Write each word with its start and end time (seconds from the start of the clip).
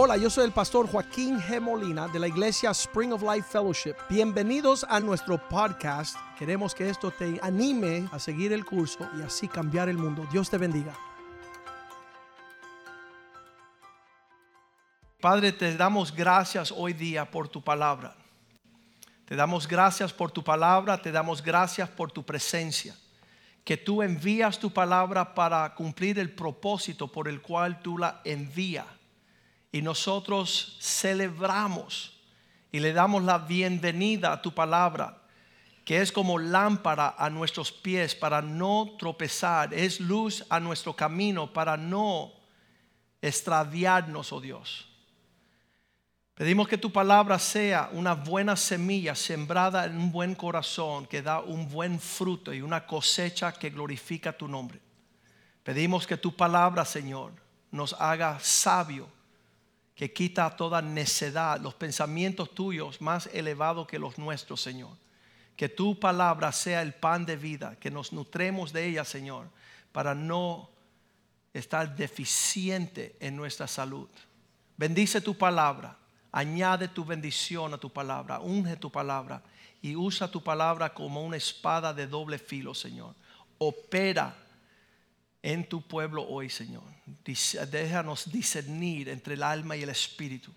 Hola, 0.00 0.16
yo 0.16 0.30
soy 0.30 0.44
el 0.44 0.52
pastor 0.52 0.86
Joaquín 0.86 1.40
G. 1.40 1.60
Molina 1.60 2.06
de 2.06 2.20
la 2.20 2.28
iglesia 2.28 2.70
Spring 2.70 3.12
of 3.12 3.20
Life 3.20 3.48
Fellowship. 3.50 3.96
Bienvenidos 4.08 4.86
a 4.88 5.00
nuestro 5.00 5.38
podcast. 5.48 6.16
Queremos 6.38 6.72
que 6.72 6.88
esto 6.88 7.10
te 7.10 7.40
anime 7.42 8.08
a 8.12 8.20
seguir 8.20 8.52
el 8.52 8.64
curso 8.64 9.10
y 9.18 9.22
así 9.22 9.48
cambiar 9.48 9.88
el 9.88 9.98
mundo. 9.98 10.24
Dios 10.30 10.48
te 10.48 10.56
bendiga. 10.56 10.94
Padre, 15.20 15.50
te 15.50 15.76
damos 15.76 16.14
gracias 16.14 16.70
hoy 16.70 16.92
día 16.92 17.28
por 17.28 17.48
tu 17.48 17.60
palabra. 17.60 18.14
Te 19.24 19.34
damos 19.34 19.66
gracias 19.66 20.12
por 20.12 20.30
tu 20.30 20.44
palabra, 20.44 21.02
te 21.02 21.10
damos 21.10 21.42
gracias 21.42 21.88
por 21.88 22.12
tu 22.12 22.22
presencia. 22.24 22.94
Que 23.64 23.76
tú 23.76 24.00
envías 24.00 24.60
tu 24.60 24.70
palabra 24.70 25.34
para 25.34 25.74
cumplir 25.74 26.20
el 26.20 26.30
propósito 26.30 27.10
por 27.10 27.26
el 27.26 27.42
cual 27.42 27.82
tú 27.82 27.98
la 27.98 28.20
envías 28.22 28.97
y 29.70 29.82
nosotros 29.82 30.76
celebramos 30.80 32.18
y 32.72 32.80
le 32.80 32.92
damos 32.92 33.22
la 33.22 33.38
bienvenida 33.38 34.32
a 34.32 34.42
tu 34.42 34.52
palabra, 34.52 35.22
que 35.84 36.00
es 36.00 36.12
como 36.12 36.38
lámpara 36.38 37.14
a 37.18 37.30
nuestros 37.30 37.72
pies 37.72 38.14
para 38.14 38.42
no 38.42 38.96
tropezar, 38.98 39.72
es 39.72 40.00
luz 40.00 40.44
a 40.50 40.60
nuestro 40.60 40.94
camino 40.94 41.52
para 41.52 41.76
no 41.76 42.32
extraviarnos, 43.22 44.32
oh 44.32 44.40
Dios. 44.40 44.86
Pedimos 46.34 46.68
que 46.68 46.78
tu 46.78 46.92
palabra 46.92 47.38
sea 47.38 47.90
una 47.92 48.14
buena 48.14 48.54
semilla 48.54 49.16
sembrada 49.16 49.86
en 49.86 49.96
un 49.96 50.12
buen 50.12 50.36
corazón 50.36 51.06
que 51.06 51.20
da 51.20 51.40
un 51.40 51.68
buen 51.68 51.98
fruto 51.98 52.54
y 52.54 52.62
una 52.62 52.86
cosecha 52.86 53.52
que 53.52 53.70
glorifica 53.70 54.32
tu 54.32 54.46
nombre. 54.46 54.80
Pedimos 55.64 56.06
que 56.06 56.16
tu 56.16 56.36
palabra, 56.36 56.84
Señor, 56.84 57.32
nos 57.72 57.92
haga 57.94 58.38
sabio 58.40 59.17
que 59.98 60.12
quita 60.12 60.48
toda 60.54 60.80
necedad, 60.80 61.60
los 61.60 61.74
pensamientos 61.74 62.54
tuyos 62.54 63.00
más 63.00 63.28
elevados 63.32 63.88
que 63.88 63.98
los 63.98 64.16
nuestros, 64.16 64.62
Señor. 64.62 64.96
Que 65.56 65.68
tu 65.68 65.98
palabra 65.98 66.52
sea 66.52 66.82
el 66.82 66.94
pan 66.94 67.26
de 67.26 67.36
vida, 67.36 67.74
que 67.80 67.90
nos 67.90 68.12
nutremos 68.12 68.72
de 68.72 68.86
ella, 68.86 69.04
Señor, 69.04 69.48
para 69.90 70.14
no 70.14 70.70
estar 71.52 71.96
deficiente 71.96 73.16
en 73.18 73.34
nuestra 73.34 73.66
salud. 73.66 74.08
Bendice 74.76 75.20
tu 75.20 75.36
palabra, 75.36 75.98
añade 76.30 76.86
tu 76.86 77.04
bendición 77.04 77.74
a 77.74 77.78
tu 77.78 77.90
palabra, 77.90 78.38
unge 78.38 78.76
tu 78.76 78.92
palabra 78.92 79.42
y 79.82 79.96
usa 79.96 80.30
tu 80.30 80.40
palabra 80.40 80.94
como 80.94 81.24
una 81.24 81.38
espada 81.38 81.92
de 81.92 82.06
doble 82.06 82.38
filo, 82.38 82.72
Señor. 82.72 83.16
Opera 83.58 84.32
en 85.42 85.68
tu 85.68 85.86
pueblo 85.86 86.26
hoy, 86.26 86.50
Señor. 86.50 86.84
Déjanos 87.70 88.30
discernir 88.30 89.08
entre 89.08 89.34
el 89.34 89.42
alma 89.42 89.76
y 89.76 89.82
el 89.82 89.90
espíritu. 89.90 90.52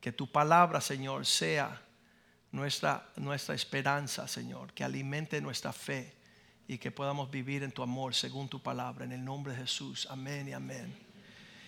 Que 0.00 0.12
tu 0.12 0.30
palabra, 0.30 0.80
Señor, 0.80 1.26
sea 1.26 1.80
nuestra, 2.52 3.10
nuestra 3.16 3.54
esperanza, 3.54 4.28
Señor. 4.28 4.72
Que 4.72 4.84
alimente 4.84 5.40
nuestra 5.40 5.72
fe 5.72 6.14
y 6.68 6.78
que 6.78 6.90
podamos 6.90 7.30
vivir 7.30 7.62
en 7.62 7.72
tu 7.72 7.82
amor 7.82 8.14
según 8.14 8.48
tu 8.48 8.62
palabra. 8.62 9.04
En 9.04 9.12
el 9.12 9.24
nombre 9.24 9.52
de 9.52 9.60
Jesús. 9.60 10.06
Amén 10.10 10.48
y 10.48 10.52
amén. 10.52 10.94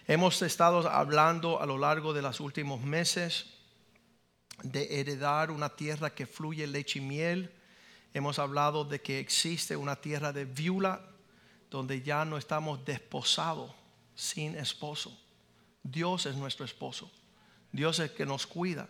Hemos 0.06 0.40
estado 0.42 0.88
hablando 0.88 1.60
a 1.60 1.66
lo 1.66 1.78
largo 1.78 2.12
de 2.12 2.22
los 2.22 2.38
últimos 2.38 2.80
meses 2.80 3.46
de 4.62 5.00
heredar 5.00 5.50
una 5.50 5.70
tierra 5.74 6.14
que 6.14 6.26
fluye 6.26 6.66
leche 6.66 7.00
y 7.00 7.02
miel. 7.02 7.52
Hemos 8.14 8.38
hablado 8.38 8.84
de 8.84 9.00
que 9.00 9.18
existe 9.18 9.76
una 9.76 9.96
tierra 9.96 10.32
de 10.32 10.44
viula 10.44 11.15
donde 11.70 12.02
ya 12.02 12.24
no 12.24 12.36
estamos 12.38 12.84
desposados 12.84 13.70
sin 14.14 14.56
esposo. 14.56 15.16
Dios 15.82 16.26
es 16.26 16.36
nuestro 16.36 16.64
esposo. 16.64 17.10
Dios 17.72 17.98
es 17.98 18.10
el 18.10 18.16
que 18.16 18.26
nos 18.26 18.46
cuida. 18.46 18.88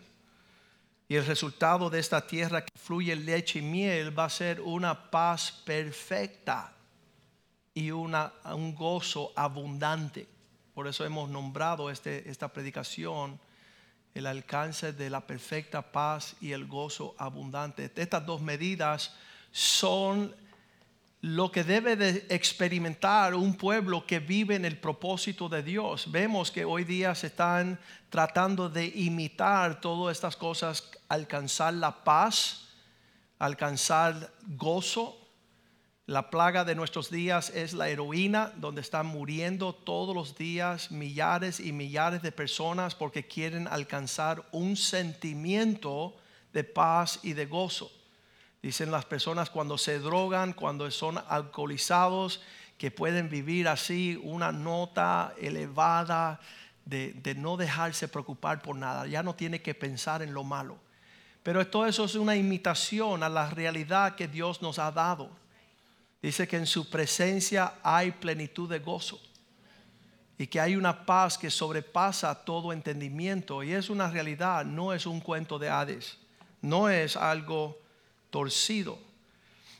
Y 1.09 1.15
el 1.15 1.25
resultado 1.25 1.89
de 1.89 1.99
esta 1.99 2.25
tierra 2.27 2.63
que 2.63 2.77
fluye 2.77 3.15
leche 3.15 3.59
y 3.59 3.61
miel 3.61 4.17
va 4.17 4.25
a 4.25 4.29
ser 4.29 4.61
una 4.61 5.09
paz 5.09 5.51
perfecta 5.65 6.73
y 7.73 7.91
una, 7.91 8.33
un 8.45 8.75
gozo 8.75 9.31
abundante. 9.35 10.27
Por 10.73 10.87
eso 10.87 11.05
hemos 11.05 11.29
nombrado 11.29 11.89
este, 11.89 12.29
esta 12.29 12.51
predicación 12.51 13.39
el 14.17 14.25
alcance 14.25 14.93
de 14.93 15.11
la 15.11 15.21
perfecta 15.21 15.91
paz 15.91 16.35
y 16.41 16.51
el 16.51 16.65
gozo 16.65 17.13
abundante. 17.19 17.91
Estas 17.95 18.25
dos 18.25 18.41
medidas 18.41 19.13
son 19.51 20.35
lo 21.27 21.51
que 21.51 21.65
debe 21.65 21.97
de 21.97 22.25
experimentar 22.29 23.35
un 23.35 23.55
pueblo 23.55 24.05
que 24.05 24.19
vive 24.19 24.55
en 24.55 24.63
el 24.63 24.77
propósito 24.77 25.49
de 25.49 25.61
Dios. 25.61 26.09
Vemos 26.09 26.51
que 26.51 26.63
hoy 26.63 26.85
día 26.85 27.13
se 27.15 27.27
están 27.27 27.77
tratando 28.09 28.69
de 28.69 28.85
imitar 28.85 29.81
todas 29.81 30.15
estas 30.15 30.37
cosas, 30.37 30.89
alcanzar 31.09 31.73
la 31.73 32.05
paz, 32.05 32.69
alcanzar 33.39 34.33
gozo. 34.47 35.17
La 36.05 36.29
plaga 36.29 36.63
de 36.63 36.75
nuestros 36.75 37.11
días 37.11 37.49
es 37.49 37.73
la 37.73 37.89
heroína, 37.89 38.53
donde 38.55 38.79
están 38.79 39.07
muriendo 39.07 39.75
todos 39.75 40.15
los 40.15 40.37
días 40.37 40.91
millares 40.91 41.59
y 41.59 41.73
millares 41.73 42.21
de 42.21 42.31
personas 42.31 42.95
porque 42.95 43.27
quieren 43.27 43.67
alcanzar 43.67 44.47
un 44.53 44.77
sentimiento 44.77 46.15
de 46.53 46.63
paz 46.63 47.19
y 47.21 47.33
de 47.33 47.47
gozo. 47.47 47.91
Dicen 48.61 48.91
las 48.91 49.05
personas 49.05 49.49
cuando 49.49 49.77
se 49.77 49.99
drogan, 49.99 50.53
cuando 50.53 50.89
son 50.91 51.19
alcoholizados, 51.27 52.41
que 52.77 52.91
pueden 52.91 53.29
vivir 53.29 53.67
así 53.67 54.19
una 54.23 54.51
nota 54.51 55.33
elevada 55.39 56.39
de, 56.85 57.35
no 57.37 57.57
dejarse 57.57 58.07
preocupar 58.07 58.61
por 58.61 58.75
nada. 58.75 59.07
Ya 59.07 59.23
no 59.23 59.35
tiene 59.35 59.61
que 59.61 59.73
pensar 59.73 60.21
en 60.21 60.33
lo 60.33 60.43
malo. 60.43 60.77
Pero 61.43 61.65
todo 61.67 61.85
eso 61.85 62.05
es 62.05 62.15
una 62.15 62.35
imitación 62.35 63.23
a 63.23 63.29
la 63.29 63.49
realidad 63.49 64.15
que 64.15 64.27
Dios 64.27 64.61
nos 64.61 64.79
ha 64.79 64.91
dado. 64.91 65.29
Dice 66.21 66.47
que 66.47 66.57
en 66.57 66.65
su 66.65 66.89
presencia 66.89 67.75
hay 67.83 68.11
plenitud 68.11 68.69
de 68.69 68.79
gozo 68.79 69.19
y 70.37 70.47
que 70.47 70.59
hay 70.59 70.75
una 70.75 71.05
paz 71.05 71.37
que 71.37 71.49
sobrepasa 71.49 72.43
todo 72.43 72.73
entendimiento. 72.73 73.63
Y 73.63 73.73
es 73.73 73.89
una 73.89 74.09
realidad, 74.09 74.65
no 74.65 74.93
es 74.93 75.05
un 75.05 75.19
cuento 75.19 75.57
de 75.57 75.69
Hades, 75.69 76.17
no 76.61 76.89
es 76.89 77.15
algo 77.15 77.77
torcido. 78.29 78.97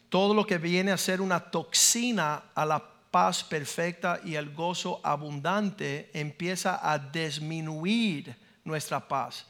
Todo 0.10 0.34
lo 0.34 0.46
que 0.46 0.58
viene 0.58 0.92
a 0.92 0.98
ser 0.98 1.22
una 1.22 1.40
toxina 1.40 2.44
a 2.56 2.66
la 2.66 2.84
paz 3.12 3.44
perfecta 3.44 4.20
y 4.24 4.36
el 4.36 4.54
gozo 4.54 5.00
abundante 5.04 6.10
empieza 6.14 6.80
a 6.82 7.00
disminuir 7.00 8.36
nuestra 8.64 9.06
paz. 9.08 9.46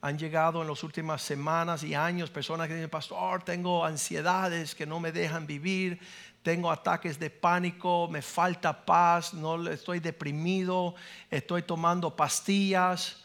Han 0.00 0.18
llegado 0.18 0.62
en 0.62 0.68
las 0.68 0.82
últimas 0.82 1.22
semanas 1.22 1.84
y 1.84 1.94
años 1.94 2.30
personas 2.30 2.66
que 2.66 2.74
dicen, 2.74 2.90
pastor, 2.90 3.44
tengo 3.44 3.84
ansiedades 3.84 4.74
que 4.74 4.84
no 4.84 4.98
me 4.98 5.12
dejan 5.12 5.46
vivir, 5.46 6.00
tengo 6.42 6.72
ataques 6.72 7.20
de 7.20 7.30
pánico, 7.30 8.08
me 8.10 8.20
falta 8.20 8.84
paz, 8.84 9.32
no 9.32 9.68
estoy 9.70 10.00
deprimido, 10.00 10.96
estoy 11.30 11.62
tomando 11.62 12.16
pastillas. 12.16 13.22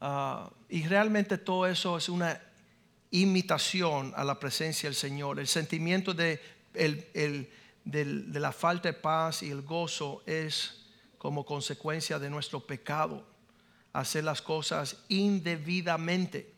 Ah, 0.00 0.48
y 0.68 0.86
realmente 0.86 1.38
todo 1.38 1.66
eso 1.66 1.96
es 1.96 2.08
una 2.08 2.40
imitación 3.12 4.12
a 4.16 4.24
la 4.24 4.38
presencia 4.38 4.88
del 4.88 4.96
Señor. 4.96 5.38
El 5.38 5.46
sentimiento 5.46 6.12
de, 6.12 6.40
de 6.74 8.40
la 8.40 8.52
falta 8.52 8.88
de 8.88 8.94
paz 8.94 9.42
y 9.42 9.50
el 9.50 9.62
gozo 9.62 10.22
es 10.26 10.86
como 11.18 11.46
consecuencia 11.46 12.18
de 12.18 12.28
nuestro 12.28 12.58
pecado, 12.60 13.24
hacer 13.92 14.24
las 14.24 14.42
cosas 14.42 14.96
indebidamente. 15.08 16.52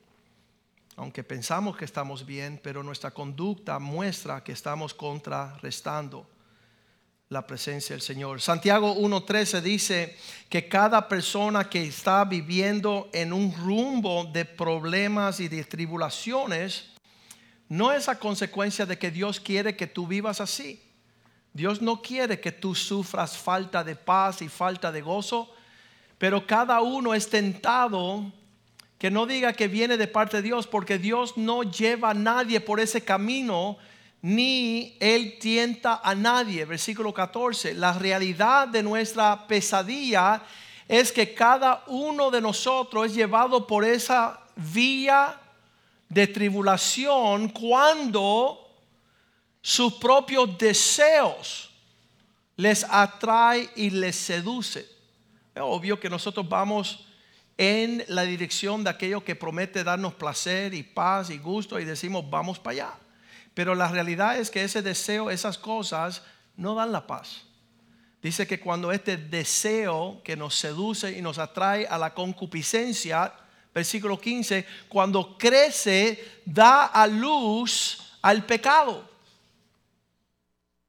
Aunque 0.96 1.22
pensamos 1.22 1.76
que 1.76 1.84
estamos 1.84 2.24
bien, 2.24 2.58
pero 2.62 2.82
nuestra 2.82 3.10
conducta 3.10 3.78
muestra 3.78 4.42
que 4.42 4.52
estamos 4.52 4.94
contrarrestando 4.94 6.26
la 7.30 7.46
presencia 7.46 7.94
del 7.94 8.02
Señor. 8.02 8.40
Santiago 8.40 8.94
1.13 8.96 9.60
dice 9.62 10.16
que 10.48 10.68
cada 10.68 11.08
persona 11.08 11.68
que 11.70 11.82
está 11.82 12.24
viviendo 12.24 13.08
en 13.12 13.32
un 13.32 13.54
rumbo 13.56 14.24
de 14.26 14.44
problemas 14.44 15.40
y 15.40 15.48
de 15.48 15.64
tribulaciones, 15.64 16.90
no 17.68 17.92
es 17.92 18.08
a 18.08 18.18
consecuencia 18.18 18.84
de 18.84 18.98
que 18.98 19.10
Dios 19.10 19.40
quiere 19.40 19.74
que 19.74 19.86
tú 19.86 20.06
vivas 20.06 20.40
así. 20.40 20.82
Dios 21.54 21.80
no 21.80 22.02
quiere 22.02 22.40
que 22.40 22.52
tú 22.52 22.74
sufras 22.74 23.38
falta 23.38 23.82
de 23.82 23.96
paz 23.96 24.42
y 24.42 24.48
falta 24.48 24.92
de 24.92 25.00
gozo, 25.00 25.50
pero 26.18 26.46
cada 26.46 26.82
uno 26.82 27.14
es 27.14 27.30
tentado 27.30 28.32
que 28.98 29.10
no 29.10 29.24
diga 29.24 29.54
que 29.54 29.68
viene 29.68 29.96
de 29.96 30.06
parte 30.06 30.38
de 30.38 30.42
Dios, 30.42 30.66
porque 30.66 30.98
Dios 30.98 31.36
no 31.36 31.62
lleva 31.62 32.10
a 32.10 32.14
nadie 32.14 32.60
por 32.60 32.80
ese 32.80 33.02
camino 33.02 33.78
ni 34.24 34.96
Él 35.00 35.36
tienta 35.38 36.00
a 36.02 36.14
nadie. 36.14 36.64
Versículo 36.64 37.12
14, 37.12 37.74
la 37.74 37.92
realidad 37.92 38.66
de 38.66 38.82
nuestra 38.82 39.46
pesadilla 39.46 40.42
es 40.88 41.12
que 41.12 41.34
cada 41.34 41.84
uno 41.88 42.30
de 42.30 42.40
nosotros 42.40 43.04
es 43.04 43.14
llevado 43.14 43.66
por 43.66 43.84
esa 43.84 44.40
vía 44.56 45.38
de 46.08 46.26
tribulación 46.26 47.50
cuando 47.50 48.66
sus 49.60 49.92
propios 49.96 50.56
deseos 50.56 51.68
les 52.56 52.82
atrae 52.88 53.68
y 53.76 53.90
les 53.90 54.16
seduce. 54.16 54.88
Es 55.54 55.62
obvio 55.62 56.00
que 56.00 56.08
nosotros 56.08 56.48
vamos 56.48 57.06
en 57.58 58.02
la 58.08 58.22
dirección 58.22 58.84
de 58.84 58.88
aquello 58.88 59.22
que 59.22 59.36
promete 59.36 59.84
darnos 59.84 60.14
placer 60.14 60.72
y 60.72 60.82
paz 60.82 61.28
y 61.28 61.36
gusto 61.36 61.78
y 61.78 61.84
decimos 61.84 62.24
vamos 62.30 62.58
para 62.58 62.72
allá. 62.72 63.03
Pero 63.54 63.74
la 63.74 63.88
realidad 63.88 64.38
es 64.38 64.50
que 64.50 64.64
ese 64.64 64.82
deseo, 64.82 65.30
esas 65.30 65.56
cosas 65.56 66.22
no 66.56 66.74
dan 66.74 66.92
la 66.92 67.06
paz. 67.06 67.42
Dice 68.20 68.46
que 68.46 68.58
cuando 68.58 68.90
este 68.90 69.16
deseo 69.16 70.20
que 70.24 70.36
nos 70.36 70.54
seduce 70.54 71.16
y 71.16 71.22
nos 71.22 71.38
atrae 71.38 71.86
a 71.86 71.98
la 71.98 72.14
concupiscencia, 72.14 73.32
versículo 73.74 74.18
15, 74.18 74.66
cuando 74.88 75.36
crece, 75.36 76.40
da 76.44 76.86
a 76.86 77.06
luz 77.06 78.18
al 78.22 78.44
pecado. 78.44 79.08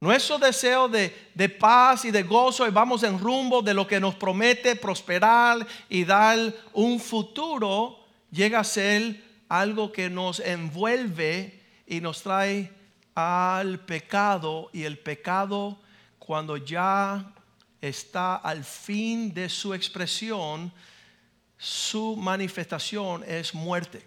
Nuestro 0.00 0.38
deseo 0.38 0.88
de, 0.88 1.30
de, 1.34 1.48
paz 1.48 2.04
y 2.04 2.10
de 2.10 2.22
gozo 2.22 2.66
y 2.66 2.70
vamos 2.70 3.02
en 3.02 3.18
rumbo 3.18 3.62
de 3.62 3.74
lo 3.74 3.86
que 3.86 4.00
nos 4.00 4.14
promete 4.14 4.76
prosperar 4.76 5.66
y 5.88 6.04
dar 6.04 6.38
un 6.72 7.00
futuro, 7.00 7.98
llega 8.30 8.60
a 8.60 8.64
ser 8.64 9.22
algo 9.48 9.92
que 9.92 10.10
nos 10.10 10.40
envuelve 10.40 11.55
y 11.86 12.00
nos 12.00 12.22
trae 12.22 12.72
al 13.14 13.80
pecado 13.80 14.70
y 14.72 14.84
el 14.84 14.98
pecado 14.98 15.78
cuando 16.18 16.56
ya 16.56 17.32
está 17.80 18.36
al 18.36 18.64
fin 18.64 19.32
de 19.32 19.48
su 19.48 19.72
expresión, 19.74 20.72
su 21.56 22.16
manifestación 22.16 23.24
es 23.24 23.54
muerte. 23.54 24.04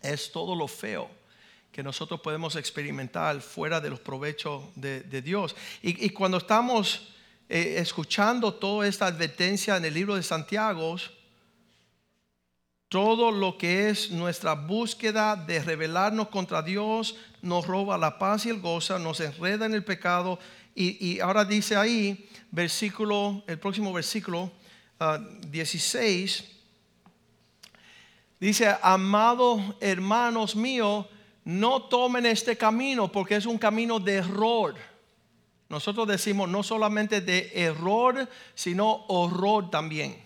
Es 0.00 0.30
todo 0.30 0.54
lo 0.54 0.68
feo 0.68 1.10
que 1.72 1.82
nosotros 1.82 2.20
podemos 2.20 2.56
experimentar 2.56 3.38
fuera 3.42 3.82
de 3.82 3.90
los 3.90 4.00
provechos 4.00 4.64
de, 4.76 5.02
Dios. 5.20 5.54
Y, 5.82 6.08
cuando 6.08 6.38
estamos 6.38 7.08
eh, 7.50 7.74
escuchando 7.76 8.54
toda 8.54 8.88
esta 8.88 9.06
advertencia 9.06 9.76
en 9.76 9.84
el 9.84 9.92
libro 9.92 10.14
de 10.14 10.22
Santiago, 10.22 10.96
todo 12.88 13.32
lo 13.32 13.58
que 13.58 13.88
es 13.88 14.10
nuestra 14.10 14.54
búsqueda 14.54 15.34
de 15.34 15.62
rebelarnos 15.62 16.28
contra 16.28 16.62
Dios 16.62 17.16
nos 17.42 17.66
roba 17.66 17.98
la 17.98 18.18
paz 18.18 18.46
y 18.46 18.50
el 18.50 18.60
gozo, 18.60 18.98
nos 18.98 19.20
enreda 19.20 19.66
en 19.66 19.74
el 19.74 19.84
pecado 19.84 20.38
y, 20.78 21.20
ahora 21.20 21.46
dice 21.46 21.74
ahí, 21.74 22.28
versículo, 22.50 23.42
el 23.46 23.58
próximo 23.58 23.94
versículo 23.94 24.52
16, 25.48 26.44
ah, 26.44 27.12
dice, 28.38 28.76
amados 28.82 29.62
hermanos 29.80 30.54
míos, 30.54 31.06
no 31.44 31.84
tomen 31.84 32.26
este 32.26 32.58
camino 32.58 33.10
porque 33.10 33.36
es 33.36 33.46
un 33.46 33.56
camino 33.56 33.98
de 33.98 34.16
error. 34.16 34.74
Nosotros 35.70 36.06
decimos 36.06 36.48
no 36.48 36.62
solamente 36.62 37.22
de 37.22 37.50
error, 37.54 38.28
sino 38.54 39.06
horror 39.08 39.70
también. 39.70 40.25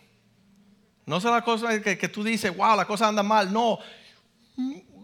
No 1.10 1.16
es 1.16 1.24
la 1.24 1.42
cosa 1.42 1.82
que, 1.82 1.98
que 1.98 2.08
tú 2.08 2.22
dices, 2.22 2.56
wow, 2.56 2.76
la 2.76 2.84
cosa 2.84 3.08
anda 3.08 3.24
mal. 3.24 3.52
No, 3.52 3.80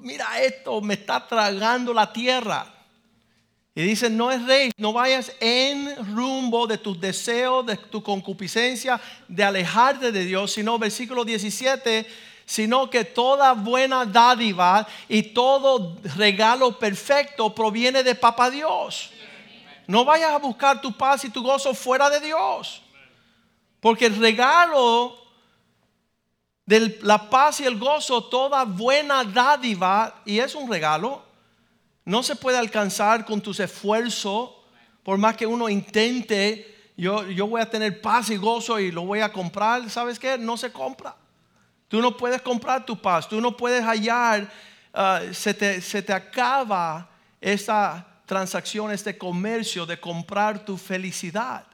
mira 0.02 0.40
esto, 0.40 0.80
me 0.80 0.94
está 0.94 1.26
tragando 1.26 1.92
la 1.92 2.12
tierra. 2.12 2.72
Y 3.74 3.82
dice, 3.82 4.08
no 4.08 4.30
es 4.30 4.40
rey, 4.46 4.70
no 4.76 4.92
vayas 4.92 5.32
en 5.40 6.14
rumbo 6.14 6.68
de 6.68 6.78
tus 6.78 7.00
deseos, 7.00 7.66
de 7.66 7.76
tu 7.76 8.04
concupiscencia, 8.04 9.00
de 9.26 9.42
alejarte 9.42 10.12
de 10.12 10.24
Dios, 10.24 10.52
sino 10.52 10.78
versículo 10.78 11.24
17, 11.24 12.06
sino 12.44 12.88
que 12.88 13.04
toda 13.04 13.54
buena 13.54 14.04
dádiva 14.04 14.86
y 15.08 15.22
todo 15.24 15.98
regalo 16.14 16.78
perfecto 16.78 17.52
proviene 17.52 18.04
de 18.04 18.14
Papa 18.14 18.48
Dios. 18.48 19.10
No 19.88 20.04
vayas 20.04 20.30
a 20.30 20.38
buscar 20.38 20.80
tu 20.80 20.96
paz 20.96 21.24
y 21.24 21.30
tu 21.30 21.42
gozo 21.42 21.74
fuera 21.74 22.08
de 22.08 22.20
Dios. 22.20 22.80
Porque 23.80 24.06
el 24.06 24.14
regalo 24.14 25.25
de 26.66 26.98
la 27.02 27.30
paz 27.30 27.60
y 27.60 27.64
el 27.64 27.78
gozo, 27.78 28.24
toda 28.24 28.64
buena 28.64 29.22
dádiva, 29.22 30.22
y 30.24 30.40
es 30.40 30.54
un 30.54 30.70
regalo, 30.70 31.24
no 32.04 32.22
se 32.22 32.36
puede 32.36 32.58
alcanzar 32.58 33.24
con 33.24 33.40
tus 33.40 33.60
esfuerzos, 33.60 34.50
por 35.02 35.16
más 35.16 35.36
que 35.36 35.46
uno 35.46 35.68
intente, 35.68 36.74
yo, 36.96 37.24
yo 37.28 37.46
voy 37.46 37.60
a 37.60 37.70
tener 37.70 38.00
paz 38.00 38.30
y 38.30 38.36
gozo 38.36 38.80
y 38.80 38.90
lo 38.90 39.04
voy 39.04 39.20
a 39.20 39.32
comprar, 39.32 39.88
¿sabes 39.88 40.18
qué? 40.18 40.36
No 40.36 40.56
se 40.56 40.72
compra. 40.72 41.14
Tú 41.88 42.00
no 42.00 42.16
puedes 42.16 42.42
comprar 42.42 42.84
tu 42.84 43.00
paz, 43.00 43.28
tú 43.28 43.40
no 43.40 43.56
puedes 43.56 43.84
hallar, 43.84 44.50
ah, 44.92 45.20
se, 45.32 45.54
te, 45.54 45.80
se 45.80 46.02
te 46.02 46.12
acaba 46.12 47.08
esta 47.40 48.04
transacción, 48.26 48.90
este 48.90 49.16
comercio 49.16 49.86
de 49.86 50.00
comprar 50.00 50.64
tu 50.64 50.76
felicidad. 50.76 51.64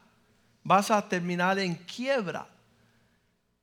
Vas 0.63 0.91
a 0.91 1.09
terminar 1.09 1.59
en 1.59 1.75
quiebra. 1.75 2.47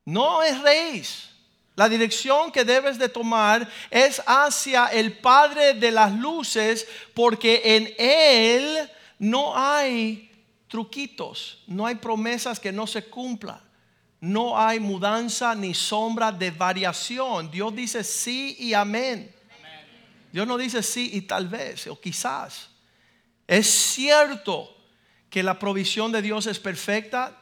No 0.06 0.42
es 0.44 0.60
raíz. 0.62 1.30
La 1.76 1.88
dirección 1.88 2.52
que 2.52 2.66
debes 2.66 2.98
de 2.98 3.08
tomar 3.08 3.70
es 3.90 4.22
hacia 4.26 4.88
el 4.88 5.18
Padre 5.18 5.74
de 5.76 5.92
las 5.92 6.14
Luces 6.14 6.86
porque 7.14 7.62
en 7.64 7.94
Él 7.98 8.90
no 9.18 9.56
hay 9.56 10.30
truquitos, 10.68 11.64
no 11.68 11.86
hay 11.86 11.96
promesas 11.96 12.60
que 12.60 12.72
no 12.72 12.86
se 12.86 13.06
cumplan. 13.06 13.62
No 14.22 14.60
hay 14.60 14.80
mudanza 14.80 15.56
ni 15.56 15.74
sombra 15.74 16.32
de 16.32 16.52
variación. 16.52 17.50
Dios 17.50 17.74
dice 17.74 18.04
sí 18.04 18.58
y 18.60 18.74
amén. 18.74 19.34
Dios 20.32 20.46
no 20.46 20.58
dice 20.58 20.84
sí 20.84 21.12
y 21.14 21.22
tal 21.22 21.48
vez 21.48 21.88
o 21.88 22.00
quizás. 22.00 22.70
Es 23.48 23.68
cierto 23.68 24.76
que 25.30 25.42
la 25.42 25.58
provisión 25.58 26.12
de 26.12 26.22
Dios 26.22 26.46
es 26.48 26.60
perfecta. 26.60 27.36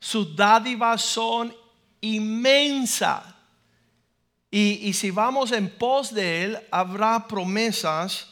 Sus 0.00 0.34
dádivas 0.34 1.02
son 1.02 1.54
inmensas 2.02 3.22
y, 4.54 4.92
si 4.92 5.10
vamos 5.10 5.50
en 5.50 5.70
pos 5.70 6.12
de 6.12 6.44
Él, 6.44 6.58
habrá 6.70 7.26
promesas 7.26 8.28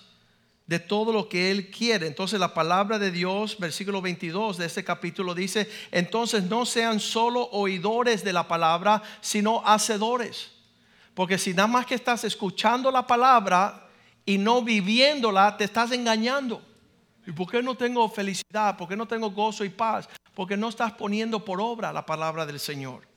de 0.66 0.78
todo 0.78 1.14
lo 1.14 1.30
que 1.30 1.50
Él 1.50 1.70
quiere. 1.70 2.06
Entonces 2.06 2.38
la 2.38 2.52
palabra 2.52 2.98
de 2.98 3.10
Dios, 3.10 3.56
versículo 3.58 4.02
22 4.02 4.58
de 4.58 4.66
este 4.66 4.84
capítulo 4.84 5.34
dice, 5.34 5.70
entonces 5.90 6.42
no 6.44 6.66
sean 6.66 7.00
solo 7.00 7.48
oidores 7.52 8.22
de 8.22 8.34
la 8.34 8.46
palabra, 8.46 9.02
sino 9.22 9.62
hacedores. 9.64 10.50
Porque 11.14 11.38
si 11.38 11.54
nada 11.54 11.68
más 11.68 11.86
que 11.86 11.94
estás 11.94 12.22
escuchando 12.24 12.90
la 12.90 13.06
palabra 13.06 13.88
y 14.26 14.36
no 14.36 14.60
viviéndola, 14.62 15.56
te 15.56 15.64
estás 15.64 15.90
engañando. 15.92 16.60
¿Y 17.26 17.32
por 17.32 17.50
qué 17.50 17.62
no 17.62 17.74
tengo 17.74 18.06
felicidad? 18.10 18.76
¿Por 18.76 18.88
qué 18.88 18.96
no 18.96 19.08
tengo 19.08 19.30
gozo 19.30 19.64
y 19.64 19.70
paz? 19.70 20.06
Porque 20.34 20.58
no 20.58 20.68
estás 20.68 20.92
poniendo 20.92 21.42
por 21.42 21.62
obra 21.62 21.94
la 21.94 22.04
palabra 22.04 22.44
del 22.44 22.60
Señor. 22.60 23.09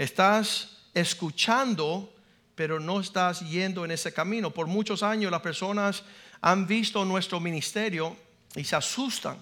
Estás 0.00 0.78
escuchando, 0.94 2.10
pero 2.54 2.80
no 2.80 3.00
estás 3.00 3.40
yendo 3.40 3.84
en 3.84 3.90
ese 3.90 4.14
camino. 4.14 4.50
Por 4.50 4.66
muchos 4.66 5.02
años 5.02 5.30
las 5.30 5.42
personas 5.42 6.04
han 6.40 6.66
visto 6.66 7.04
nuestro 7.04 7.38
ministerio 7.38 8.16
y 8.56 8.64
se 8.64 8.76
asustan. 8.76 9.36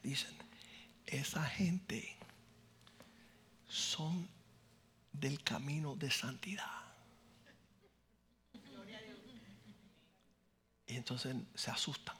Dicen, 0.00 0.30
esa 1.06 1.42
gente 1.44 2.16
son 3.66 4.28
del 5.12 5.42
camino 5.42 5.96
de 5.96 6.08
santidad. 6.12 6.70
Y 10.86 10.94
entonces 10.94 11.34
se 11.56 11.72
asustan. 11.72 12.19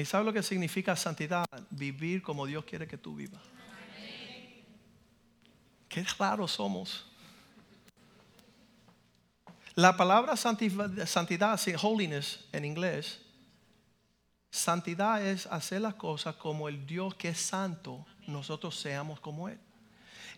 ¿Y 0.00 0.04
sabe 0.06 0.24
lo 0.24 0.32
que 0.32 0.42
significa 0.42 0.96
santidad? 0.96 1.44
Vivir 1.68 2.22
como 2.22 2.46
Dios 2.46 2.64
quiere 2.64 2.86
que 2.86 2.96
tú 2.96 3.14
vivas. 3.14 3.42
Qué 5.88 6.04
raros 6.18 6.52
somos. 6.52 7.06
La 9.74 9.96
palabra 9.96 10.36
santidad, 10.36 11.06
santidad, 11.06 11.60
holiness 11.82 12.44
en 12.52 12.64
inglés, 12.64 13.20
santidad 14.50 15.24
es 15.24 15.46
hacer 15.46 15.82
las 15.82 15.94
cosas 15.94 16.34
como 16.36 16.68
el 16.68 16.86
Dios 16.86 17.14
que 17.14 17.28
es 17.28 17.38
santo, 17.38 18.04
nosotros 18.26 18.78
seamos 18.78 19.20
como 19.20 19.48
Él. 19.48 19.58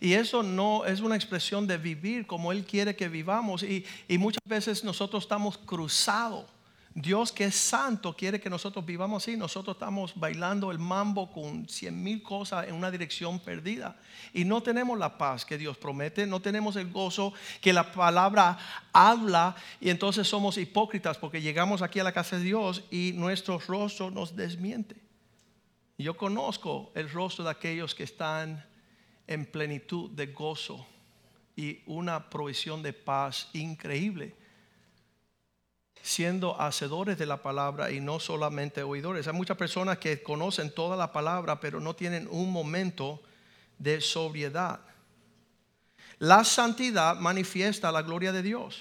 Y 0.01 0.15
eso 0.15 0.43
no 0.43 0.85
es 0.85 1.01
una 1.01 1.15
expresión 1.15 1.67
de 1.67 1.79
vivir 1.79 2.27
como 2.27 2.51
Él 2.51 2.65
quiere 2.65 2.97
que 2.97 3.09
vivamos. 3.09 3.63
Y, 3.63 3.87
y 4.09 4.19
muchas 4.19 4.43
veces 4.45 4.83
nosotros 4.83 5.23
estamos 5.23 5.57
cruzados 5.57 6.47
Dios 6.95 7.33
que 7.33 7.45
es 7.45 7.55
santo 7.55 8.15
quiere 8.15 8.39
que 8.39 8.51
nosotros 8.51 8.85
vivamos 8.85 9.23
así. 9.23 9.37
Nosotros 9.37 9.77
estamos 9.77 10.13
bailando 10.15 10.71
el 10.71 10.79
mambo 10.79 11.33
con 11.33 11.67
cien 11.69 12.03
mil 12.03 12.23
cosas 12.23 12.69
en 12.69 12.75
una 12.75 12.91
dirección 12.91 13.41
perdida. 13.41 13.97
Y 14.35 14.45
no 14.45 14.63
tenemos 14.63 14.99
la 14.99 15.17
paz 15.17 15.47
que 15.47 15.57
Dios 15.57 15.79
promete, 15.79 16.27
no 16.27 16.41
tenemos 16.41 16.77
el 16.77 16.91
gozo 16.91 17.33
que 17.63 17.73
la 17.73 17.93
palabra 17.93 18.59
habla. 18.93 19.57
Y 19.81 19.89
entonces 19.89 20.29
somos 20.29 20.59
hipócritas 20.59 21.17
porque 21.17 21.41
llegamos 21.41 21.81
aquí 21.81 21.99
a 21.99 22.05
la 22.05 22.13
casa 22.13 22.37
de 22.37 22.45
Dios 22.45 22.85
y 22.91 23.13
nuestro 23.15 23.59
rostro 23.59 24.11
nos 24.11 24.37
desmiente. 24.37 24.97
Yo 25.97 26.17
conozco 26.17 26.93
el 26.95 27.11
rostro 27.11 27.45
de 27.45 27.51
aquellos 27.51 27.95
que 27.95 28.05
están 28.05 28.67
en 29.27 29.47
plenitud 29.47 30.11
de 30.11 30.27
gozo 30.27 30.87
y 31.57 31.81
una 31.87 32.29
provisión 32.29 32.83
de 32.83 32.93
paz 32.93 33.49
increíble 33.55 34.42
siendo 36.03 36.61
hacedores 36.61 37.17
de 37.17 37.27
la 37.27 37.43
palabra 37.43 37.91
y 37.93 38.01
no 38.01 38.19
solamente 38.19 38.83
oidores. 38.83 39.29
Hay 39.29 39.35
muchas 39.35 39.57
personas 39.57 39.99
que 39.99 40.23
conocen 40.23 40.75
toda 40.75 40.97
la 40.97 41.13
palabra, 41.13 41.61
pero 41.61 41.81
no 41.81 41.95
tienen 41.95 42.29
un 42.31 42.51
momento 42.51 43.23
de 43.79 44.01
sobriedad. 44.01 44.81
La 46.19 46.45
santidad 46.45 47.17
manifiesta 47.17 47.93
la 47.93 48.03
gloria 48.03 48.33
de 48.33 48.43
Dios. 48.43 48.81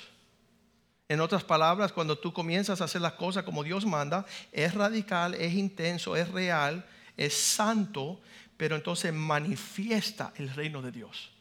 En 1.07 1.21
otras 1.21 1.43
palabras, 1.43 1.91
cuando 1.91 2.17
tú 2.17 2.33
comienzas 2.33 2.81
a 2.81 2.85
hacer 2.85 3.01
las 3.01 3.13
cosas 3.13 3.43
como 3.43 3.63
Dios 3.63 3.85
manda, 3.85 4.25
es 4.51 4.73
radical, 4.73 5.35
es 5.35 5.53
intenso, 5.53 6.15
es 6.15 6.29
real, 6.29 6.85
es 7.17 7.35
santo, 7.35 8.19
pero 8.57 8.75
entonces 8.75 9.13
manifiesta 9.13 10.33
el 10.37 10.49
reino 10.53 10.81
de 10.81 10.91
Dios. 10.91 11.31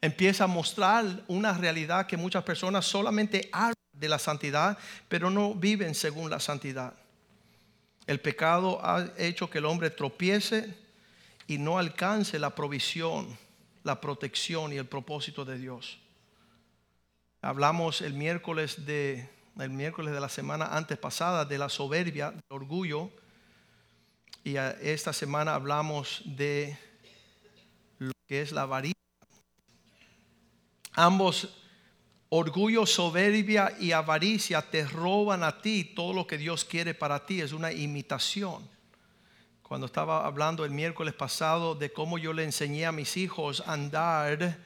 Empieza 0.00 0.44
a 0.44 0.48
mostrar 0.48 1.24
una 1.26 1.54
realidad 1.54 2.06
que 2.06 2.16
muchas 2.16 2.42
personas 2.44 2.84
solamente 2.84 3.48
hablan 3.52 3.81
de 3.92 4.08
la 4.08 4.18
santidad, 4.18 4.78
pero 5.08 5.30
no 5.30 5.54
viven 5.54 5.94
según 5.94 6.30
la 6.30 6.40
santidad. 6.40 6.94
El 8.06 8.20
pecado 8.20 8.80
ha 8.84 9.08
hecho 9.16 9.48
que 9.48 9.58
el 9.58 9.66
hombre 9.66 9.90
tropiece 9.90 10.74
y 11.46 11.58
no 11.58 11.78
alcance 11.78 12.38
la 12.38 12.54
provisión, 12.54 13.38
la 13.84 14.00
protección 14.00 14.72
y 14.72 14.76
el 14.76 14.86
propósito 14.86 15.44
de 15.44 15.58
Dios. 15.58 15.98
Hablamos 17.40 18.00
el 18.02 18.14
miércoles 18.14 18.86
de 18.86 19.28
el 19.58 19.70
miércoles 19.70 20.14
de 20.14 20.20
la 20.20 20.30
semana 20.30 20.66
antes 20.76 20.96
pasada 20.96 21.44
de 21.44 21.58
la 21.58 21.68
soberbia, 21.68 22.30
del 22.30 22.42
orgullo 22.48 23.10
y 24.44 24.56
esta 24.56 25.12
semana 25.12 25.54
hablamos 25.54 26.22
de 26.24 26.76
lo 27.98 28.12
que 28.26 28.42
es 28.42 28.50
la 28.50 28.62
avaricia. 28.62 28.96
Ambos 30.94 31.61
orgullo, 32.34 32.86
soberbia 32.86 33.74
y 33.78 33.92
avaricia 33.92 34.62
te 34.62 34.86
roban 34.86 35.44
a 35.44 35.60
ti 35.60 35.84
todo 35.84 36.14
lo 36.14 36.26
que 36.26 36.38
Dios 36.38 36.64
quiere 36.64 36.94
para 36.94 37.26
ti, 37.26 37.42
es 37.42 37.52
una 37.52 37.70
imitación. 37.70 38.66
Cuando 39.62 39.84
estaba 39.84 40.24
hablando 40.26 40.64
el 40.64 40.70
miércoles 40.70 41.12
pasado 41.12 41.74
de 41.74 41.92
cómo 41.92 42.16
yo 42.16 42.32
le 42.32 42.44
enseñé 42.44 42.86
a 42.86 42.92
mis 42.92 43.18
hijos 43.18 43.62
a 43.66 43.74
andar 43.74 44.56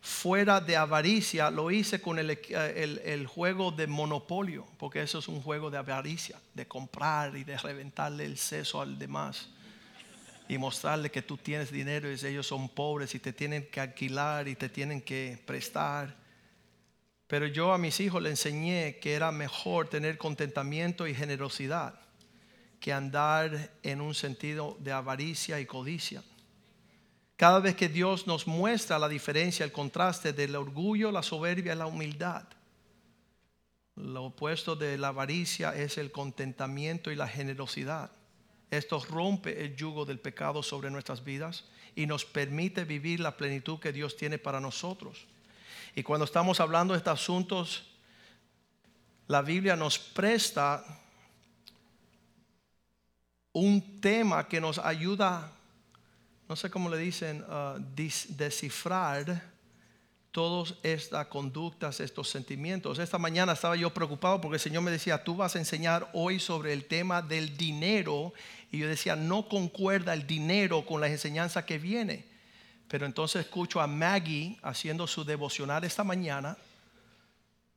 fuera 0.00 0.60
de 0.60 0.76
avaricia, 0.76 1.50
lo 1.50 1.72
hice 1.72 2.00
con 2.00 2.20
el, 2.20 2.30
el, 2.30 3.26
juego 3.26 3.72
de 3.72 3.88
monopolio, 3.88 4.64
porque 4.78 5.02
eso 5.02 5.18
es 5.18 5.26
un 5.26 5.42
juego 5.42 5.68
de 5.68 5.78
avaricia, 5.78 6.38
de 6.54 6.68
comprar 6.68 7.36
y 7.36 7.42
de 7.42 7.58
reventarle 7.58 8.24
el 8.24 8.38
seso 8.38 8.80
al 8.80 8.96
demás 9.00 9.48
y 10.48 10.58
mostrarle 10.58 11.10
que 11.10 11.22
tú 11.22 11.36
tienes 11.36 11.72
dinero 11.72 12.08
y 12.08 12.14
ellos 12.24 12.46
son 12.46 12.68
pobres 12.68 13.16
y 13.16 13.18
te 13.18 13.32
tienen 13.32 13.66
que 13.66 13.80
alquilar 13.80 14.46
y 14.46 14.54
te 14.54 14.68
tienen 14.68 15.00
que 15.00 15.42
prestar. 15.44 16.19
Pero 17.30 17.46
yo 17.46 17.72
a 17.72 17.78
mis 17.78 18.00
hijos 18.00 18.20
le 18.20 18.30
enseñé 18.30 18.98
que 19.00 19.14
era 19.14 19.30
mejor 19.30 19.88
tener 19.88 20.18
contentamiento 20.18 21.06
y 21.06 21.14
generosidad 21.14 21.94
que 22.80 22.92
andar 22.92 23.70
en 23.84 24.00
un 24.00 24.16
sentido 24.16 24.76
de 24.80 24.90
avaricia 24.90 25.60
y 25.60 25.64
codicia. 25.64 26.24
Cada 27.36 27.60
vez 27.60 27.76
que 27.76 27.88
Dios 27.88 28.26
nos 28.26 28.48
muestra 28.48 28.98
la 28.98 29.08
diferencia, 29.08 29.64
el 29.64 29.70
contraste 29.70 30.32
del 30.32 30.56
orgullo, 30.56 31.12
la 31.12 31.22
soberbia 31.22 31.74
y 31.74 31.76
la 31.76 31.86
humildad. 31.86 32.48
Lo 33.94 34.24
opuesto 34.24 34.74
de 34.74 34.98
la 34.98 35.08
avaricia 35.08 35.76
es 35.76 35.98
el 35.98 36.10
contentamiento 36.10 37.12
y 37.12 37.14
la 37.14 37.28
generosidad. 37.28 38.10
Esto 38.72 38.98
rompe 39.08 39.64
el 39.64 39.76
yugo 39.76 40.04
del 40.04 40.18
pecado 40.18 40.64
sobre 40.64 40.90
nuestras 40.90 41.22
vidas 41.22 41.66
y 41.94 42.06
nos 42.06 42.24
permite 42.24 42.84
vivir 42.84 43.20
la 43.20 43.36
plenitud 43.36 43.78
que 43.78 43.92
Dios 43.92 44.16
tiene 44.16 44.38
para 44.38 44.58
nosotros. 44.58 45.28
Y 45.94 46.02
cuando 46.02 46.24
estamos 46.24 46.60
hablando 46.60 46.94
de 46.94 46.98
estos 46.98 47.20
asuntos, 47.20 47.82
la 49.26 49.42
Biblia 49.42 49.76
nos 49.76 49.98
presta 49.98 50.84
un 53.52 54.00
tema 54.00 54.46
que 54.48 54.60
nos 54.60 54.78
ayuda, 54.78 55.52
no 56.48 56.56
sé 56.56 56.70
cómo 56.70 56.88
le 56.88 56.98
dicen, 56.98 57.42
uh, 57.42 57.78
descifrar 57.88 59.50
todas 60.30 60.74
estas 60.84 61.26
conductas, 61.26 61.98
estos 61.98 62.28
sentimientos. 62.28 62.98
Esta 62.98 63.18
mañana 63.18 63.52
estaba 63.52 63.74
yo 63.74 63.92
preocupado 63.92 64.40
porque 64.40 64.56
el 64.56 64.60
Señor 64.60 64.82
me 64.82 64.90
decía, 64.90 65.24
tú 65.24 65.34
vas 65.36 65.56
a 65.56 65.58
enseñar 65.58 66.08
hoy 66.12 66.38
sobre 66.38 66.72
el 66.72 66.84
tema 66.84 67.20
del 67.20 67.56
dinero. 67.56 68.32
Y 68.70 68.78
yo 68.78 68.88
decía, 68.88 69.16
no 69.16 69.48
concuerda 69.48 70.14
el 70.14 70.26
dinero 70.26 70.86
con 70.86 71.00
la 71.00 71.08
enseñanza 71.08 71.66
que 71.66 71.78
viene. 71.78 72.29
Pero 72.90 73.06
entonces 73.06 73.46
escucho 73.46 73.80
a 73.80 73.86
Maggie 73.86 74.58
haciendo 74.62 75.06
su 75.06 75.24
devocional 75.24 75.84
esta 75.84 76.02
mañana. 76.02 76.56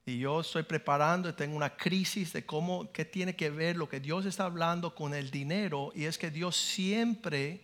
Y 0.07 0.17
yo 0.17 0.41
estoy 0.41 0.63
preparando 0.63 1.29
y 1.29 1.33
tengo 1.33 1.55
una 1.55 1.77
crisis 1.77 2.33
de 2.33 2.47
cómo, 2.47 2.91
qué 2.91 3.05
tiene 3.05 3.35
que 3.35 3.51
ver 3.51 3.75
lo 3.75 3.87
que 3.87 3.99
Dios 3.99 4.25
está 4.25 4.45
hablando 4.45 4.95
con 4.95 5.13
el 5.13 5.29
dinero. 5.29 5.91
Y 5.93 6.05
es 6.05 6.17
que 6.17 6.31
Dios 6.31 6.57
siempre 6.57 7.63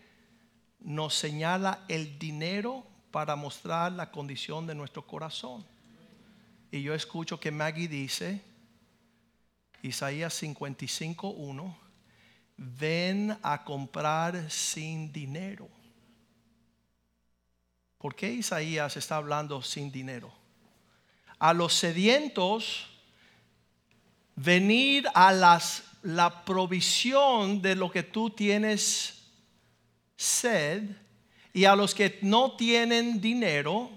nos 0.80 1.16
señala 1.16 1.86
el 1.88 2.20
dinero 2.20 2.86
para 3.10 3.36
mostrar 3.36 3.94
la 3.94 4.12
condición 4.12 4.68
de 4.68 4.76
nuestro 4.76 5.08
corazón. 5.08 5.66
Y 6.70 6.84
yo 6.84 6.94
escucho 6.94 7.40
que 7.40 7.50
Maggie 7.50 7.88
dice, 7.88 8.44
Isaías 9.82 10.40
55.1, 10.44 11.76
ven 12.58 13.36
a 13.42 13.64
comprar 13.64 14.52
sin 14.52 15.12
dinero. 15.12 15.68
¿Por 18.00 18.16
qué 18.16 18.32
Isaías 18.32 18.98
está 18.98 19.18
hablando 19.18 19.62
sin 19.62 19.92
dinero? 19.92 20.34
A 21.38 21.54
los 21.54 21.74
sedientos, 21.74 22.88
venir 24.36 25.06
a 25.14 25.32
las, 25.32 25.84
la 26.02 26.44
provisión 26.46 27.62
de 27.62 27.76
lo 27.76 27.92
que 27.92 28.04
tú 28.04 28.30
tienes 28.30 29.22
sed, 30.16 30.84
y 31.54 31.66
a 31.66 31.76
los 31.76 31.94
que 31.94 32.20
no 32.22 32.56
tienen 32.56 33.20
dinero, 33.20 33.90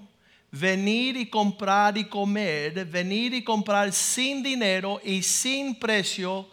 venir 0.50 1.16
y 1.16 1.30
comprar 1.30 1.96
y 1.96 2.08
comer, 2.08 2.84
venir 2.86 3.34
y 3.34 3.44
comprar 3.44 3.92
sin 3.92 4.42
dinero 4.42 5.00
y 5.04 5.22
sin 5.22 5.78
precio, 5.78 6.50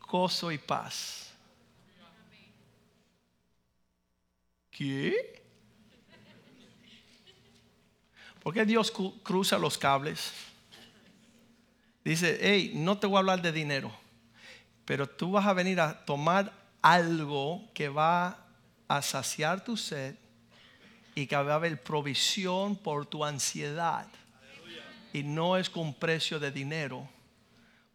gozo 0.00 0.50
y 0.50 0.58
paz. 0.58 1.34
¿Qué? 4.70 5.39
¿Por 8.42 8.54
qué 8.54 8.64
Dios 8.64 8.92
cruza 9.22 9.58
los 9.58 9.76
cables? 9.76 10.32
Dice, 12.04 12.38
hey, 12.40 12.72
no 12.74 12.98
te 12.98 13.06
voy 13.06 13.16
a 13.16 13.18
hablar 13.20 13.42
de 13.42 13.52
dinero, 13.52 13.92
pero 14.84 15.06
tú 15.06 15.32
vas 15.32 15.46
a 15.46 15.52
venir 15.52 15.80
a 15.80 16.04
tomar 16.04 16.52
algo 16.80 17.68
que 17.74 17.88
va 17.90 18.46
a 18.88 19.02
saciar 19.02 19.62
tu 19.62 19.76
sed 19.76 20.16
y 21.14 21.26
que 21.26 21.36
va 21.36 21.52
a 21.52 21.56
haber 21.56 21.82
provisión 21.82 22.76
por 22.76 23.04
tu 23.06 23.24
ansiedad. 23.24 24.06
Y 25.12 25.22
no 25.22 25.56
es 25.56 25.68
con 25.68 25.92
precio 25.92 26.38
de 26.38 26.50
dinero, 26.50 27.06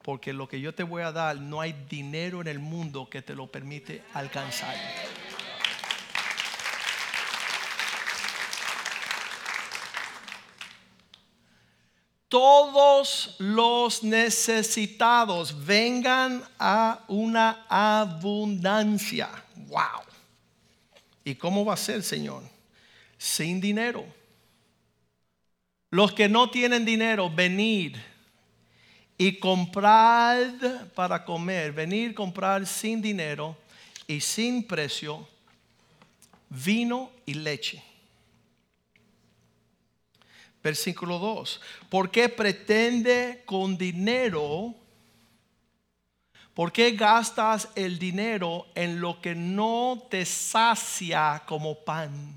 porque 0.04 0.34
lo 0.34 0.48
que 0.48 0.62
yo 0.62 0.76
te 0.76 0.84
voy 0.84 1.02
a 1.02 1.12
dar, 1.12 1.38
no 1.38 1.62
hay 1.62 1.74
dinero 1.90 2.42
en 2.42 2.48
el 2.48 2.60
mundo 2.60 3.10
que 3.10 3.24
te 3.24 3.34
lo 3.34 3.48
permite 3.48 4.04
alcanzar. 4.14 4.76
Todos 12.28 13.36
los 13.40 14.04
necesitados 14.04 15.66
vengan 15.66 16.44
a 16.60 17.04
una 17.08 17.66
abundancia. 17.70 19.30
Wow. 19.68 20.02
¿Y 21.24 21.36
cómo 21.36 21.64
va 21.66 21.76
a 21.76 21.78
ser, 21.78 22.04
Señor? 22.04 22.44
Sin 23.18 23.62
dinero. 23.62 24.06
Los 25.92 26.14
que 26.14 26.28
no 26.28 26.50
tienen 26.50 26.84
dinero, 26.84 27.30
venir 27.30 28.02
y 29.18 29.40
comprar 29.40 30.90
para 30.94 31.24
comer, 31.24 31.72
venir 31.72 32.14
comprar 32.14 32.66
sin 32.66 33.02
dinero 33.02 33.56
y 34.08 34.20
sin 34.20 34.68
precio 34.68 35.28
vino 36.50 37.12
y 37.26 37.36
leche 37.36 37.82
Versículo 40.66 41.20
2. 41.20 41.62
¿Por 41.90 42.10
qué 42.10 42.28
pretende 42.28 43.44
con 43.46 43.78
dinero? 43.78 44.74
¿Por 46.56 46.72
qué 46.72 46.94
gastas 46.94 47.70
el 47.76 48.00
dinero 48.00 48.66
en 48.74 49.00
lo 49.00 49.22
que 49.22 49.36
no 49.36 50.08
te 50.10 50.26
sacia 50.26 51.44
como 51.46 51.76
pan? 51.76 52.34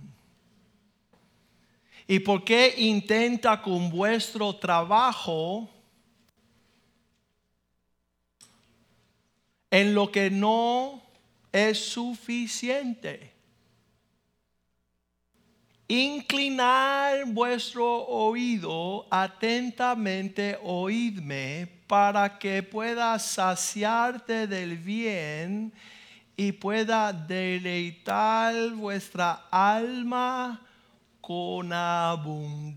¿Y 2.06 2.18
por 2.18 2.44
qué 2.44 2.74
intenta 2.76 3.62
con 3.62 3.88
vuestro 3.88 4.54
trabajo 4.56 5.66
en 9.70 9.94
lo 9.94 10.12
que 10.12 10.30
no 10.30 11.00
es 11.50 11.78
suficiente? 11.78 13.37
Inclinar 15.88 17.24
vuestro 17.26 18.06
oído 18.06 19.06
atentamente, 19.10 20.58
oídme, 20.62 21.66
para 21.86 22.38
que 22.38 22.62
pueda 22.62 23.18
saciarte 23.18 24.46
del 24.46 24.76
bien 24.76 25.72
y 26.36 26.52
pueda 26.52 27.12
deleitar 27.12 28.54
vuestra 28.72 29.46
alma 29.50 30.60
con 31.22 31.72
abundancia. 31.72 32.68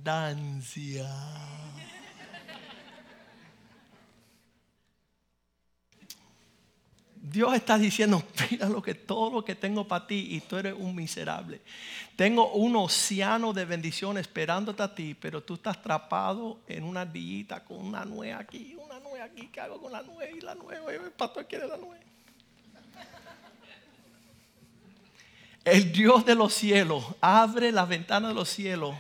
Dios 7.21 7.53
está 7.53 7.77
diciendo, 7.77 8.23
mira 8.51 8.67
lo 8.67 8.81
que 8.81 8.95
todo 8.95 9.29
lo 9.31 9.45
que 9.45 9.53
tengo 9.53 9.87
para 9.87 10.07
ti 10.07 10.27
y 10.31 10.41
tú 10.41 10.57
eres 10.57 10.73
un 10.75 10.95
miserable. 10.95 11.61
Tengo 12.15 12.51
un 12.53 12.75
océano 12.75 13.53
de 13.53 13.63
bendición 13.65 14.17
esperándote 14.17 14.81
a 14.81 14.93
ti, 14.93 15.15
pero 15.19 15.41
tú 15.43 15.53
estás 15.53 15.77
atrapado 15.77 16.59
en 16.67 16.83
una 16.83 17.01
ardillita 17.01 17.63
con 17.63 17.77
una 17.77 18.05
nuez 18.05 18.33
aquí, 18.35 18.75
una 18.83 18.99
nuez 18.99 19.21
aquí, 19.21 19.47
¿qué 19.47 19.61
hago 19.61 19.79
con 19.79 19.91
la 19.91 20.01
nuez? 20.01 20.35
Y 20.35 20.41
la 20.41 20.55
nuez, 20.55 20.79
el 20.89 21.11
pastor 21.11 21.45
quiere 21.45 21.67
la 21.67 21.77
nuez. 21.77 22.01
El 25.63 25.91
Dios 25.91 26.25
de 26.25 26.33
los 26.33 26.55
cielos 26.55 27.05
abre 27.21 27.71
la 27.71 27.85
ventana 27.85 28.29
de 28.29 28.33
los 28.33 28.49
cielos 28.49 28.95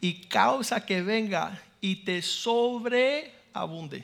y 0.00 0.22
causa 0.28 0.86
que 0.86 1.02
venga 1.02 1.60
y 1.82 1.96
te 1.96 2.22
sobreabunde 2.22 4.02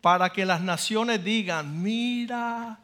para 0.00 0.30
que 0.30 0.44
las 0.44 0.60
naciones 0.60 1.22
digan, 1.24 1.82
mira 1.82 2.78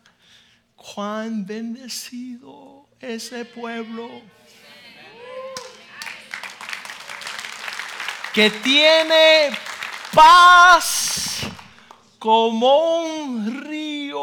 cuán 0.77 1.47
bendecido 1.47 2.89
ese 3.01 3.45
pueblo. 3.45 4.09
Que 8.33 8.51
tiene 8.51 9.51
paz 10.13 11.41
como 12.19 13.03
un 13.03 13.65
río 13.65 14.23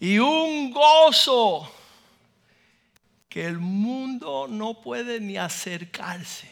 y 0.00 0.18
un 0.18 0.70
gozo 0.70 1.70
que 3.28 3.46
el 3.46 3.58
mundo 3.58 4.46
no 4.48 4.80
puede 4.80 5.20
ni 5.20 5.36
acercarse. 5.36 6.51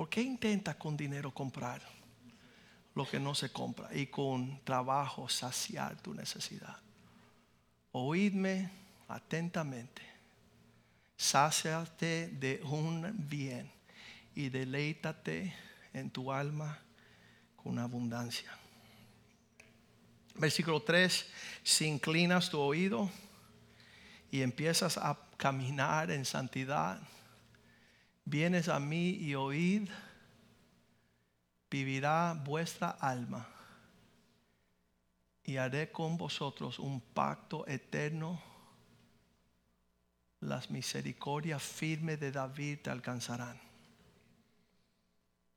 ¿Por 0.00 0.08
qué 0.08 0.22
intentas 0.22 0.76
con 0.76 0.96
dinero 0.96 1.30
comprar 1.30 1.82
lo 2.94 3.06
que 3.06 3.20
no 3.20 3.34
se 3.34 3.52
compra 3.52 3.94
y 3.94 4.06
con 4.06 4.58
trabajo 4.64 5.28
saciar 5.28 6.00
tu 6.00 6.14
necesidad? 6.14 6.78
Oídme 7.92 8.70
atentamente. 9.08 10.00
Sáciate 11.18 12.28
de 12.28 12.62
un 12.64 13.14
bien 13.28 13.70
y 14.34 14.48
deleítate 14.48 15.54
en 15.92 16.08
tu 16.08 16.32
alma 16.32 16.78
con 17.62 17.78
abundancia. 17.78 18.56
Versículo 20.36 20.80
3, 20.80 21.26
si 21.62 21.84
inclinas 21.84 22.48
tu 22.48 22.58
oído 22.58 23.10
y 24.30 24.40
empiezas 24.40 24.96
a 24.96 25.18
caminar 25.36 26.10
en 26.10 26.24
santidad, 26.24 26.98
vienes 28.30 28.68
a 28.68 28.78
mí 28.78 29.10
y 29.10 29.34
oíd, 29.34 29.88
vivirá 31.68 32.32
vuestra 32.44 32.90
alma 32.90 33.48
y 35.42 35.56
haré 35.56 35.90
con 35.90 36.16
vosotros 36.16 36.78
un 36.78 37.00
pacto 37.00 37.66
eterno. 37.66 38.40
Las 40.40 40.70
misericordias 40.70 41.60
firmes 41.60 42.20
de 42.20 42.30
David 42.30 42.78
te 42.84 42.90
alcanzarán. 42.90 43.60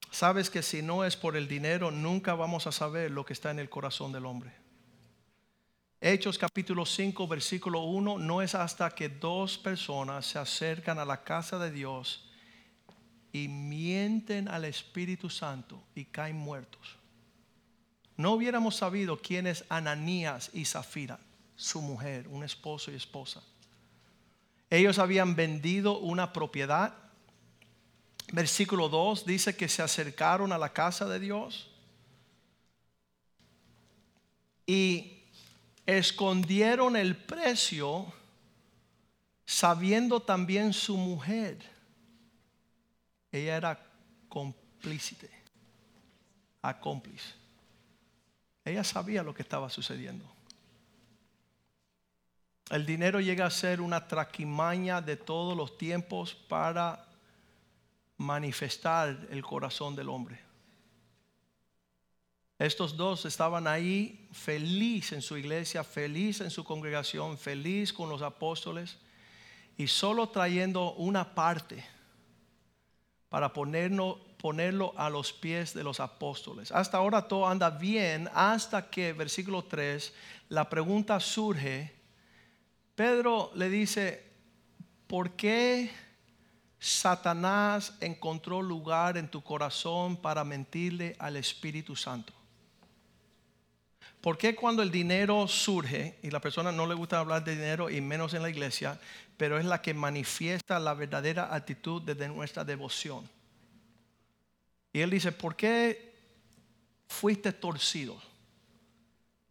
Sabes 0.09 0.49
que 0.49 0.61
si 0.61 0.81
no 0.81 1.05
es 1.05 1.15
por 1.15 1.37
el 1.37 1.47
dinero, 1.47 1.89
nunca 1.89 2.33
vamos 2.33 2.67
a 2.67 2.71
saber 2.71 3.11
lo 3.11 3.25
que 3.25 3.33
está 3.33 3.51
en 3.51 3.59
el 3.59 3.69
corazón 3.69 4.11
del 4.11 4.25
hombre. 4.25 4.51
Hechos 6.01 6.37
capítulo 6.37 6.85
5, 6.85 7.27
versículo 7.27 7.83
1, 7.83 8.17
no 8.17 8.41
es 8.41 8.55
hasta 8.55 8.89
que 8.89 9.09
dos 9.09 9.57
personas 9.57 10.25
se 10.25 10.37
acercan 10.37 10.99
a 10.99 11.05
la 11.05 11.23
casa 11.23 11.57
de 11.57 11.71
Dios 11.71 12.32
y 13.33 13.47
mienten 13.47 14.47
al 14.47 14.63
Espíritu 14.63 15.29
Santo 15.29 15.83
y 15.95 16.05
caen 16.05 16.37
muertos. 16.37 16.95
No 18.15 18.33
hubiéramos 18.33 18.75
sabido 18.75 19.19
quién 19.19 19.47
es 19.47 19.65
Ananías 19.69 20.51
y 20.53 20.65
Zafira, 20.65 21.19
su 21.55 21.81
mujer, 21.81 22.27
un 22.27 22.43
esposo 22.43 22.91
y 22.91 22.95
esposa. 22.95 23.41
Ellos 24.69 24.99
habían 24.99 25.35
vendido 25.35 25.97
una 25.97 26.31
propiedad. 26.31 26.93
Versículo 28.31 28.87
2 28.87 29.25
dice 29.25 29.55
que 29.55 29.67
se 29.67 29.81
acercaron 29.81 30.51
a 30.51 30.59
la 30.59 30.71
casa 30.71 31.07
de 31.07 31.19
Dios 31.19 31.71
y 34.67 35.23
escondieron 35.87 36.95
el 36.95 37.17
precio 37.17 38.13
sabiendo 39.43 40.21
también 40.21 40.71
su 40.71 40.97
mujer 40.97 41.72
ella 43.33 43.57
era 43.57 43.79
complícite, 44.29 45.29
acómplice. 46.61 47.33
Ella 48.63 48.83
sabía 48.83 49.23
lo 49.23 49.33
que 49.33 49.41
estaba 49.41 49.69
sucediendo. 49.69 50.31
El 52.69 52.85
dinero 52.85 53.19
llega 53.19 53.47
a 53.47 53.51
ser 53.51 53.81
una 53.81 54.07
traquimaña 54.07 55.01
de 55.01 55.17
todos 55.17 55.57
los 55.57 55.77
tiempos 55.77 56.35
para 56.35 57.07
manifestar 58.17 59.27
el 59.31 59.43
corazón 59.43 59.95
del 59.95 60.09
hombre. 60.09 60.39
Estos 62.59 62.95
dos 62.95 63.25
estaban 63.25 63.65
ahí 63.65 64.29
feliz 64.31 65.11
en 65.11 65.23
su 65.23 65.37
iglesia, 65.37 65.83
feliz 65.83 66.39
en 66.39 66.51
su 66.51 66.63
congregación, 66.63 67.37
feliz 67.37 67.91
con 67.91 68.09
los 68.09 68.21
apóstoles 68.21 68.97
y 69.75 69.87
solo 69.87 70.29
trayendo 70.29 70.93
una 70.93 71.33
parte 71.33 71.83
para 73.33 73.51
ponerlo, 73.51 74.19
ponerlo 74.37 74.93
a 74.95 75.09
los 75.09 75.33
pies 75.33 75.73
de 75.73 75.83
los 75.83 75.99
apóstoles. 75.99 76.71
Hasta 76.71 76.99
ahora 76.99 77.27
todo 77.27 77.47
anda 77.47 77.71
bien, 77.71 78.29
hasta 78.31 78.91
que, 78.91 79.11
versículo 79.11 79.63
3, 79.63 80.13
la 80.49 80.69
pregunta 80.69 81.19
surge. 81.19 81.95
Pedro 82.93 83.49
le 83.55 83.69
dice, 83.69 84.23
¿por 85.07 85.31
qué 85.31 85.89
Satanás 86.77 87.95
encontró 88.01 88.61
lugar 88.61 89.17
en 89.17 89.27
tu 89.27 89.41
corazón 89.41 90.15
para 90.15 90.43
mentirle 90.43 91.15
al 91.17 91.35
Espíritu 91.35 91.95
Santo? 91.95 92.33
¿Por 94.23 94.37
qué 94.37 94.55
cuando 94.55 94.81
el 94.81 94.89
dinero 94.89 95.49
surge, 95.49 96.17
y 96.23 96.31
la 96.31 96.39
persona 96.39 96.71
no 96.71 96.87
le 96.87 96.93
gusta 96.93 97.19
hablar 97.19 97.43
de 97.43 97.57
dinero 97.57 97.89
y 97.89 97.99
menos 97.99 98.33
en 98.33 98.41
la 98.41 98.49
iglesia, 98.49 98.97
pero 99.35 99.59
es 99.59 99.65
la 99.65 99.81
que 99.81 99.93
manifiesta 99.93 100.79
la 100.79 100.93
verdadera 100.93 101.53
actitud 101.53 102.01
de 102.01 102.29
nuestra 102.29 102.63
devoción. 102.63 103.29
Y 104.93 105.01
él 105.01 105.09
dice, 105.09 105.33
¿por 105.33 105.57
qué 105.57 106.13
fuiste 107.05 107.51
torcido 107.51 108.15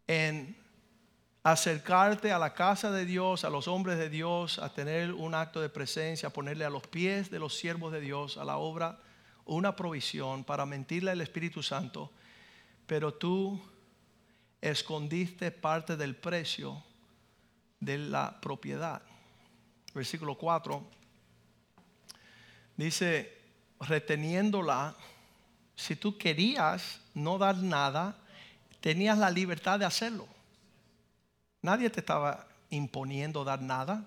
en 0.07 0.57
acercarte 1.43 2.31
a 2.31 2.39
la 2.39 2.55
casa 2.55 2.89
de 2.89 3.05
Dios, 3.05 3.43
a 3.43 3.51
los 3.51 3.67
hombres 3.67 3.99
de 3.99 4.09
Dios, 4.09 4.57
a 4.57 4.73
tener 4.73 5.13
un 5.13 5.35
acto 5.35 5.61
de 5.61 5.69
presencia, 5.69 6.29
a 6.29 6.33
ponerle 6.33 6.65
a 6.65 6.71
los 6.71 6.87
pies 6.87 7.29
de 7.29 7.37
los 7.37 7.55
siervos 7.55 7.93
de 7.93 8.01
Dios, 8.01 8.39
a 8.39 8.43
la 8.43 8.57
obra, 8.57 8.97
una 9.45 9.75
provisión 9.75 10.43
para 10.43 10.65
mentirle 10.65 11.11
al 11.11 11.21
Espíritu 11.21 11.61
Santo, 11.61 12.09
pero 12.87 13.13
tú 13.13 13.61
escondiste 14.71 15.51
parte 15.51 15.97
del 15.97 16.15
precio 16.15 16.83
de 17.79 17.97
la 17.97 18.39
propiedad 18.39 19.01
versículo 19.93 20.35
4, 20.35 20.83
dice, 22.75 23.31
reteniéndola, 23.79 24.95
si 25.75 25.95
tú 25.95 26.17
querías 26.17 26.99
no 27.13 27.37
dar 27.37 27.57
nada, 27.57 28.17
tenías 28.79 29.17
la 29.17 29.29
libertad 29.29 29.79
de 29.79 29.85
hacerlo. 29.85 30.27
Nadie 31.61 31.89
te 31.89 31.99
estaba 31.99 32.47
imponiendo 32.69 33.43
dar 33.43 33.61
nada. 33.61 34.05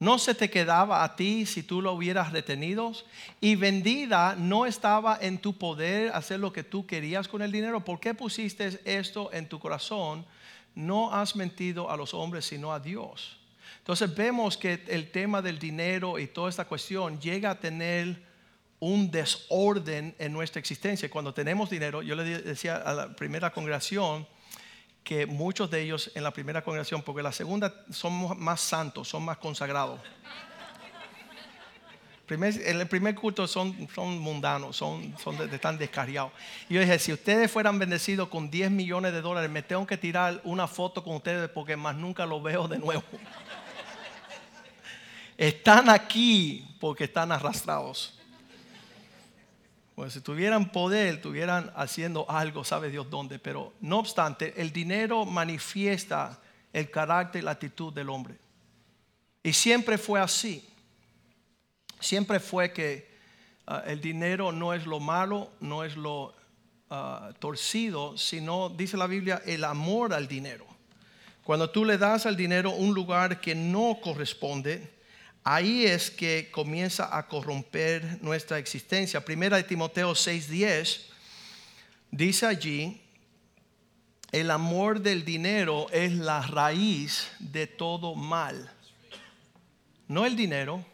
No 0.00 0.18
se 0.18 0.34
te 0.34 0.48
quedaba 0.48 1.04
a 1.04 1.14
ti 1.14 1.44
si 1.44 1.62
tú 1.62 1.82
lo 1.82 1.92
hubieras 1.92 2.32
retenido. 2.32 2.92
Y 3.38 3.54
vendida 3.56 4.34
no 4.34 4.64
estaba 4.64 5.18
en 5.20 5.38
tu 5.38 5.58
poder 5.58 6.10
hacer 6.14 6.40
lo 6.40 6.54
que 6.54 6.64
tú 6.64 6.86
querías 6.86 7.28
con 7.28 7.42
el 7.42 7.52
dinero. 7.52 7.84
¿Por 7.84 8.00
qué 8.00 8.14
pusiste 8.14 8.80
esto 8.86 9.30
en 9.32 9.46
tu 9.46 9.58
corazón? 9.58 10.24
No 10.74 11.12
has 11.12 11.36
mentido 11.36 11.90
a 11.90 11.98
los 11.98 12.14
hombres, 12.14 12.46
sino 12.46 12.72
a 12.72 12.80
Dios. 12.80 13.36
Entonces 13.78 14.14
vemos 14.14 14.56
que 14.56 14.82
el 14.88 15.10
tema 15.10 15.42
del 15.42 15.58
dinero 15.58 16.18
y 16.18 16.28
toda 16.28 16.48
esta 16.48 16.64
cuestión 16.64 17.20
llega 17.20 17.50
a 17.50 17.60
tener 17.60 18.22
un 18.78 19.10
desorden 19.10 20.14
en 20.18 20.32
nuestra 20.32 20.60
existencia. 20.60 21.10
Cuando 21.10 21.34
tenemos 21.34 21.68
dinero, 21.68 22.00
yo 22.00 22.14
le 22.14 22.24
decía 22.24 22.76
a 22.76 22.94
la 22.94 23.14
primera 23.14 23.52
congregación 23.52 24.26
que 25.04 25.26
muchos 25.26 25.70
de 25.70 25.82
ellos 25.82 26.10
en 26.14 26.22
la 26.22 26.30
primera 26.30 26.62
congregación, 26.62 27.02
porque 27.02 27.22
la 27.22 27.32
segunda 27.32 27.84
son 27.90 28.38
más 28.38 28.60
santos, 28.60 29.08
son 29.08 29.24
más 29.24 29.38
consagrados. 29.38 30.00
en 32.28 32.80
el 32.80 32.86
primer 32.86 33.16
culto 33.16 33.48
son, 33.48 33.88
son 33.92 34.18
mundanos, 34.18 34.76
son, 34.76 35.16
son 35.18 35.36
están 35.52 35.78
descarriados. 35.78 36.32
Y 36.68 36.74
yo 36.74 36.80
dije, 36.80 36.98
si 36.98 37.12
ustedes 37.12 37.50
fueran 37.50 37.78
bendecidos 37.78 38.28
con 38.28 38.50
10 38.50 38.70
millones 38.70 39.12
de 39.12 39.20
dólares, 39.20 39.50
me 39.50 39.62
tengo 39.62 39.86
que 39.86 39.96
tirar 39.96 40.40
una 40.44 40.68
foto 40.68 41.02
con 41.02 41.16
ustedes 41.16 41.50
porque 41.50 41.76
más 41.76 41.96
nunca 41.96 42.26
lo 42.26 42.40
veo 42.40 42.68
de 42.68 42.78
nuevo. 42.78 43.02
están 45.36 45.88
aquí 45.88 46.68
porque 46.78 47.04
están 47.04 47.32
arrastrados. 47.32 48.19
Pues 50.00 50.14
si 50.14 50.22
tuvieran 50.22 50.72
poder, 50.72 51.16
estuvieran 51.16 51.70
haciendo 51.76 52.24
algo, 52.30 52.64
sabe 52.64 52.88
Dios 52.88 53.10
dónde. 53.10 53.38
Pero 53.38 53.74
no 53.82 53.98
obstante, 53.98 54.54
el 54.56 54.72
dinero 54.72 55.26
manifiesta 55.26 56.40
el 56.72 56.90
carácter 56.90 57.42
y 57.42 57.44
la 57.44 57.50
actitud 57.50 57.92
del 57.92 58.08
hombre. 58.08 58.38
Y 59.42 59.52
siempre 59.52 59.98
fue 59.98 60.18
así. 60.18 60.66
Siempre 61.98 62.40
fue 62.40 62.72
que 62.72 63.10
ah, 63.66 63.82
el 63.86 64.00
dinero 64.00 64.52
no 64.52 64.72
es 64.72 64.86
lo 64.86 65.00
malo, 65.00 65.50
no 65.60 65.84
es 65.84 65.98
lo 65.98 66.32
ah, 66.88 67.32
torcido, 67.38 68.16
sino, 68.16 68.70
dice 68.70 68.96
la 68.96 69.06
Biblia, 69.06 69.42
el 69.44 69.64
amor 69.64 70.14
al 70.14 70.26
dinero. 70.26 70.64
Cuando 71.44 71.68
tú 71.68 71.84
le 71.84 71.98
das 71.98 72.24
al 72.24 72.38
dinero 72.38 72.70
un 72.70 72.94
lugar 72.94 73.38
que 73.38 73.54
no 73.54 73.98
corresponde, 74.02 74.94
ahí 75.44 75.84
es 75.84 76.10
que 76.10 76.50
comienza 76.50 77.16
a 77.16 77.26
corromper 77.26 78.18
nuestra 78.22 78.58
existencia. 78.58 79.24
Primera 79.24 79.56
de 79.56 79.64
Timoteo 79.64 80.12
6:10 80.12 81.06
dice 82.10 82.46
allí, 82.46 83.00
el 84.32 84.50
amor 84.50 85.00
del 85.00 85.24
dinero 85.24 85.88
es 85.90 86.12
la 86.12 86.42
raíz 86.42 87.28
de 87.38 87.66
todo 87.66 88.14
mal. 88.14 88.70
No 90.06 90.26
el 90.26 90.36
dinero, 90.36 90.84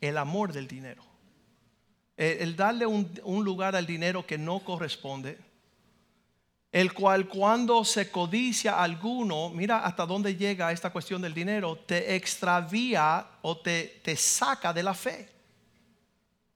el 0.00 0.16
amor 0.16 0.52
del 0.52 0.66
dinero. 0.66 1.02
El, 2.16 2.56
darle 2.56 2.84
un, 2.84 3.08
un 3.22 3.44
lugar 3.44 3.76
al 3.76 3.86
dinero 3.86 4.26
que 4.26 4.38
no 4.38 4.60
corresponde 4.60 5.38
el 6.70 6.92
cual 6.92 7.28
cuando 7.28 7.84
se 7.84 8.10
codicia 8.10 8.82
alguno, 8.82 9.48
mira 9.50 9.84
hasta 9.84 10.04
dónde 10.04 10.36
llega 10.36 10.70
esta 10.70 10.90
cuestión 10.90 11.22
del 11.22 11.32
dinero, 11.32 11.76
te 11.76 12.14
extravía 12.14 13.26
o 13.42 13.56
te, 13.56 14.00
te 14.04 14.16
saca 14.16 14.72
de 14.72 14.82
la 14.82 14.94
fe. 14.94 15.28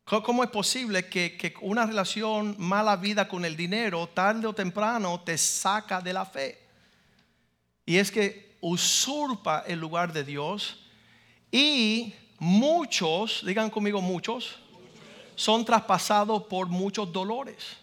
¿Cómo 0.05 0.44
es 0.44 0.51
posible 0.51 1.09
que, 1.09 1.38
que, 1.38 1.55
una 1.62 1.87
relación 1.87 2.57
mala 2.59 2.96
vida 2.96 3.27
con 3.27 3.44
el 3.46 3.57
dinero, 3.57 4.07
tarde 4.09 4.46
o 4.46 4.53
temprano, 4.53 5.20
te 5.20 5.38
saca 5.38 6.03
de 6.03 6.12
la 6.12 6.27
fe? 6.27 6.61
Y 7.87 7.96
es 7.96 8.11
que 8.11 8.57
usurpa 8.61 9.64
el 9.66 9.79
lugar 9.79 10.12
de 10.12 10.25
Dios 10.25 10.85
y 11.51 12.14
muchos, 12.38 13.42
digan 13.46 13.70
conmigo 13.70 14.03
muchos, 14.03 14.59
son 15.35 15.64
traspasados 15.64 16.44
por 16.44 16.66
muchos 16.66 17.11
dolores. 17.11 17.81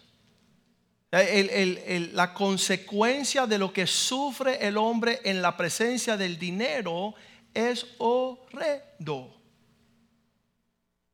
Eh, 1.12 2.10
la 2.12 2.32
consecuencia 2.32 3.46
de 3.46 3.58
lo 3.58 3.72
que 3.72 3.86
sufre 3.86 4.66
el 4.66 4.76
hombre 4.76 5.20
en 5.24 5.42
la 5.42 5.56
presencia 5.56 6.16
del 6.16 6.38
dinero 6.38 7.14
es 7.52 7.84
horrendo. 7.98 9.36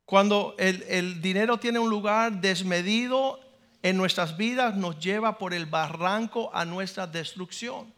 Cuando 0.05 0.55
el, 0.59 0.83
el, 0.87 1.21
dinero 1.21 1.57
tiene 1.57 1.79
un 1.79 1.89
lugar 1.89 2.39
desmedido 2.39 3.39
en 3.81 3.97
nuestras 3.97 4.37
vidas, 4.37 4.75
nos 4.75 4.99
lleva 4.99 5.37
por 5.37 5.53
el 5.53 5.65
barranco 5.65 6.51
a 6.53 6.63
nuestra 6.63 7.07
destrucción. 7.07 7.91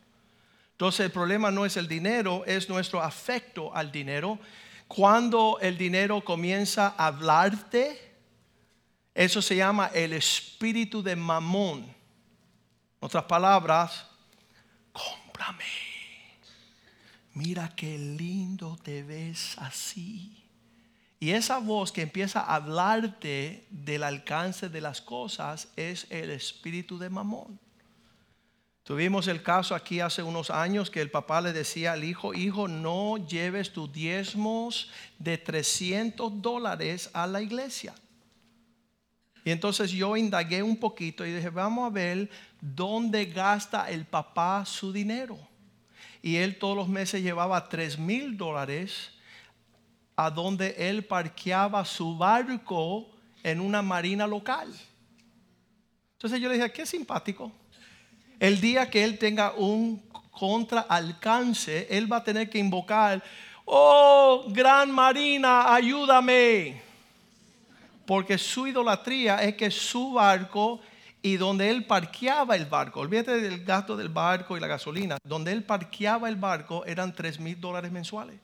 Entonces 0.71 1.01
el 1.01 1.11
problema 1.11 1.51
no 1.51 1.65
es 1.65 1.75
el 1.75 1.89
dinero, 1.89 2.43
es 2.45 2.69
nuestro 2.69 3.01
afecto 3.01 3.75
al 3.75 3.91
dinero. 3.91 4.39
Cuando 4.87 5.59
el 5.61 5.77
dinero 5.77 6.21
comienza 6.21 6.95
a 6.97 7.07
hablarte, 7.07 8.08
eso 9.19 9.41
se 9.41 9.57
llama 9.57 9.91
el 9.93 10.13
espíritu 10.13 11.03
de 11.03 11.13
mamón. 11.13 11.79
En 11.79 11.93
otras 13.01 13.25
palabras, 13.25 14.05
cómprame. 14.93 15.65
Mira 17.33 17.69
qué 17.75 17.97
lindo 17.97 18.79
te 18.81 19.03
ves 19.03 19.57
así. 19.57 20.41
Y 21.19 21.31
esa 21.31 21.57
voz 21.57 21.91
que 21.91 22.03
empieza 22.03 22.39
a 22.39 22.55
hablarte 22.55 23.67
del 23.69 24.03
alcance 24.03 24.69
de 24.69 24.79
las 24.79 25.01
cosas 25.01 25.67
es 25.75 26.07
el 26.09 26.29
espíritu 26.29 26.97
de 26.97 27.09
mamón. 27.09 27.59
Tuvimos 28.85 29.27
el 29.27 29.43
caso 29.43 29.75
aquí 29.75 29.99
hace 29.99 30.23
unos 30.23 30.49
años 30.49 30.89
que 30.89 31.01
el 31.01 31.11
papá 31.11 31.41
le 31.41 31.51
decía 31.51 31.91
al 31.91 32.05
hijo, 32.05 32.33
hijo, 32.33 32.69
no 32.69 33.17
lleves 33.17 33.73
tus 33.73 33.91
diezmos 33.91 34.89
de 35.17 35.37
300 35.37 36.41
dólares 36.41 37.09
a 37.11 37.27
la 37.27 37.41
iglesia. 37.41 37.93
Y 39.43 39.51
entonces 39.51 39.91
yo 39.91 40.17
indagué 40.17 40.61
un 40.61 40.77
poquito 40.77 41.25
y 41.25 41.31
dije, 41.31 41.49
vamos 41.49 41.87
a 41.87 41.93
ver 41.93 42.29
dónde 42.59 43.25
gasta 43.25 43.89
el 43.89 44.05
papá 44.05 44.65
su 44.65 44.91
dinero. 44.91 45.37
Y 46.21 46.35
él 46.35 46.57
todos 46.57 46.75
los 46.75 46.87
meses 46.87 47.21
llevaba 47.21 47.69
3 47.69 47.97
mil 47.97 48.35
dólares 48.35 49.11
a 50.15 50.29
donde 50.29 50.75
él 50.77 51.05
parqueaba 51.05 51.85
su 51.85 52.17
barco 52.17 53.09
en 53.41 53.61
una 53.61 53.81
marina 53.81 54.27
local. 54.27 54.73
Entonces 56.13 56.41
yo 56.41 56.49
le 56.49 56.55
dije, 56.55 56.71
qué 56.73 56.85
simpático. 56.85 57.51
El 58.37 58.59
día 58.59 58.89
que 58.89 59.03
él 59.05 59.17
tenga 59.17 59.53
un 59.53 60.03
contraalcance, 60.31 61.87
él 61.89 62.11
va 62.11 62.17
a 62.17 62.23
tener 62.23 62.49
que 62.49 62.59
invocar, 62.59 63.23
oh, 63.63 64.45
gran 64.49 64.91
marina, 64.91 65.73
ayúdame 65.73 66.88
porque 68.09 68.39
su 68.39 68.65
idolatría 68.65 69.43
es 69.43 69.53
que 69.53 69.69
su 69.69 70.13
barco 70.13 70.81
y 71.21 71.37
donde 71.37 71.69
él 71.69 71.85
parqueaba 71.85 72.55
el 72.55 72.65
barco, 72.65 73.01
olvídate 73.01 73.39
del 73.39 73.63
gasto 73.63 73.95
del 73.95 74.09
barco 74.09 74.57
y 74.57 74.59
la 74.59 74.65
gasolina, 74.65 75.19
donde 75.23 75.51
él 75.51 75.63
parqueaba 75.63 76.27
el 76.27 76.35
barco 76.35 76.83
eran 76.87 77.13
3 77.13 77.39
mil 77.39 77.61
dólares 77.61 77.91
mensuales. 77.91 78.39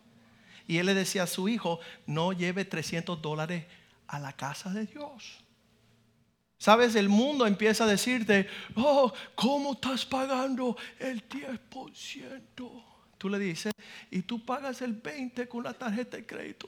Y 0.67 0.77
él 0.77 0.85
le 0.85 0.93
decía 0.93 1.23
a 1.23 1.27
su 1.27 1.49
hijo, 1.49 1.79
no 2.05 2.31
lleve 2.31 2.63
300 2.63 3.19
dólares 3.19 3.65
a 4.05 4.19
la 4.19 4.33
casa 4.33 4.69
de 4.69 4.85
Dios. 4.85 5.39
Sabes, 6.59 6.93
el 6.93 7.09
mundo 7.09 7.47
empieza 7.47 7.85
a 7.85 7.87
decirte, 7.87 8.47
oh, 8.75 9.11
¿cómo 9.33 9.73
estás 9.73 10.05
pagando 10.05 10.77
el 10.99 11.27
10%? 11.27 12.83
Tú 13.17 13.29
le 13.29 13.39
dices, 13.39 13.71
y 14.11 14.21
tú 14.21 14.45
pagas 14.45 14.83
el 14.83 15.01
20% 15.01 15.47
con 15.47 15.63
la 15.63 15.73
tarjeta 15.73 16.17
de 16.17 16.25
crédito. 16.27 16.67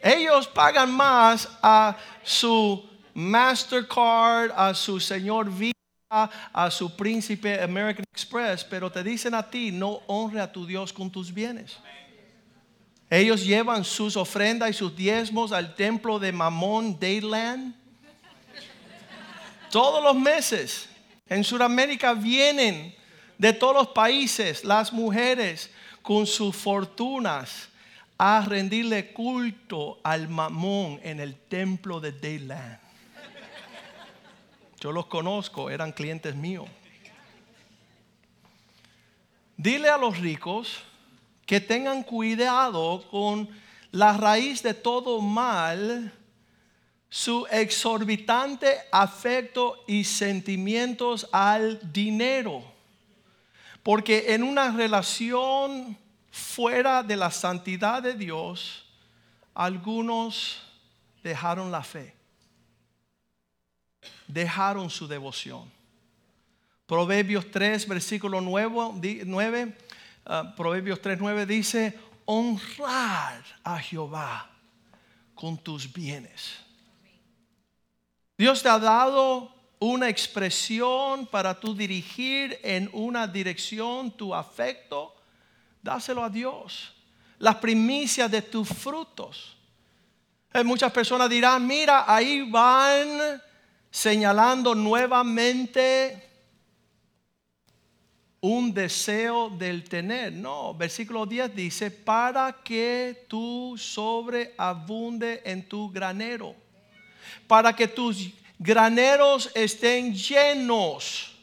Ellos 0.00 0.46
pagan 0.46 0.90
más 0.92 1.48
a 1.62 1.96
su 2.22 2.88
Mastercard, 3.14 4.52
a 4.54 4.72
su 4.74 5.00
señor 5.00 5.50
Visa, 5.50 6.30
a 6.52 6.70
su 6.70 6.94
príncipe 6.94 7.60
American 7.60 8.04
Express, 8.12 8.64
pero 8.64 8.90
te 8.90 9.02
dicen 9.02 9.34
a 9.34 9.48
ti, 9.48 9.72
no 9.72 10.00
honre 10.06 10.40
a 10.40 10.50
tu 10.50 10.64
Dios 10.66 10.92
con 10.92 11.10
tus 11.10 11.32
bienes. 11.32 11.76
Ellos 13.10 13.44
llevan 13.44 13.84
sus 13.84 14.16
ofrendas 14.16 14.70
y 14.70 14.72
sus 14.74 14.94
diezmos 14.94 15.52
al 15.52 15.74
templo 15.74 16.18
de 16.18 16.30
Mamón 16.30 16.98
Dayland. 17.00 17.74
Todos 19.70 20.02
los 20.02 20.14
meses 20.14 20.88
en 21.26 21.42
Sudamérica 21.42 22.14
vienen 22.14 22.94
de 23.36 23.52
todos 23.52 23.74
los 23.74 23.88
países 23.88 24.64
las 24.64 24.92
mujeres 24.92 25.70
con 26.02 26.26
sus 26.26 26.54
fortunas 26.54 27.67
a 28.18 28.44
rendirle 28.44 29.12
culto 29.12 30.00
al 30.02 30.28
mamón 30.28 31.00
en 31.04 31.20
el 31.20 31.36
templo 31.36 32.00
de 32.00 32.12
Dayland. 32.12 32.78
Yo 34.80 34.92
los 34.92 35.06
conozco, 35.06 35.70
eran 35.70 35.92
clientes 35.92 36.34
míos. 36.34 36.68
Dile 39.56 39.88
a 39.88 39.98
los 39.98 40.18
ricos 40.18 40.82
que 41.46 41.60
tengan 41.60 42.02
cuidado 42.02 43.04
con 43.10 43.48
la 43.90 44.16
raíz 44.16 44.62
de 44.62 44.74
todo 44.74 45.20
mal, 45.20 46.12
su 47.08 47.46
exorbitante 47.50 48.78
afecto 48.92 49.82
y 49.86 50.04
sentimientos 50.04 51.28
al 51.32 51.80
dinero. 51.92 52.62
Porque 53.82 54.34
en 54.34 54.42
una 54.42 54.70
relación 54.70 55.96
fuera 56.38 57.02
de 57.02 57.16
la 57.16 57.30
santidad 57.30 58.02
de 58.02 58.14
Dios, 58.14 58.84
algunos 59.54 60.62
dejaron 61.22 61.70
la 61.70 61.82
fe, 61.82 62.14
dejaron 64.26 64.88
su 64.88 65.08
devoción. 65.08 65.70
Proverbios 66.86 67.50
3, 67.50 67.86
versículo 67.86 68.40
9, 68.40 69.76
ah, 70.24 70.54
Proverbios 70.56 71.02
3, 71.02 71.18
9 71.20 71.44
dice, 71.44 71.98
honrar 72.24 73.44
a 73.62 73.78
Jehová 73.78 74.50
con 75.34 75.58
tus 75.58 75.92
bienes. 75.92 76.56
Dios 78.38 78.62
te 78.62 78.68
ha 78.68 78.78
dado 78.78 79.52
una 79.80 80.08
expresión 80.08 81.26
para 81.26 81.58
tú 81.58 81.74
dirigir 81.74 82.58
en 82.62 82.88
una 82.92 83.26
dirección 83.26 84.10
tu 84.10 84.34
afecto 84.34 85.17
dáselo 85.82 86.22
a 86.22 86.30
Dios. 86.30 86.94
Las 87.38 87.56
primicias 87.56 88.30
de 88.30 88.42
tus 88.42 88.68
frutos. 88.68 89.56
Eh, 90.52 90.64
muchas 90.64 90.90
personas 90.92 91.28
dirán, 91.28 91.66
mira, 91.66 92.04
ahí 92.12 92.50
van 92.50 93.40
señalando 93.90 94.74
nuevamente 94.74 96.28
un 98.40 98.72
deseo 98.72 99.50
del 99.50 99.84
tener. 99.84 100.32
No, 100.32 100.74
versículo 100.74 101.26
10 101.26 101.54
dice, 101.54 101.90
para 101.90 102.52
que 102.52 103.26
tú 103.28 103.76
sobreabunde 103.76 105.42
en 105.44 105.68
tu 105.68 105.90
granero, 105.90 106.54
para 107.46 107.74
que 107.74 107.88
tus 107.88 108.30
graneros 108.58 109.50
estén 109.54 110.14
llenos 110.14 111.34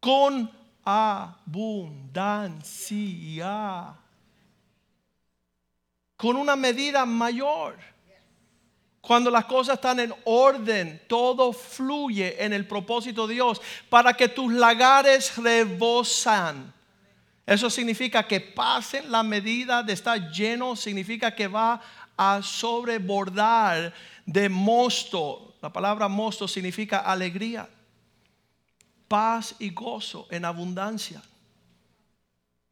con 0.00 0.50
abundancia, 0.90 2.66
con 6.16 6.36
una 6.36 6.56
medida 6.56 7.06
mayor. 7.06 7.76
Cuando 9.00 9.30
las 9.30 9.46
cosas 9.46 9.76
están 9.76 9.98
en 10.00 10.12
orden, 10.24 11.00
todo 11.08 11.52
fluye 11.52 12.44
en 12.44 12.52
el 12.52 12.66
propósito 12.66 13.26
de 13.26 13.34
Dios 13.34 13.60
para 13.88 14.12
que 14.12 14.28
tus 14.28 14.52
lagares 14.52 15.36
rebosan. 15.38 16.72
Eso 17.46 17.70
significa 17.70 18.26
que 18.26 18.40
pasen 18.40 19.10
la 19.10 19.22
medida 19.22 19.82
de 19.82 19.94
estar 19.94 20.30
lleno, 20.30 20.76
significa 20.76 21.34
que 21.34 21.48
va 21.48 21.80
a 22.16 22.42
sobrebordar 22.42 23.92
de 24.26 24.48
mosto. 24.48 25.54
La 25.62 25.72
palabra 25.72 26.06
mosto 26.06 26.46
significa 26.46 26.98
alegría, 26.98 27.68
paz 29.10 29.56
y 29.58 29.70
gozo 29.70 30.28
en 30.30 30.44
abundancia. 30.44 31.20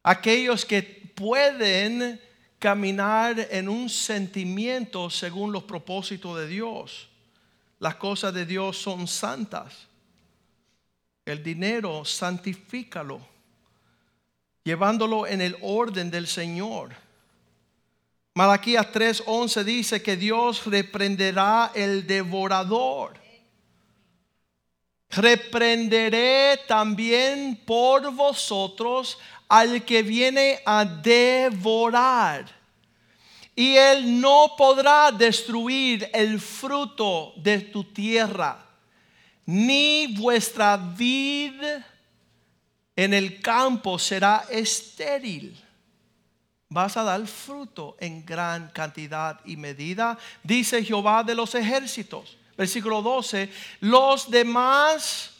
Aquellos 0.01 0.63
que 0.63 0.81
pueden 0.81 2.17
caminar 2.57 3.45
en 3.51 3.67
un 3.67 3.89
sentimiento 3.89 5.09
según 5.09 5.51
los 5.51 5.63
propósitos 5.63 6.39
de 6.39 6.47
Dios. 6.47 7.09
Las 7.79 7.95
cosas 7.95 8.33
de 8.33 8.45
Dios 8.45 8.77
son 8.77 9.05
santas. 9.05 9.87
El 11.25 11.43
dinero, 11.43 12.05
santifícalo, 12.05 13.19
llevándolo 14.63 15.27
en 15.27 15.41
el 15.41 15.57
orden 15.61 16.09
del 16.09 16.25
Señor. 16.25 16.95
Malaquías 18.33 18.87
3:11 18.93 19.65
dice 19.65 20.01
que 20.01 20.15
Dios 20.15 20.65
reprenderá 20.65 21.73
el 21.75 22.07
devorador. 22.07 23.19
Reprenderé 25.09 26.59
también 26.67 27.59
por 27.65 28.11
vosotros 28.13 29.17
al 29.47 29.83
que 29.83 30.03
viene 30.03 30.61
a 30.65 30.85
devorar. 30.85 32.45
Y 33.55 33.75
él 33.75 34.21
no 34.21 34.53
podrá 34.57 35.11
destruir 35.11 36.09
el 36.13 36.39
fruto 36.39 37.33
de 37.35 37.59
tu 37.59 37.83
tierra, 37.83 38.65
ni 39.45 40.15
vuestra 40.15 40.77
vid 40.77 41.61
en 42.95 43.13
el 43.13 43.41
campo 43.41 43.97
será 43.97 44.45
estéril. 44.49 45.57
Vas 46.69 46.95
a 46.97 47.03
dar 47.03 47.25
fruto 47.25 47.97
en 47.99 48.25
gran 48.25 48.69
cantidad 48.69 49.39
y 49.43 49.57
medida, 49.57 50.17
dice 50.43 50.83
Jehová 50.83 51.23
de 51.23 51.33
los 51.33 51.55
ejércitos. 51.55 52.38
Versículo 52.59 53.01
12, 53.01 53.49
los 53.79 54.29
demás 54.29 55.31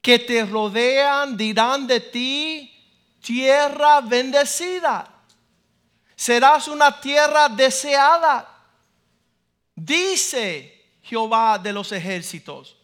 que 0.00 0.18
te 0.18 0.42
rodean 0.46 1.36
dirán 1.36 1.86
de 1.86 2.00
ti, 2.00 2.72
tierra 3.20 4.00
bendecida. 4.00 5.06
Serás 6.16 6.66
una 6.66 6.98
tierra 6.98 7.50
deseada. 7.50 8.48
Dice 9.74 10.96
Jehová 11.02 11.58
de 11.58 11.74
los 11.74 11.92
ejércitos. 11.92 12.74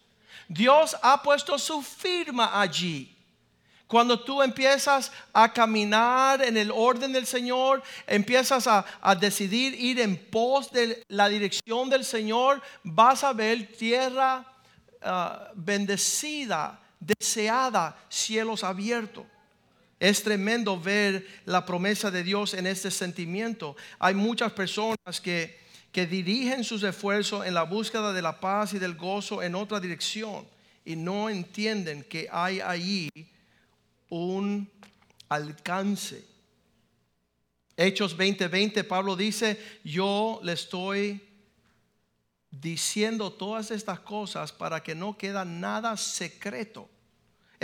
Dios 0.46 0.94
ha 1.00 1.22
puesto 1.22 1.58
su 1.58 1.80
firma 1.80 2.60
allí. 2.60 3.13
Cuando 3.86 4.18
tú 4.18 4.42
empiezas 4.42 5.12
a 5.32 5.52
caminar 5.52 6.42
en 6.42 6.56
el 6.56 6.70
orden 6.70 7.12
del 7.12 7.26
Señor, 7.26 7.82
empiezas 8.06 8.66
a, 8.66 8.84
decidir 9.20 9.74
ir 9.78 10.00
en 10.00 10.16
pos 10.16 10.72
de 10.72 11.02
la 11.08 11.28
dirección 11.28 11.90
del 11.90 12.04
Señor, 12.04 12.62
vas 12.82 13.22
a 13.24 13.32
ver 13.32 13.76
tierra 13.76 14.44
ah, 15.02 15.50
bendecida, 15.54 16.80
deseada, 16.98 17.96
cielos 18.08 18.64
abiertos. 18.64 19.26
Es 20.00 20.22
tremendo 20.22 20.80
ver 20.80 21.26
la 21.44 21.64
promesa 21.64 22.10
de 22.10 22.22
Dios 22.22 22.54
en 22.54 22.66
este 22.66 22.90
sentimiento. 22.90 23.76
Hay 23.98 24.14
muchas 24.14 24.52
personas 24.52 25.20
que, 25.22 25.60
que 25.92 26.06
dirigen 26.06 26.64
sus 26.64 26.82
esfuerzos 26.82 27.46
en 27.46 27.54
la 27.54 27.62
búsqueda 27.62 28.12
de 28.12 28.22
la 28.22 28.40
paz 28.40 28.74
y 28.74 28.78
del 28.78 28.94
gozo 28.94 29.42
en 29.42 29.54
otra 29.54 29.78
dirección 29.78 30.46
y 30.84 30.96
no 30.96 31.30
entienden 31.30 32.02
que 32.02 32.28
hay 32.30 32.60
ahí 32.60 33.08
un 34.08 34.70
alcance. 35.28 36.24
Hechos 37.76 38.16
20:20, 38.16 38.84
Pablo 38.84 39.16
dice, 39.16 39.80
yo 39.84 40.40
le 40.42 40.52
estoy 40.52 41.22
diciendo 42.50 43.32
todas 43.32 43.70
estas 43.70 44.00
cosas 44.00 44.52
para 44.52 44.82
que 44.82 44.94
no 44.94 45.18
queda 45.18 45.44
nada 45.44 45.96
secreto 45.96 46.88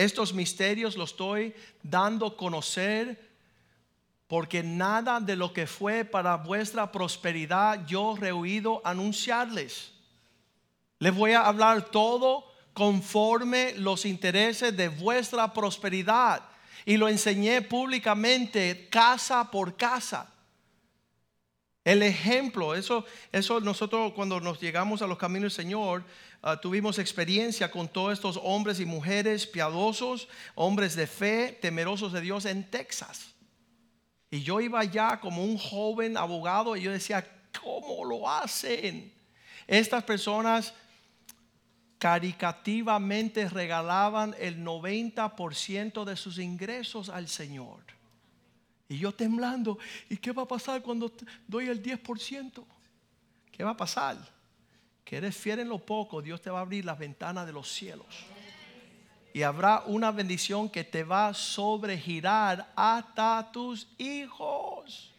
estos 0.00 0.33
misterios 0.33 0.96
los 0.96 1.11
estoy 1.11 1.55
dando 1.83 2.29
a 2.29 2.37
conocer 2.37 3.29
porque 4.29 4.62
nada 4.62 5.20
de 5.20 5.37
lo 5.37 5.53
que 5.53 5.66
fue 5.66 6.05
para 6.07 6.37
vuestra 6.37 6.90
prosperidad 6.90 7.85
yo 7.87 8.16
rehuido 8.18 8.81
anunciarles. 8.85 9.92
Les 11.00 11.14
voy 11.14 11.33
a 11.33 11.46
hablar 11.46 11.90
todo 11.90 12.49
conforme 12.80 13.74
los 13.76 14.06
intereses 14.06 14.74
de 14.74 14.88
vuestra 14.88 15.52
prosperidad. 15.52 16.42
Y 16.86 16.96
lo 16.96 17.08
enseñé 17.08 17.60
públicamente 17.60 18.88
casa 18.88 19.50
por 19.50 19.76
casa. 19.76 20.32
El 21.84 22.02
ejemplo, 22.02 22.74
eso, 22.74 23.04
eso 23.32 23.60
nosotros 23.60 24.14
cuando 24.14 24.40
nos 24.40 24.60
llegamos 24.60 25.02
a 25.02 25.06
los 25.06 25.18
caminos 25.18 25.54
del 25.54 25.64
Señor, 25.64 26.04
Ah, 26.42 26.58
tuvimos 26.58 26.98
experiencia 26.98 27.70
con 27.70 27.86
todos 27.86 28.14
estos 28.14 28.40
hombres 28.42 28.80
y 28.80 28.86
mujeres 28.86 29.46
piadosos, 29.46 30.26
hombres 30.54 30.96
de 30.96 31.06
fe, 31.06 31.58
temerosos 31.60 32.14
de 32.14 32.22
Dios 32.22 32.46
en 32.46 32.64
Texas. 32.64 33.34
Y 34.30 34.42
yo 34.42 34.58
iba 34.62 34.80
allá 34.80 35.20
como 35.20 35.44
un 35.44 35.58
joven 35.58 36.16
abogado 36.16 36.76
y 36.76 36.82
yo 36.82 36.92
decía, 36.92 37.26
¿cómo 37.62 38.06
lo 38.06 38.26
hacen? 38.26 39.12
Estas 39.66 40.02
personas 40.02 40.72
caricativamente 42.00 43.48
regalaban 43.48 44.34
el 44.40 44.64
90% 44.64 46.04
de 46.04 46.16
sus 46.16 46.38
ingresos 46.38 47.08
al 47.08 47.28
Señor. 47.28 47.84
Y 48.88 48.98
yo 48.98 49.12
temblando, 49.12 49.78
¿y 50.08 50.16
qué 50.16 50.32
va 50.32 50.42
a 50.42 50.48
pasar 50.48 50.82
cuando 50.82 51.12
doy 51.46 51.68
el 51.68 51.80
10%? 51.80 52.64
¿Qué 53.52 53.62
va 53.62 53.70
a 53.70 53.76
pasar? 53.76 54.18
que 55.10 55.16
eres 55.16 55.36
fiel 55.36 55.58
en 55.58 55.68
lo 55.68 55.80
poco, 55.80 56.22
Dios 56.22 56.40
te 56.40 56.50
va 56.50 56.60
a 56.60 56.62
abrir 56.62 56.84
las 56.84 56.96
ventanas 56.96 57.44
de 57.44 57.52
los 57.52 57.68
cielos. 57.68 58.06
Y 59.34 59.42
habrá 59.42 59.82
una 59.86 60.12
bendición 60.12 60.70
que 60.70 60.84
te 60.84 61.02
va 61.02 61.26
a 61.26 61.34
sobregirar 61.34 62.72
hasta 62.76 63.50
tus 63.50 63.88
hijos. 63.98 65.12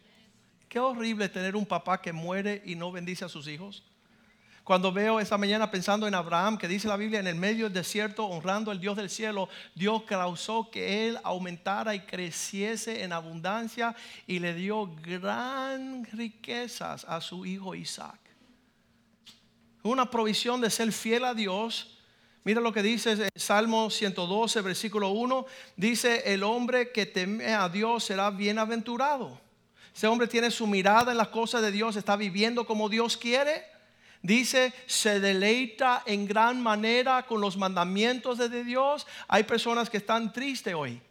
Qué 0.70 0.80
horrible 0.80 1.28
tener 1.28 1.58
un 1.58 1.66
papá 1.66 2.02
que 2.02 2.14
muere 2.14 2.62
y 2.66 2.76
no 2.76 2.90
bendice 2.90 3.26
a 3.26 3.28
sus 3.28 3.50
hijos. 3.50 3.84
Cuando 4.64 4.92
veo 4.92 5.20
esta 5.20 5.38
mañana 5.38 5.72
pensando 5.72 6.08
en 6.08 6.16
Abraham, 6.16 6.58
que 6.58 6.68
dice 6.68 6.88
la 6.88 6.98
Biblia, 6.98 7.20
en 7.20 7.28
el 7.28 7.36
medio 7.36 7.66
del 7.66 7.74
desierto, 7.74 8.26
honrando 8.26 8.72
al 8.72 8.80
Dios 8.80 8.96
del 8.96 9.10
cielo, 9.10 9.50
Dios 9.76 10.04
causó 10.04 10.70
que 10.70 11.08
él 11.08 11.20
aumentara 11.24 11.96
y 11.96 12.02
creciese 12.02 13.04
en 13.04 13.12
abundancia 13.12 13.96
y 14.28 14.40
le 14.40 14.54
dio 14.54 14.96
gran 15.02 16.06
riquezas 16.06 17.06
a 17.06 17.22
su 17.22 17.46
hijo 17.46 17.76
Isaac 17.76 18.22
una 19.84 20.10
provisión 20.10 20.62
de 20.62 20.70
ser 20.70 20.92
fiel 20.92 21.26
a 21.26 21.34
Dios. 21.34 21.98
Mira 22.44 22.62
lo 22.62 22.74
que 22.74 22.84
dice 22.84 23.12
en 23.12 23.30
Salmo 23.36 23.90
112, 23.90 24.62
versículo 24.62 25.10
1. 25.10 25.46
Dice, 25.76 26.34
el 26.34 26.44
hombre 26.44 26.92
que 26.92 27.06
teme 27.06 27.54
a 27.54 27.70
Dios 27.70 28.06
será 28.06 28.30
bienaventurado. 28.30 29.40
Ese 29.94 30.08
hombre 30.08 30.28
tiene 30.28 30.52
su 30.52 30.68
mirada 30.68 31.12
en 31.12 31.18
las 31.18 31.28
cosas 31.28 31.62
de 31.62 31.72
Dios, 31.72 31.96
está 31.96 32.16
viviendo 32.16 32.66
como 32.66 32.90
Dios 32.90 33.18
quiere. 33.18 33.64
Dice, 34.22 34.72
se 34.86 35.20
deleita 35.20 36.04
en 36.06 36.28
gran 36.28 36.62
manera 36.62 37.24
con 37.24 37.42
los 37.42 37.58
mandamientos 37.58 38.38
de 38.38 38.64
Dios. 38.64 39.08
Hay 39.28 39.44
personas 39.44 39.90
que 39.90 39.98
están 39.98 40.32
tristes 40.32 40.74
hoy. 40.76 41.02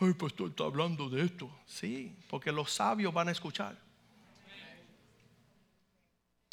Ay, 0.00 0.14
pastor, 0.14 0.48
está 0.48 0.64
hablando 0.64 1.08
de 1.08 1.24
esto. 1.24 1.48
Sí, 1.66 2.12
porque 2.28 2.50
los 2.50 2.72
sabios 2.72 3.12
van 3.12 3.28
a 3.28 3.32
escuchar. 3.32 3.76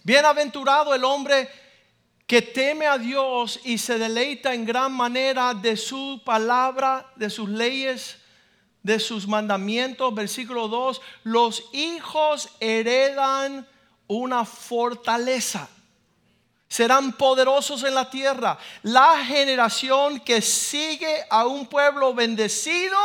Bienaventurado 0.04 0.94
el 0.94 1.04
hombre 1.04 1.50
que 2.28 2.42
teme 2.42 2.86
a 2.86 2.98
Dios 2.98 3.60
y 3.63 3.78
se 3.78 3.98
deleita 3.98 4.54
en 4.54 4.66
gran 4.66 4.92
manera 4.92 5.54
de 5.54 5.76
su 5.76 6.22
palabra, 6.24 7.10
de 7.16 7.30
sus 7.30 7.50
leyes, 7.50 8.18
de 8.84 9.00
sus 9.00 9.28
mandamientos. 9.28 10.13
Versículo 10.13 10.68
2, 10.68 11.02
los 11.24 11.63
hijos 11.74 12.50
heredan 12.60 13.66
una 14.08 14.46
fortaleza. 14.46 15.70
Serán 16.67 17.13
poderosos 17.13 17.84
en 17.84 17.96
la 17.96 18.10
tierra. 18.10 18.58
La 18.84 19.24
generación 19.26 20.20
que 20.20 20.41
sigue 20.41 21.26
a 21.30 21.46
un 21.46 21.67
pueblo 21.67 22.13
bendecido. 22.13 22.98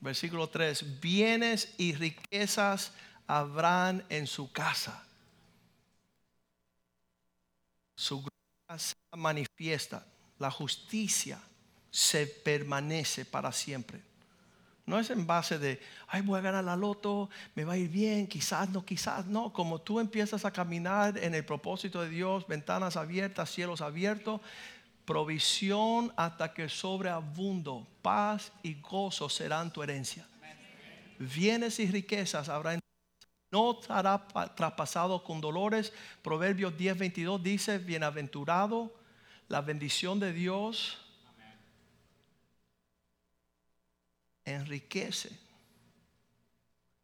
Versículo 0.00 0.48
3, 0.48 1.00
bienes 1.00 1.74
y 1.78 1.94
riquezas 1.94 2.92
habrán 3.26 4.04
en 4.08 4.26
su 4.26 4.50
casa 4.52 5.04
su 7.94 8.26
se 8.76 8.94
manifiesta, 9.16 10.04
la 10.38 10.50
justicia 10.50 11.40
se 11.90 12.26
permanece 12.26 13.24
para 13.24 13.52
siempre. 13.52 14.02
No 14.86 14.98
es 14.98 15.08
en 15.10 15.26
base 15.26 15.58
de, 15.58 15.80
ay, 16.08 16.20
voy 16.20 16.38
a 16.38 16.42
ganar 16.42 16.64
la 16.64 16.76
loto, 16.76 17.30
me 17.54 17.64
va 17.64 17.72
a 17.72 17.76
ir 17.78 17.88
bien, 17.88 18.26
quizás 18.26 18.68
no, 18.68 18.84
quizás 18.84 19.24
no. 19.26 19.52
Como 19.52 19.80
tú 19.80 19.98
empiezas 19.98 20.44
a 20.44 20.50
caminar 20.50 21.16
en 21.16 21.34
el 21.34 21.44
propósito 21.44 22.02
de 22.02 22.10
Dios, 22.10 22.46
ventanas 22.46 22.96
abiertas, 22.96 23.50
cielos 23.50 23.80
abiertos, 23.80 24.40
provisión 25.06 26.12
hasta 26.16 26.52
que 26.52 26.68
sobreabundo, 26.68 27.86
paz 28.02 28.52
y 28.62 28.74
gozo 28.74 29.28
serán 29.28 29.72
tu 29.72 29.82
herencia. 29.82 30.26
Bienes 31.18 31.78
y 31.80 31.86
riquezas 31.86 32.48
habrá 32.48 32.74
en 32.74 32.80
no 33.50 33.78
estará 33.80 34.26
traspasado 34.56 35.22
con 35.22 35.40
dolores. 35.40 35.92
Proverbios 36.22 36.76
10:22 36.76 37.40
dice, 37.40 37.78
bienaventurado 37.78 38.92
la 39.48 39.60
bendición 39.60 40.18
de 40.18 40.32
Dios 40.32 41.03
enriquece. 44.44 45.30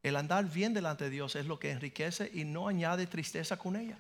El 0.03 0.17
andar 0.17 0.51
bien 0.51 0.73
delante 0.73 1.05
de 1.05 1.11
Dios 1.11 1.37
es 1.37 1.47
lo 1.47 1.59
que 1.59 1.71
enriquece 1.71 2.31
y 2.33 2.45
no 2.45 2.69
añade 2.69 3.07
tristeza 3.07 3.57
con 3.57 3.77
ella. 3.77 3.99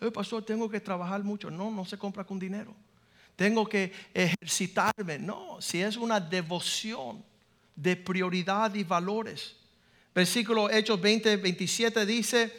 Eh, 0.00 0.10
pastor, 0.10 0.44
tengo 0.44 0.68
que 0.68 0.80
trabajar 0.80 1.22
mucho. 1.24 1.50
No, 1.50 1.70
no 1.70 1.84
se 1.84 1.98
compra 1.98 2.24
con 2.24 2.38
dinero. 2.38 2.74
Tengo 3.36 3.68
que 3.68 3.92
ejercitarme. 4.14 5.18
No, 5.18 5.60
si 5.60 5.82
es 5.82 5.96
una 5.96 6.20
devoción 6.20 7.24
de 7.74 7.96
prioridad 7.96 8.74
y 8.74 8.84
valores 8.84 9.56
Versículo 10.14 10.68
Hechos 10.68 11.00
20, 11.00 11.36
27 11.36 12.04
dice, 12.04 12.52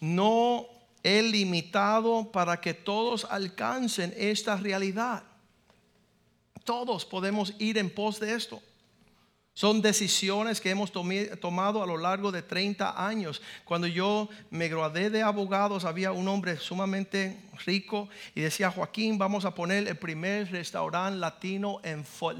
no 0.00 0.66
he 1.02 1.22
limitado 1.22 2.30
para 2.32 2.60
que 2.60 2.74
todos 2.74 3.24
alcancen 3.24 4.12
esta 4.16 4.56
realidad. 4.56 5.22
Todos 6.64 7.04
podemos 7.04 7.54
ir 7.58 7.78
en 7.78 7.90
pos 7.90 8.18
de 8.18 8.34
esto. 8.34 8.60
Son 9.54 9.80
decisiones 9.80 10.60
que 10.60 10.70
hemos 10.70 10.90
tomado 10.90 11.82
a 11.82 11.86
lo 11.86 11.96
largo 11.96 12.32
de 12.32 12.42
30 12.42 13.06
años. 13.06 13.40
Cuando 13.64 13.86
yo 13.86 14.28
me 14.50 14.68
gradué 14.68 15.10
de 15.10 15.22
abogados, 15.22 15.84
había 15.84 16.10
un 16.10 16.26
hombre 16.26 16.56
sumamente 16.56 17.38
rico 17.64 18.08
y 18.34 18.40
decía, 18.40 18.72
Joaquín, 18.72 19.16
vamos 19.16 19.44
a 19.44 19.54
poner 19.54 19.86
el 19.86 19.96
primer 19.96 20.50
restaurante 20.50 21.18
latino 21.18 21.80
en 21.84 22.04
Fort 22.04 22.36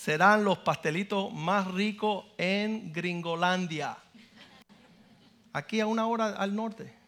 serán 0.00 0.44
los 0.44 0.58
pastelitos 0.58 1.32
más 1.32 1.66
ricos 1.66 2.24
en 2.38 2.92
Gringolandia. 2.92 3.98
Aquí 5.52 5.80
a 5.80 5.86
una 5.86 6.06
hora 6.06 6.28
al 6.28 6.54
norte. 6.54 6.99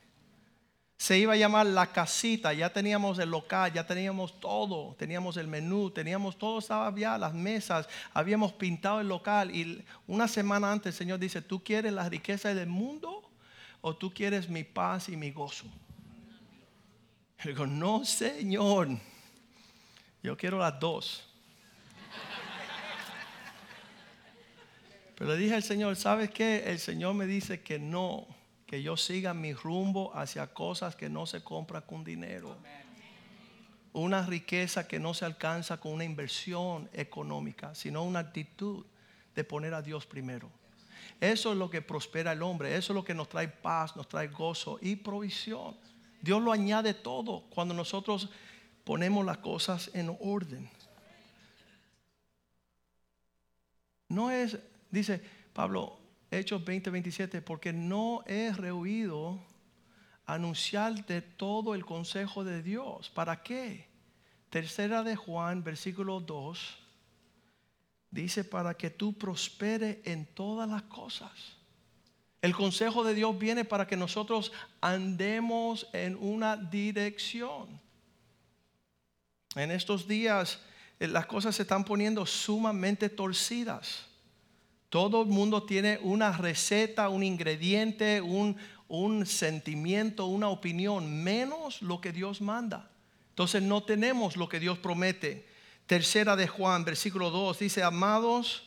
Se 1.03 1.19
iba 1.19 1.33
a 1.33 1.37
llamar 1.37 1.67
La 1.67 1.89
Casita, 1.89 2.53
ya 2.53 2.73
teníamos 2.73 3.19
el 3.19 3.29
local, 3.29 3.73
ya 3.73 3.85
teníamos 3.85 4.39
todo, 4.39 4.95
teníamos 4.95 5.37
el 5.37 5.49
menú, 5.49 5.91
teníamos 5.91 6.39
todo, 6.39 6.61
estaba 6.61 6.95
ya, 6.97 7.19
las 7.19 7.35
mesas, 7.35 7.89
habíamos 8.15 8.53
pintado 8.53 9.01
el 9.01 9.09
local 9.09 9.53
y 9.53 9.85
una 10.07 10.29
semana 10.29 10.71
antes 10.71 10.95
el 10.95 10.99
Señor 10.99 11.19
dice, 11.19 11.43
¿tú 11.43 11.61
quieres 11.65 11.93
las 11.93 12.09
riquezas 12.09 12.55
del 12.55 12.69
mundo 12.69 13.29
o 13.81 13.97
tú 13.97 14.15
quieres 14.15 14.49
mi 14.49 14.63
paz 14.63 15.09
y 15.09 15.17
mi 15.17 15.33
gozo? 15.33 15.65
Y 17.45 17.49
digo, 17.49 17.67
no 17.67 18.05
Señor, 18.05 18.91
yo 20.23 20.37
quiero 20.37 20.59
las 20.59 20.79
dos. 20.79 21.29
Pero 25.19 25.33
le 25.33 25.37
dije 25.37 25.57
al 25.57 25.65
Señor, 25.65 25.97
¿sabes 25.97 26.31
qué? 26.31 26.63
El 26.65 26.79
Señor 26.79 27.15
me 27.15 27.27
dice 27.27 27.61
que 27.61 27.81
no, 27.81 28.29
que 28.73 28.83
yo 28.83 28.97
siga 28.97 29.35
mi 29.35 29.53
rumbo 29.53 30.17
hacia 30.17 30.47
cosas 30.47 30.97
que 30.97 31.11
no 31.11 31.27
se 31.27 31.45
compran 31.45 31.83
con 31.83 32.03
dinero. 32.03 32.57
Una 33.93 34.25
riqueza 34.25 34.89
que 34.89 34.99
no 34.99 35.13
se 35.13 35.27
alcanza 35.27 35.77
con 35.77 35.93
una 35.93 36.05
inversión 36.05 36.89
económica, 36.95 37.75
sino 37.75 38.03
una 38.03 38.21
actitud 38.21 38.87
de 39.35 39.45
poner 39.45 39.75
a 39.75 39.83
Dios 39.83 40.07
primero. 40.07 40.49
Eso 41.21 41.53
es 41.53 41.59
lo 41.59 41.69
que 41.69 41.83
prospera 41.83 42.33
el 42.33 42.43
hombre, 42.43 42.75
eso 42.75 42.95
es 42.95 42.95
lo 42.95 43.05
que 43.05 43.13
nos 43.13 43.29
trae 43.29 43.49
paz, 43.49 43.95
nos 43.95 44.09
trae 44.09 44.29
gozo 44.29 44.79
y 44.81 44.97
provisión. 44.97 45.77
Dios 46.23 46.41
lo 46.41 46.51
añade 46.51 46.95
todo 46.95 47.43
cuando 47.51 47.75
nosotros 47.75 48.31
ponemos 48.85 49.27
las 49.27 49.37
cosas 49.37 49.91
en 49.93 50.17
orden. 50.19 50.71
No 54.09 54.31
es 54.31 54.57
Dice 54.91 55.23
Pablo, 55.53 55.99
Hechos 56.33 56.65
20, 56.65 56.89
27, 56.89 57.43
porque 57.43 57.75
no 57.75 58.25
he 58.27 58.53
rehuido 58.53 59.39
anunciarte 60.25 61.21
todo 61.21 61.75
el 61.75 61.85
consejo 61.85 62.43
de 62.43 62.63
Dios. 62.63 63.11
¿Para 63.11 63.43
qué? 63.43 63.87
Tercera 64.49 65.03
de 65.03 65.15
Juan, 65.15 65.63
versículo 65.63 66.21
2, 66.21 66.79
dice, 68.11 68.45
para 68.45 68.75
que 68.75 68.89
tú 68.89 69.13
prospere 69.13 70.01
en 70.05 70.25
todas 70.25 70.69
las 70.69 70.83
cosas. 70.85 71.31
El 72.41 72.55
consejo 72.55 73.05
de 73.05 73.15
Dios 73.15 73.39
viene 73.39 73.67
para 73.67 73.87
que 73.87 73.97
nosotros 73.97 74.53
andemos 74.81 75.87
en 75.93 76.17
una 76.17 76.57
dirección. 76.57 77.79
En 79.55 79.71
estos 79.71 80.09
días 80.09 80.61
eh, 80.99 81.09
las 81.09 81.27
cosas 81.27 81.57
se 81.57 81.63
están 81.63 81.85
poniendo 81.85 82.25
sumamente 82.25 83.11
torcidas. 83.11 84.07
Todo 84.93 85.23
el 85.23 85.29
mundo 85.29 85.63
tiene 85.63 85.99
una 86.03 86.33
receta, 86.33 87.09
un 87.09 87.23
ingrediente, 87.23 88.21
un, 88.21 89.25
sentimiento, 89.25 90.27
una 90.27 90.51
opinión, 90.51 91.25
menos 91.25 91.81
lo 91.81 91.99
que 91.99 92.13
Dios 92.13 92.43
manda. 92.43 92.91
Entonces 93.31 93.63
no 93.63 93.85
tenemos 93.85 94.37
lo 94.37 94.51
que 94.51 94.61
Dios 94.61 94.79
promete. 94.79 95.49
Tercera 95.87 96.37
de 96.37 96.47
Juan, 96.47 96.85
versículo 96.85 97.31
2, 97.31 97.61
dice, 97.61 97.83
amados, 97.83 98.65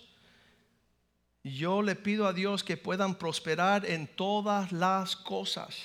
yo 1.44 1.84
le 1.84 1.96
pido 1.96 2.26
a 2.26 2.34
Dios 2.34 2.64
que 2.64 2.76
puedan 2.76 3.14
prosperar 3.20 3.86
en 3.86 4.08
todas 4.08 4.72
las 4.72 5.16
cosas. 5.16 5.78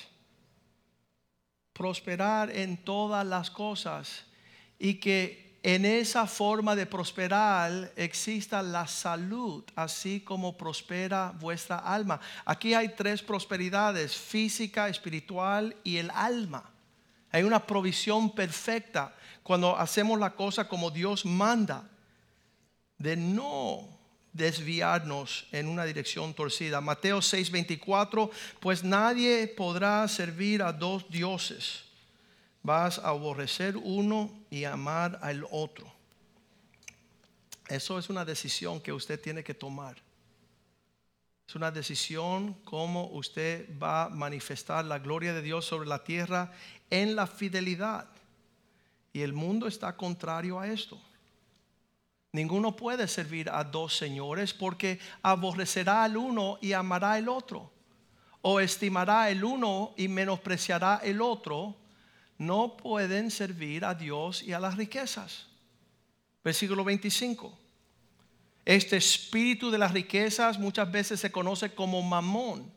Prosperar 1.71 2.49
en 2.49 2.83
todas 2.83 3.23
las 3.27 3.51
cosas. 3.51 4.25
Y 4.79 4.95
que 4.95 5.50
en 5.63 5.85
esa 5.85 6.25
forma 6.25 6.75
de 6.75 6.87
prosperar 6.87 7.91
exista 7.95 8.63
la 8.63 8.87
salud, 8.87 9.63
así 9.75 10.19
como 10.21 10.57
prospera 10.57 11.33
vuestra 11.39 11.77
alma. 11.77 12.19
Aquí 12.45 12.73
hay 12.73 12.89
tres 12.95 13.21
prosperidades, 13.21 14.15
física, 14.15 14.89
espiritual 14.89 15.75
y 15.83 15.97
el 15.97 16.09
alma. 16.11 16.63
Hay 17.31 17.43
una 17.43 17.65
provisión 17.65 18.33
perfecta 18.33 19.15
cuando 19.43 19.77
hacemos 19.77 20.19
la 20.19 20.31
cosa 20.31 20.67
como 20.67 20.89
Dios 20.89 21.25
manda, 21.25 21.87
de 22.97 23.15
no 23.15 23.87
desviarnos 24.33 25.47
en 25.51 25.67
una 25.67 25.85
dirección 25.85 26.33
torcida. 26.33 26.81
Mateo 26.81 27.19
6:24, 27.19 28.31
pues 28.59 28.83
nadie 28.83 29.47
podrá 29.47 30.07
servir 30.07 30.63
a 30.63 30.73
dos 30.73 31.07
dioses 31.09 31.90
vas 32.63 32.99
a 32.99 33.09
aborrecer 33.09 33.77
uno 33.77 34.31
y 34.49 34.65
amar 34.65 35.19
al 35.21 35.45
otro. 35.51 35.91
Eso 37.67 37.97
es 37.97 38.09
una 38.09 38.25
decisión 38.25 38.81
que 38.81 38.91
usted 38.91 39.19
tiene 39.19 39.43
que 39.43 39.53
tomar. 39.53 39.95
Es 41.47 41.55
una 41.55 41.71
decisión 41.71 42.53
cómo 42.63 43.07
usted 43.07 43.67
va 43.77 44.05
a 44.05 44.09
manifestar 44.09 44.85
la 44.85 44.99
gloria 44.99 45.33
de 45.33 45.41
Dios 45.41 45.65
sobre 45.65 45.87
la 45.87 46.03
tierra 46.03 46.51
en 46.89 47.15
la 47.15 47.27
fidelidad. 47.27 48.07
Y 49.13 49.21
el 49.21 49.33
mundo 49.33 49.67
está 49.67 49.95
contrario 49.95 50.59
a 50.59 50.67
esto. 50.67 50.99
Ninguno 52.33 52.75
puede 52.75 53.07
servir 53.07 53.49
a 53.49 53.63
dos 53.63 53.97
señores 53.97 54.53
porque 54.53 54.99
aborrecerá 55.21 56.03
al 56.05 56.15
uno 56.15 56.57
y 56.61 56.71
amará 56.71 57.13
al 57.13 57.27
otro. 57.27 57.69
O 58.41 58.59
estimará 58.59 59.29
el 59.29 59.43
uno 59.43 59.93
y 59.97 60.07
menospreciará 60.07 61.01
el 61.03 61.21
otro 61.21 61.75
no 62.41 62.75
pueden 62.75 63.29
servir 63.29 63.85
a 63.85 63.93
Dios 63.93 64.41
y 64.41 64.51
a 64.51 64.59
las 64.59 64.75
riquezas. 64.75 65.45
Versículo 66.43 66.83
25. 66.83 67.55
Este 68.65 68.97
espíritu 68.97 69.69
de 69.69 69.77
las 69.77 69.93
riquezas 69.93 70.57
muchas 70.57 70.91
veces 70.91 71.19
se 71.19 71.31
conoce 71.31 71.75
como 71.75 72.01
mamón. 72.01 72.73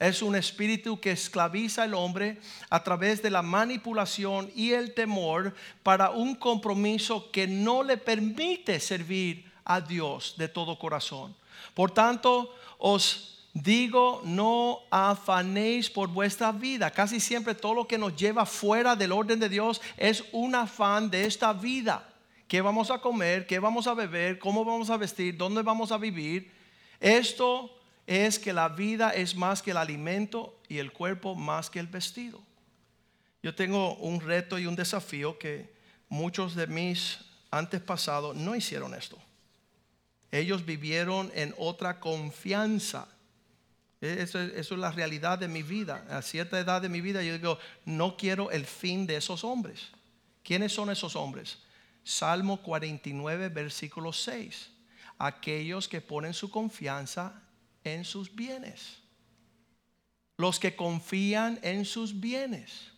Es 0.00 0.22
un 0.22 0.34
espíritu 0.34 0.98
que 0.98 1.12
esclaviza 1.12 1.84
al 1.84 1.94
hombre 1.94 2.40
a 2.68 2.82
través 2.82 3.22
de 3.22 3.30
la 3.30 3.42
manipulación 3.42 4.50
y 4.56 4.72
el 4.72 4.92
temor 4.92 5.54
para 5.84 6.10
un 6.10 6.34
compromiso 6.34 7.30
que 7.30 7.46
no 7.46 7.84
le 7.84 7.98
permite 7.98 8.80
servir 8.80 9.52
a 9.64 9.80
Dios 9.80 10.34
de 10.36 10.48
todo 10.48 10.80
corazón. 10.80 11.36
Por 11.74 11.92
tanto, 11.92 12.52
os 12.78 13.35
digo, 13.62 14.20
no 14.24 14.80
afanéis 14.90 15.88
por 15.88 16.08
vuestra 16.08 16.52
vida. 16.52 16.90
Casi 16.90 17.20
siempre 17.20 17.54
todo 17.54 17.74
lo 17.74 17.88
que 17.88 17.96
nos 17.96 18.14
lleva 18.14 18.44
fuera 18.44 18.94
del 18.94 19.12
orden 19.12 19.40
de 19.40 19.48
Dios 19.48 19.80
es 19.96 20.24
un 20.32 20.54
afán 20.54 21.10
de 21.10 21.24
esta 21.24 21.52
vida. 21.52 22.06
¿Qué 22.46 22.60
vamos 22.60 22.90
a 22.90 22.98
comer? 22.98 23.46
¿Qué 23.46 23.58
vamos 23.58 23.86
a 23.86 23.94
beber? 23.94 24.38
¿Cómo 24.38 24.64
vamos 24.64 24.90
a 24.90 24.98
vestir? 24.98 25.36
¿Dónde 25.36 25.62
vamos 25.62 25.90
a 25.90 25.96
vivir? 25.96 26.52
Esto 27.00 27.74
es 28.06 28.38
que 28.38 28.52
la 28.52 28.68
vida 28.68 29.10
es 29.10 29.34
más 29.34 29.62
que 29.62 29.70
el 29.70 29.78
alimento 29.78 30.60
y 30.68 30.78
el 30.78 30.92
cuerpo 30.92 31.34
más 31.34 31.70
que 31.70 31.80
el 31.80 31.86
vestido. 31.86 32.40
Yo 33.42 33.54
tengo 33.54 33.94
un 33.96 34.20
reto 34.20 34.58
y 34.58 34.66
un 34.66 34.76
desafío 34.76 35.38
que 35.38 35.72
muchos 36.08 36.54
de 36.54 36.66
mis 36.66 37.18
antepasados 37.50 38.36
no 38.36 38.54
hicieron 38.54 38.94
esto. 38.94 39.18
Ellos 40.30 40.66
vivieron 40.66 41.32
en 41.34 41.54
otra 41.56 42.00
confianza. 42.00 43.08
Eso, 44.00 44.40
eso, 44.40 44.74
es 44.74 44.80
la 44.80 44.90
realidad 44.90 45.38
de 45.38 45.48
mi 45.48 45.62
vida. 45.62 46.04
A 46.10 46.20
cierta 46.20 46.58
edad 46.58 46.82
de 46.82 46.88
mi 46.88 47.00
vida 47.00 47.22
yo 47.22 47.32
digo, 47.32 47.58
no 47.84 48.16
quiero 48.16 48.50
el 48.50 48.66
fin 48.66 49.06
de 49.06 49.16
esos 49.16 49.42
hombres. 49.42 49.88
¿Quiénes 50.42 50.72
son 50.72 50.90
esos 50.90 51.16
hombres? 51.16 51.58
Salmo 52.04 52.58
49, 52.62 53.48
versículo 53.48 54.12
6. 54.12 54.70
Aquellos 55.18 55.88
que 55.88 56.00
ponen 56.00 56.34
su 56.34 56.50
confianza 56.50 57.42
en 57.82 58.04
sus 58.04 58.34
bienes. 58.34 58.98
Los 60.36 60.60
que 60.60 60.76
confían 60.76 61.58
en 61.62 61.84
sus 61.84 62.20
bienes. 62.20 62.92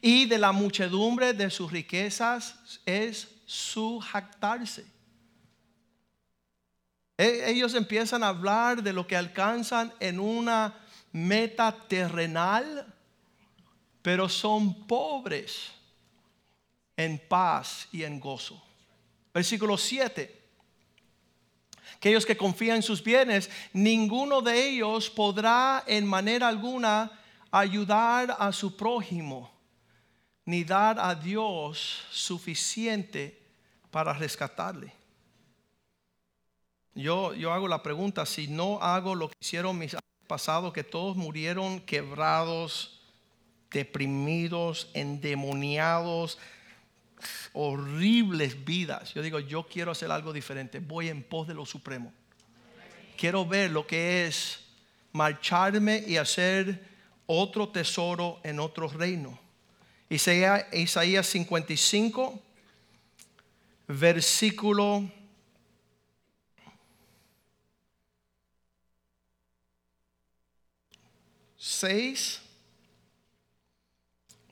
Y 0.00 0.24
de 0.24 0.38
la 0.38 0.52
muchedumbre 0.52 1.34
de 1.34 1.50
sus 1.50 1.70
riquezas 1.70 2.80
es 2.86 3.28
su 3.44 4.00
jactarse. 4.00 4.93
E, 7.16 7.50
ellos 7.50 7.74
empiezan 7.74 8.22
a 8.22 8.28
hablar 8.28 8.82
de 8.82 8.92
lo 8.92 9.06
que 9.06 9.16
alcanzan 9.16 9.92
en 10.00 10.18
una 10.18 10.74
meta 11.12 11.72
terrenal, 11.86 12.92
pero 14.02 14.28
son 14.28 14.86
pobres 14.86 15.70
en 16.96 17.18
paz 17.18 17.88
y 17.92 18.02
en 18.02 18.20
gozo. 18.20 18.62
Versículo 19.32 19.76
7 19.76 20.44
aquellos 22.04 22.26
que 22.26 22.36
confían 22.36 22.76
en 22.76 22.82
sus 22.82 23.02
bienes, 23.02 23.48
ninguno 23.72 24.42
de 24.42 24.68
ellos 24.68 25.08
podrá 25.08 25.82
en 25.86 26.06
manera 26.06 26.48
alguna 26.48 27.10
ayudar 27.50 28.36
a 28.38 28.52
su 28.52 28.76
prójimo, 28.76 29.50
ni 30.44 30.64
dar 30.64 31.00
a 31.00 31.14
Dios 31.14 32.02
suficiente 32.10 33.40
para 33.90 34.12
rescatarle. 34.12 34.92
Yo, 36.94 37.34
yo 37.34 37.52
hago 37.52 37.66
la 37.66 37.82
pregunta, 37.82 38.24
si 38.24 38.46
no 38.46 38.78
hago 38.80 39.14
lo 39.14 39.28
que 39.28 39.34
hicieron 39.40 39.78
mis 39.78 39.96
pasados, 40.26 40.72
que 40.72 40.84
todos 40.84 41.16
murieron 41.16 41.80
quebrados, 41.80 43.00
deprimidos, 43.70 44.90
endemoniados, 44.94 46.38
horribles 47.52 48.64
vidas. 48.64 49.12
Yo 49.14 49.22
digo, 49.22 49.40
yo 49.40 49.66
quiero 49.66 49.90
hacer 49.90 50.10
algo 50.10 50.32
diferente. 50.32 50.78
Voy 50.78 51.08
en 51.08 51.22
pos 51.22 51.48
de 51.48 51.54
lo 51.54 51.66
supremo. 51.66 52.12
Quiero 53.16 53.44
ver 53.46 53.70
lo 53.70 53.86
que 53.86 54.26
es 54.26 54.60
marcharme 55.12 56.04
y 56.06 56.16
hacer 56.16 56.84
otro 57.26 57.68
tesoro 57.68 58.40
en 58.44 58.60
otro 58.60 58.88
reino. 58.88 59.38
Isaías, 60.08 60.66
Isaías 60.72 61.26
55, 61.26 62.40
versículo 63.88 65.10
6. 71.64 72.42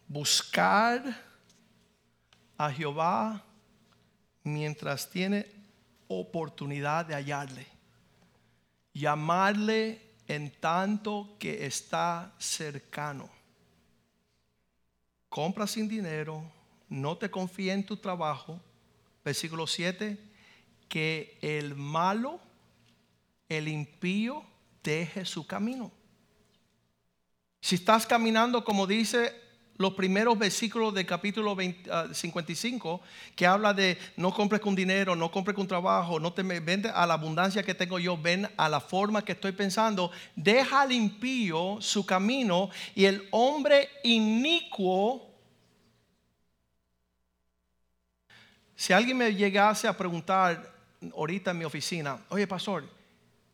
Buscar 0.08 1.14
a 2.56 2.72
Jehová 2.72 3.44
mientras 4.42 5.10
tiene 5.10 5.46
oportunidad 6.08 7.04
de 7.04 7.14
hallarle. 7.14 7.66
Llamarle 8.94 10.00
en 10.26 10.52
tanto 10.52 11.36
que 11.38 11.66
está 11.66 12.32
cercano. 12.38 13.28
Compra 15.28 15.66
sin 15.66 15.88
dinero, 15.88 16.42
no 16.88 17.18
te 17.18 17.30
confíe 17.30 17.74
en 17.74 17.84
tu 17.84 17.98
trabajo. 17.98 18.58
Versículo 19.22 19.66
7, 19.66 20.18
que 20.88 21.38
el 21.42 21.74
malo, 21.74 22.40
el 23.50 23.68
impío, 23.68 24.46
deje 24.82 25.26
su 25.26 25.46
camino. 25.46 25.92
Si 27.62 27.76
estás 27.76 28.06
caminando 28.06 28.64
como 28.64 28.88
dice 28.88 29.40
los 29.76 29.94
primeros 29.94 30.36
versículos 30.36 30.92
del 30.92 31.06
capítulo 31.06 31.56
55 32.12 33.00
ah, 33.00 33.06
que 33.36 33.46
habla 33.46 33.72
de 33.72 33.96
no 34.16 34.34
compres 34.34 34.60
con 34.60 34.74
dinero, 34.74 35.14
no 35.14 35.30
compres 35.30 35.54
con 35.54 35.68
trabajo, 35.68 36.18
no 36.18 36.32
te 36.32 36.42
vende 36.42 36.90
a 36.90 37.06
la 37.06 37.14
abundancia 37.14 37.62
que 37.62 37.72
tengo 37.72 38.00
yo, 38.00 38.20
ven 38.20 38.48
a 38.56 38.68
la 38.68 38.80
forma 38.80 39.24
que 39.24 39.30
estoy 39.30 39.52
pensando, 39.52 40.10
deja 40.34 40.82
al 40.82 40.90
impío 40.90 41.78
su 41.80 42.04
camino 42.04 42.68
y 42.96 43.04
el 43.04 43.28
hombre 43.30 43.88
inicuo. 44.02 45.30
Si 48.74 48.92
alguien 48.92 49.18
me 49.18 49.32
llegase 49.32 49.86
a 49.86 49.96
preguntar 49.96 50.68
ahorita 51.14 51.52
en 51.52 51.58
mi 51.58 51.64
oficina, 51.64 52.18
oye 52.28 52.48
pastor, 52.48 52.90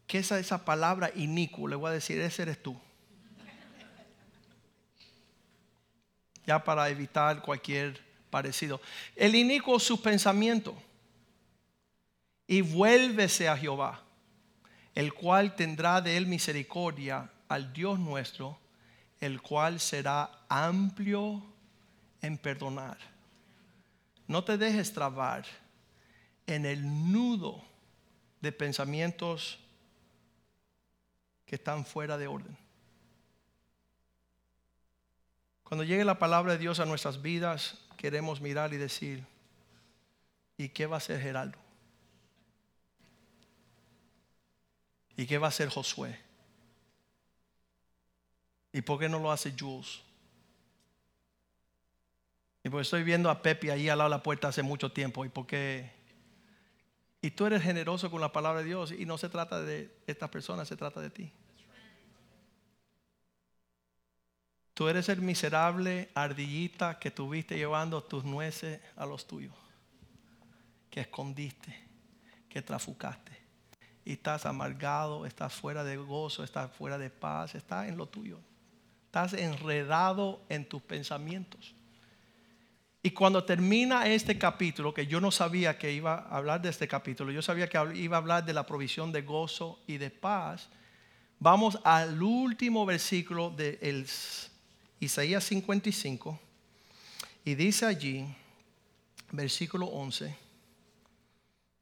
¿qué 0.06 0.20
es 0.20 0.32
esa 0.32 0.64
palabra 0.64 1.10
inicuo? 1.14 1.68
Le 1.68 1.76
voy 1.76 1.90
a 1.90 1.92
decir, 1.92 2.18
ese 2.18 2.40
eres 2.40 2.62
tú. 2.62 2.87
Ya 6.48 6.64
para 6.64 6.88
evitar 6.88 7.42
cualquier 7.42 8.00
parecido. 8.30 8.80
El 9.14 9.34
inicuo 9.34 9.78
su 9.78 10.00
pensamiento 10.00 10.74
y 12.46 12.62
vuélvese 12.62 13.50
a 13.50 13.56
Jehová, 13.58 14.00
el 14.94 15.12
cual 15.12 15.54
tendrá 15.54 16.00
de 16.00 16.16
él 16.16 16.26
misericordia 16.26 17.30
al 17.48 17.70
Dios 17.74 17.98
nuestro, 17.98 18.58
el 19.20 19.42
cual 19.42 19.78
será 19.78 20.30
amplio 20.48 21.42
en 22.22 22.38
perdonar. 22.38 22.96
No 24.26 24.42
te 24.42 24.56
dejes 24.56 24.90
trabar 24.94 25.44
en 26.46 26.64
el 26.64 26.82
nudo 27.12 27.62
de 28.40 28.52
pensamientos 28.52 29.58
que 31.44 31.56
están 31.56 31.84
fuera 31.84 32.16
de 32.16 32.26
orden. 32.26 32.56
Cuando 35.68 35.84
llegue 35.84 36.02
la 36.02 36.18
palabra 36.18 36.52
de 36.52 36.58
Dios 36.58 36.80
a 36.80 36.86
nuestras 36.86 37.20
vidas, 37.20 37.76
queremos 37.98 38.40
mirar 38.40 38.72
y 38.72 38.78
decir, 38.78 39.22
¿y 40.56 40.70
qué 40.70 40.86
va 40.86 40.96
a 40.96 40.98
hacer 40.98 41.20
Geraldo? 41.20 41.58
¿Y 45.14 45.26
qué 45.26 45.36
va 45.36 45.48
a 45.48 45.50
hacer 45.50 45.68
Josué? 45.68 46.18
¿Y 48.72 48.80
por 48.80 48.98
qué 48.98 49.10
no 49.10 49.18
lo 49.18 49.30
hace 49.30 49.54
Jules? 49.58 50.00
Y 52.64 52.70
porque 52.70 52.82
estoy 52.82 53.02
viendo 53.02 53.28
a 53.28 53.42
Pepe 53.42 53.70
ahí 53.70 53.90
al 53.90 53.98
lado 53.98 54.08
de 54.08 54.16
la 54.16 54.22
puerta 54.22 54.48
hace 54.48 54.62
mucho 54.62 54.90
tiempo. 54.90 55.26
¿Y 55.26 55.28
por 55.28 55.46
qué? 55.46 55.90
Y 57.20 57.32
tú 57.32 57.44
eres 57.44 57.62
generoso 57.62 58.10
con 58.10 58.22
la 58.22 58.32
palabra 58.32 58.60
de 58.60 58.66
Dios 58.66 58.90
y 58.90 59.04
no 59.04 59.18
se 59.18 59.28
trata 59.28 59.60
de 59.60 59.94
estas 60.06 60.30
personas, 60.30 60.66
se 60.66 60.76
trata 60.76 61.02
de 61.02 61.10
ti. 61.10 61.30
Tú 64.78 64.86
eres 64.86 65.08
el 65.08 65.20
miserable 65.20 66.08
ardillita 66.14 67.00
que 67.00 67.10
tuviste 67.10 67.56
llevando 67.56 68.00
tus 68.00 68.22
nueces 68.22 68.80
a 68.94 69.06
los 69.06 69.26
tuyos, 69.26 69.52
que 70.88 71.00
escondiste, 71.00 71.76
que 72.48 72.62
trafucaste. 72.62 73.32
Y 74.04 74.12
estás 74.12 74.46
amargado, 74.46 75.26
estás 75.26 75.52
fuera 75.52 75.82
de 75.82 75.96
gozo, 75.96 76.44
estás 76.44 76.70
fuera 76.70 76.96
de 76.96 77.10
paz, 77.10 77.56
estás 77.56 77.88
en 77.88 77.96
lo 77.96 78.06
tuyo. 78.06 78.38
Estás 79.06 79.32
enredado 79.32 80.44
en 80.48 80.64
tus 80.64 80.80
pensamientos. 80.80 81.74
Y 83.02 83.10
cuando 83.10 83.42
termina 83.42 84.06
este 84.06 84.38
capítulo, 84.38 84.94
que 84.94 85.08
yo 85.08 85.20
no 85.20 85.32
sabía 85.32 85.76
que 85.76 85.92
iba 85.92 86.20
a 86.20 86.36
hablar 86.36 86.62
de 86.62 86.68
este 86.68 86.86
capítulo, 86.86 87.32
yo 87.32 87.42
sabía 87.42 87.68
que 87.68 87.96
iba 87.96 88.16
a 88.16 88.20
hablar 88.20 88.44
de 88.44 88.52
la 88.52 88.64
provisión 88.64 89.10
de 89.10 89.22
gozo 89.22 89.80
y 89.88 89.98
de 89.98 90.10
paz, 90.10 90.68
vamos 91.40 91.80
al 91.82 92.22
último 92.22 92.86
versículo 92.86 93.50
del 93.50 94.06
Isaías 95.00 95.44
55, 95.44 96.38
y 97.44 97.54
dice 97.54 97.86
allí, 97.86 98.26
versículo 99.30 99.86
11, 99.86 100.36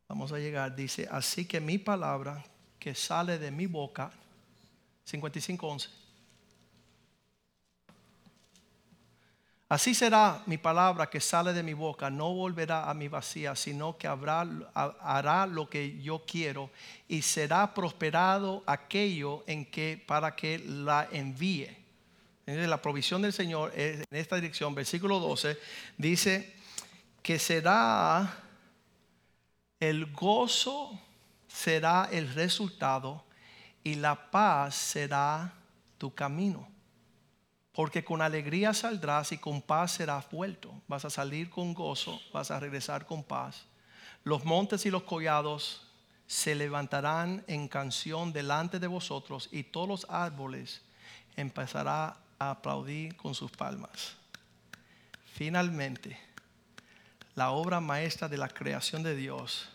vamos 0.08 0.32
a 0.32 0.38
llegar, 0.38 0.76
dice, 0.76 1.08
así 1.10 1.46
que 1.46 1.60
mi 1.60 1.78
palabra 1.78 2.44
que 2.78 2.94
sale 2.94 3.38
de 3.38 3.50
mi 3.50 3.66
boca, 3.66 4.12
55, 5.04 5.66
11, 5.66 5.88
Así 9.68 9.94
será 9.94 10.44
mi 10.46 10.58
palabra 10.58 11.10
que 11.10 11.20
sale 11.20 11.52
de 11.52 11.64
mi 11.64 11.74
boca, 11.74 12.08
no 12.08 12.32
volverá 12.32 12.88
a 12.88 12.94
mi 12.94 13.08
vacía, 13.08 13.56
sino 13.56 13.98
que 13.98 14.06
habrá, 14.06 14.46
hará 14.74 15.44
lo 15.44 15.68
que 15.68 16.00
yo 16.00 16.22
quiero 16.24 16.70
y 17.08 17.22
será 17.22 17.74
prosperado 17.74 18.62
aquello 18.64 19.42
en 19.48 19.64
que 19.66 20.00
para 20.06 20.36
que 20.36 20.60
la 20.60 21.08
envíe. 21.10 21.85
La 22.46 22.80
provisión 22.80 23.22
del 23.22 23.32
Señor 23.32 23.72
en 23.74 24.04
esta 24.10 24.36
dirección, 24.36 24.74
versículo 24.74 25.18
12, 25.18 25.58
dice 25.98 26.54
que 27.22 27.38
será 27.38 28.42
el 29.80 30.12
gozo 30.12 30.98
será 31.56 32.08
el 32.12 32.32
resultado 32.34 33.24
y 33.82 33.94
la 33.94 34.30
paz 34.30 34.74
será 34.74 35.54
tu 35.96 36.14
camino. 36.14 36.68
Porque 37.72 38.04
con 38.04 38.20
alegría 38.20 38.74
saldrás 38.74 39.32
y 39.32 39.38
con 39.38 39.62
paz 39.62 39.92
serás 39.92 40.30
vuelto. 40.30 40.72
Vas 40.86 41.04
a 41.04 41.10
salir 41.10 41.48
con 41.48 41.72
gozo, 41.72 42.20
vas 42.32 42.50
a 42.50 42.60
regresar 42.60 43.06
con 43.06 43.24
paz. 43.24 43.64
Los 44.22 44.44
montes 44.44 44.84
y 44.86 44.90
los 44.90 45.04
collados 45.04 45.86
se 46.26 46.54
levantarán 46.54 47.44
en 47.46 47.68
canción 47.68 48.32
delante 48.32 48.78
de 48.78 48.86
vosotros 48.86 49.48
y 49.50 49.62
todos 49.62 49.88
los 49.88 50.06
árboles 50.10 50.82
empezarán 51.36 52.14
a 52.38 52.50
aplaudir 52.50 53.16
con 53.16 53.34
sus 53.34 53.50
palmas. 53.50 54.16
Finalmente, 55.34 56.18
la 57.34 57.50
obra 57.50 57.80
maestra 57.80 58.28
de 58.28 58.38
la 58.38 58.48
creación 58.48 59.02
de 59.02 59.14
Dios 59.14 59.68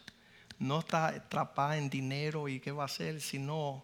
no 0.57 0.79
está 0.79 1.07
atrapada 1.07 1.77
en 1.77 1.89
dinero 1.89 2.47
y 2.47 2.59
qué 2.59 2.71
va 2.71 2.85
a 2.85 2.87
ser, 2.87 3.21
sino 3.21 3.83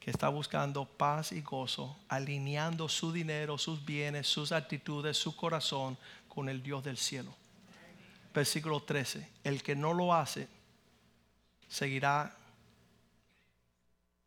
que 0.00 0.10
está 0.10 0.28
buscando 0.28 0.84
paz 0.84 1.32
y 1.32 1.40
gozo, 1.40 1.96
alineando 2.08 2.90
su 2.90 3.10
dinero, 3.12 3.56
sus 3.56 3.82
bienes, 3.82 4.26
sus 4.26 4.52
actitudes, 4.52 5.16
su 5.16 5.34
corazón 5.34 5.96
con 6.28 6.50
el 6.50 6.62
Dios 6.62 6.84
del 6.84 6.98
cielo. 6.98 7.34
Versículo 8.34 8.82
13, 8.82 9.26
el 9.44 9.62
que 9.62 9.74
no 9.74 9.94
lo 9.94 10.12
hace 10.12 10.48
seguirá 11.68 12.36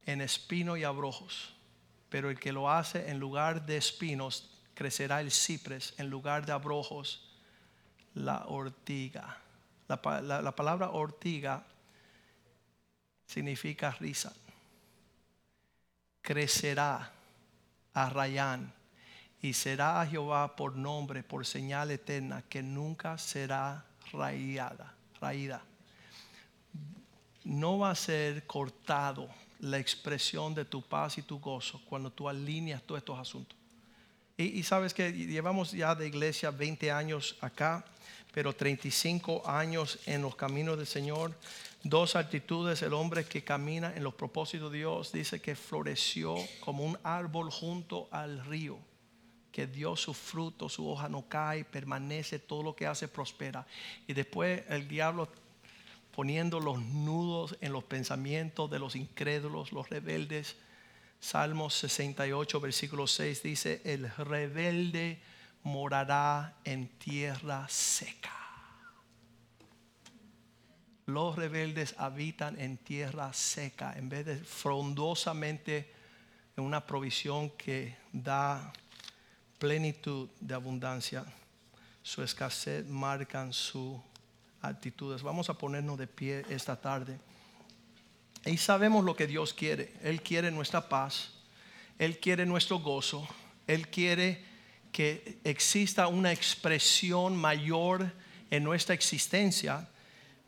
en 0.06 0.22
espino 0.22 0.78
y 0.78 0.84
abrojos, 0.84 1.54
pero 2.10 2.30
el 2.30 2.40
que 2.40 2.52
lo 2.52 2.70
hace 2.70 3.10
en 3.10 3.20
lugar 3.20 3.66
de 3.66 3.78
espinos 3.78 4.50
crecerá 4.74 5.22
el 5.22 5.32
cipres, 5.32 5.94
en 5.98 6.10
lugar 6.10 6.46
de 6.46 6.52
abrojos 6.52 7.38
la 8.14 8.46
ortiga. 8.48 9.38
La, 9.88 10.22
la 10.42 10.56
palabra 10.56 10.90
ortiga 10.92 11.66
significa 13.26 13.92
risa 13.92 14.34
crecerá 16.28 17.10
a 17.94 18.10
Rayán 18.10 18.74
y 19.42 19.54
será 19.54 20.02
a 20.02 20.06
Jehová 20.06 20.58
por 20.58 20.76
nombre, 20.76 21.24
por 21.24 21.46
señal 21.46 21.90
eterna, 21.90 22.44
que 22.50 22.62
nunca 22.62 23.18
será 23.18 23.86
raída, 24.12 24.94
raída. 25.22 25.62
No 27.46 27.80
va 27.80 27.92
a 27.92 27.96
ser 27.96 28.46
cortado 28.46 29.30
la 29.60 29.78
expresión 29.80 30.54
de 30.54 30.66
tu 30.66 30.82
paz 30.82 31.18
y 31.18 31.22
tu 31.22 31.40
gozo 31.40 31.82
cuando 31.90 32.12
tú 32.12 32.30
alineas 32.30 32.84
todos 32.84 33.00
estos 33.00 33.20
asuntos. 33.20 33.58
Y, 34.40 34.62
sabes 34.62 34.94
que 34.94 35.12
llevamos 35.12 35.72
ya 35.72 35.96
de 35.96 36.08
iglesia 36.08 36.52
20 36.52 36.92
años 36.92 37.36
acá, 37.42 37.84
pero 38.32 38.54
35 38.54 39.50
años 39.50 39.98
en 40.06 40.22
los 40.22 40.36
caminos 40.36 40.78
del 40.78 40.86
Señor 40.86 41.34
dos 41.84 42.16
actitudes. 42.16 42.82
El 42.82 42.94
hombre 42.94 43.26
que 43.26 43.44
camina 43.44 43.94
en 43.96 44.04
los 44.04 44.14
propósitos 44.14 44.72
de 44.72 44.80
Dios 44.80 45.12
dice 45.12 45.42
que 45.42 45.56
floreció 45.56 46.36
como 46.60 46.84
un 46.84 46.98
árbol 47.04 47.50
junto 47.50 48.08
al 48.12 48.46
río, 48.46 48.78
que 49.52 49.68
dio 49.68 49.96
su 49.96 50.14
fruto, 50.14 50.70
su 50.70 50.88
hoja 50.88 51.10
no 51.10 51.28
cae, 51.28 51.66
permanece, 51.66 52.40
todo 52.40 52.64
lo 52.64 52.76
que 52.76 52.86
hace 52.86 53.08
prospera. 53.08 53.66
Y 54.08 54.14
después 54.14 54.64
el 54.70 54.88
diablo 54.88 55.30
poniendo 56.18 56.60
los 56.60 56.82
nudos 56.82 57.56
en 57.62 57.72
los 57.72 57.84
pensamientos 57.84 58.72
de 58.72 58.80
los 58.80 58.96
incrédulos, 58.96 59.72
los 59.72 59.88
rebeldes. 59.88 60.56
Salmos 61.20 61.76
68, 61.76 62.60
versículo 62.60 63.06
6 63.06 63.44
dice, 63.44 63.84
el 63.86 64.10
rebelde 64.10 65.22
morará 65.62 66.56
en 66.64 66.88
tierra 66.98 67.68
seca. 67.70 68.34
Los 71.06 71.36
rebeldes 71.36 71.94
habitan 72.00 72.60
en 72.60 72.78
tierra 72.78 73.32
seca 73.32 73.94
en 73.96 74.10
vez 74.10 74.26
de 74.26 74.38
frondosamente 74.38 75.94
en 76.58 76.64
una 76.64 76.84
provisión 76.84 77.52
que 77.52 77.96
da 78.12 78.74
plenitud 79.60 80.30
de 80.40 80.56
abundancia. 80.56 81.24
Su 82.02 82.24
escasez 82.24 82.88
marcan 82.88 83.54
sus 83.54 84.00
actitudes. 84.62 85.24
Vamos 85.24 85.50
a 85.50 85.54
ponernos 85.56 85.98
de 85.98 86.08
pie 86.08 86.46
esta 86.50 86.80
tarde. 86.80 87.20
Y 88.46 88.58
sabemos 88.58 89.04
lo 89.04 89.16
que 89.16 89.28
Dios 89.28 89.54
quiere. 89.54 89.94
Él 90.04 90.22
quiere 90.22 90.52
nuestra 90.52 90.88
paz. 90.88 91.32
Él 92.00 92.20
quiere 92.20 92.46
nuestro 92.46 92.80
gozo. 92.80 93.28
Él 93.68 93.90
quiere 93.90 94.44
que 94.92 95.40
exista 95.44 96.08
una 96.08 96.32
expresión 96.32 97.36
mayor 97.36 98.12
en 98.50 98.64
nuestra 98.64 98.96
existencia 98.96 99.88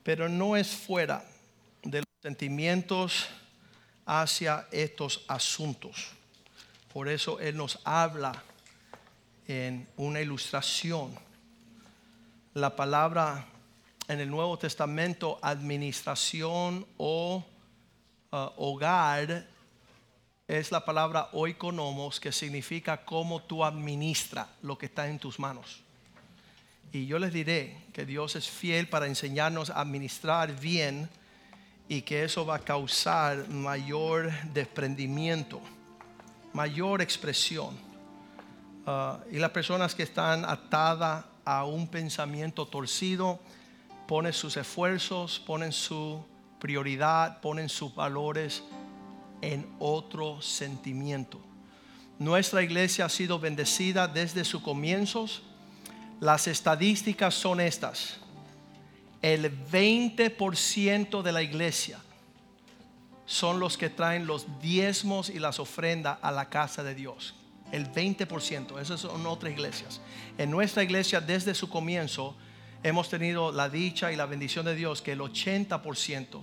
pero 0.10 0.28
no 0.28 0.56
es 0.56 0.70
fuera 0.70 1.24
de 1.84 2.00
los 2.00 2.08
sentimientos 2.22 3.28
hacia 4.08 4.68
estos 4.72 5.24
asuntos. 5.28 6.14
Por 6.92 7.08
eso 7.08 7.40
Él 7.40 7.56
nos 7.58 7.80
habla 7.84 8.44
en 9.48 9.88
una 9.98 10.20
ilustración. 10.20 11.14
La 12.56 12.76
palabra 12.76 13.46
en 14.10 14.20
el 14.20 14.30
Nuevo 14.30 14.58
Testamento, 14.58 15.38
administración 15.40 16.86
o 16.98 17.46
uh, 18.32 18.38
hogar, 18.58 19.48
es 20.48 20.72
la 20.72 20.84
palabra 20.84 21.30
oikonomos, 21.32 22.20
que 22.20 22.32
significa 22.32 23.06
cómo 23.06 23.44
tú 23.44 23.64
administras 23.64 24.48
lo 24.64 24.80
que 24.80 24.88
está 24.88 25.08
en 25.08 25.20
tus 25.20 25.38
manos. 25.38 25.84
Y 26.92 27.06
yo 27.06 27.20
les 27.20 27.32
diré 27.32 27.78
que 27.94 28.04
Dios 28.04 28.36
es 28.36 28.50
fiel 28.50 28.90
para 28.90 29.06
enseñarnos 29.06 29.70
a 29.70 29.80
administrar 29.80 30.60
bien 30.60 31.08
y 31.88 32.02
que 32.02 32.24
eso 32.24 32.48
va 32.48 32.56
a 32.56 32.60
causar 32.60 33.48
mayor 33.48 34.32
desprendimiento, 34.54 35.62
mayor 36.52 37.04
expresión. 37.04 37.78
Ah, 38.88 39.20
y 39.32 39.38
las 39.38 39.52
personas 39.52 39.94
que 39.94 40.02
están 40.02 40.46
atadas 40.46 41.26
a 41.46 41.66
un 41.66 41.88
pensamiento 41.88 42.66
torcido 42.66 43.40
ponen 44.10 44.34
sus 44.34 44.58
esfuerzos, 44.58 45.40
ponen 45.40 45.72
su 45.72 46.26
prioridad, 46.58 47.42
ponen 47.42 47.70
sus 47.70 47.94
valores 47.94 48.64
en 49.40 49.72
otro 49.78 50.42
sentimiento. 50.42 51.40
Nuestra 52.18 52.64
iglesia 52.64 53.06
ha 53.06 53.10
sido 53.10 53.40
bendecida 53.40 54.08
desde 54.08 54.44
sus 54.44 54.64
comienzos 54.64 55.44
las 56.20 56.48
estadísticas 56.48 57.36
son 57.36 57.62
estas. 57.62 58.18
El 59.22 59.52
20% 59.70 61.22
de 61.22 61.32
la 61.32 61.44
iglesia 61.44 62.00
son 63.28 63.60
los 63.60 63.78
que 63.78 63.90
traen 63.90 64.26
los 64.26 64.48
diezmos 64.60 65.30
y 65.30 65.38
las 65.38 65.60
ofrendas 65.60 66.18
a 66.24 66.32
la 66.32 66.50
casa 66.50 66.84
de 66.84 66.96
Dios. 66.96 67.36
El 67.72 67.92
20%, 67.92 68.82
esas 68.82 69.02
son 69.02 69.28
otras 69.28 69.54
iglesias. 69.54 70.02
En 70.40 70.50
nuestra 70.50 70.82
iglesia 70.82 71.22
desde 71.22 71.54
su 71.54 71.70
comienzo 71.70 72.36
hemos 72.84 73.10
tenido 73.10 73.52
la 73.52 73.70
dicha 73.70 74.12
y 74.12 74.16
la 74.16 74.26
bendición 74.26 74.66
de 74.66 74.76
Dios 74.76 75.02
que 75.02 75.14
el 75.14 75.20
80% 75.20 76.42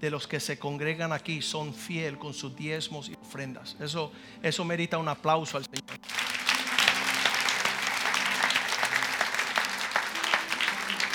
de 0.00 0.10
los 0.10 0.26
que 0.26 0.40
se 0.40 0.58
congregan 0.58 1.12
aquí 1.12 1.42
son 1.42 1.74
fiel 1.74 2.18
con 2.18 2.34
sus 2.34 2.54
diezmos 2.54 3.08
y 3.08 3.14
ofrendas. 3.14 3.76
Eso, 3.80 4.12
eso 4.42 4.64
merita 4.64 4.98
un 4.98 5.08
aplauso 5.08 5.56
al 5.56 5.64
Señor. 5.64 5.98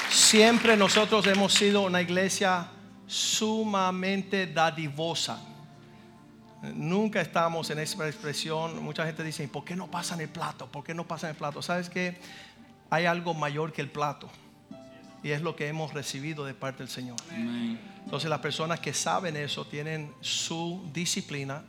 Siempre 0.10 0.76
nosotros 0.76 1.28
hemos 1.28 1.54
sido 1.54 1.82
una 1.82 2.02
iglesia 2.02 2.68
sumamente 3.06 4.48
dadivosa. 4.48 5.40
Nunca 6.74 7.22
estamos 7.22 7.70
en 7.70 7.80
esa 7.80 8.08
expresión. 8.08 8.84
Mucha 8.84 9.06
gente 9.06 9.24
dice, 9.24 9.48
¿por 9.48 9.64
qué 9.64 9.76
no 9.76 9.92
pasan 9.92 10.22
el 10.22 10.30
plato? 10.30 10.66
¿Por 10.68 10.84
qué 10.84 10.94
no 10.94 11.06
pasan 11.06 11.32
el 11.32 11.36
plato? 11.36 11.62
¿Sabes 11.62 11.90
que 11.90 12.18
Hay 12.90 13.06
algo 13.06 13.34
mayor 13.34 13.74
que 13.74 13.82
el 13.82 13.90
plato. 13.90 14.30
Y 15.24 15.32
es 15.32 15.42
lo 15.42 15.56
que 15.56 15.68
hemos 15.68 15.94
recibido 15.94 16.46
de 16.46 16.54
parte 16.54 16.80
del 16.80 16.90
Señor. 16.90 17.18
Entonces 18.04 18.30
las 18.30 18.40
personas 18.40 18.80
que 18.80 18.94
saben 18.94 19.38
eso 19.38 19.66
tienen 19.66 20.14
su 20.22 20.90
disciplina 20.94 21.64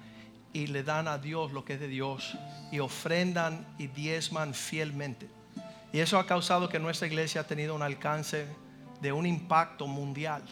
y 0.53 0.67
le 0.67 0.83
dan 0.83 1.09
a 1.09 1.19
Dios 1.19 1.53
lo 1.53 1.65
que 1.65 1.75
es 1.75 1.81
de 1.81 1.89
Dios 1.89 2.37
y 2.73 2.81
ofrendan 2.81 3.67
y 3.79 3.87
diezman 3.87 4.55
fielmente. 4.55 5.29
Y 5.93 6.01
eso 6.01 6.19
ha 6.19 6.27
causado 6.27 6.69
que 6.69 6.79
nuestra 6.79 7.07
iglesia 7.07 7.43
ha 7.43 7.47
tenido 7.47 7.75
un 7.75 7.83
alcance 7.83 8.47
de 9.01 9.13
un 9.13 9.27
impacto 9.27 9.87
mundial. 9.87 10.43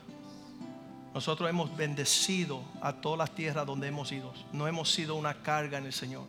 Nosotros 1.14 1.50
hemos 1.50 1.76
bendecido 1.76 2.62
a 2.80 2.92
todas 2.94 3.18
las 3.18 3.34
tierras 3.34 3.66
donde 3.66 3.88
hemos 3.88 4.10
ido. 4.12 4.32
No 4.52 4.66
hemos 4.66 4.90
sido 4.90 5.14
una 5.14 5.42
carga 5.42 5.78
en 5.78 5.86
el 5.86 5.92
Señor. 5.92 6.26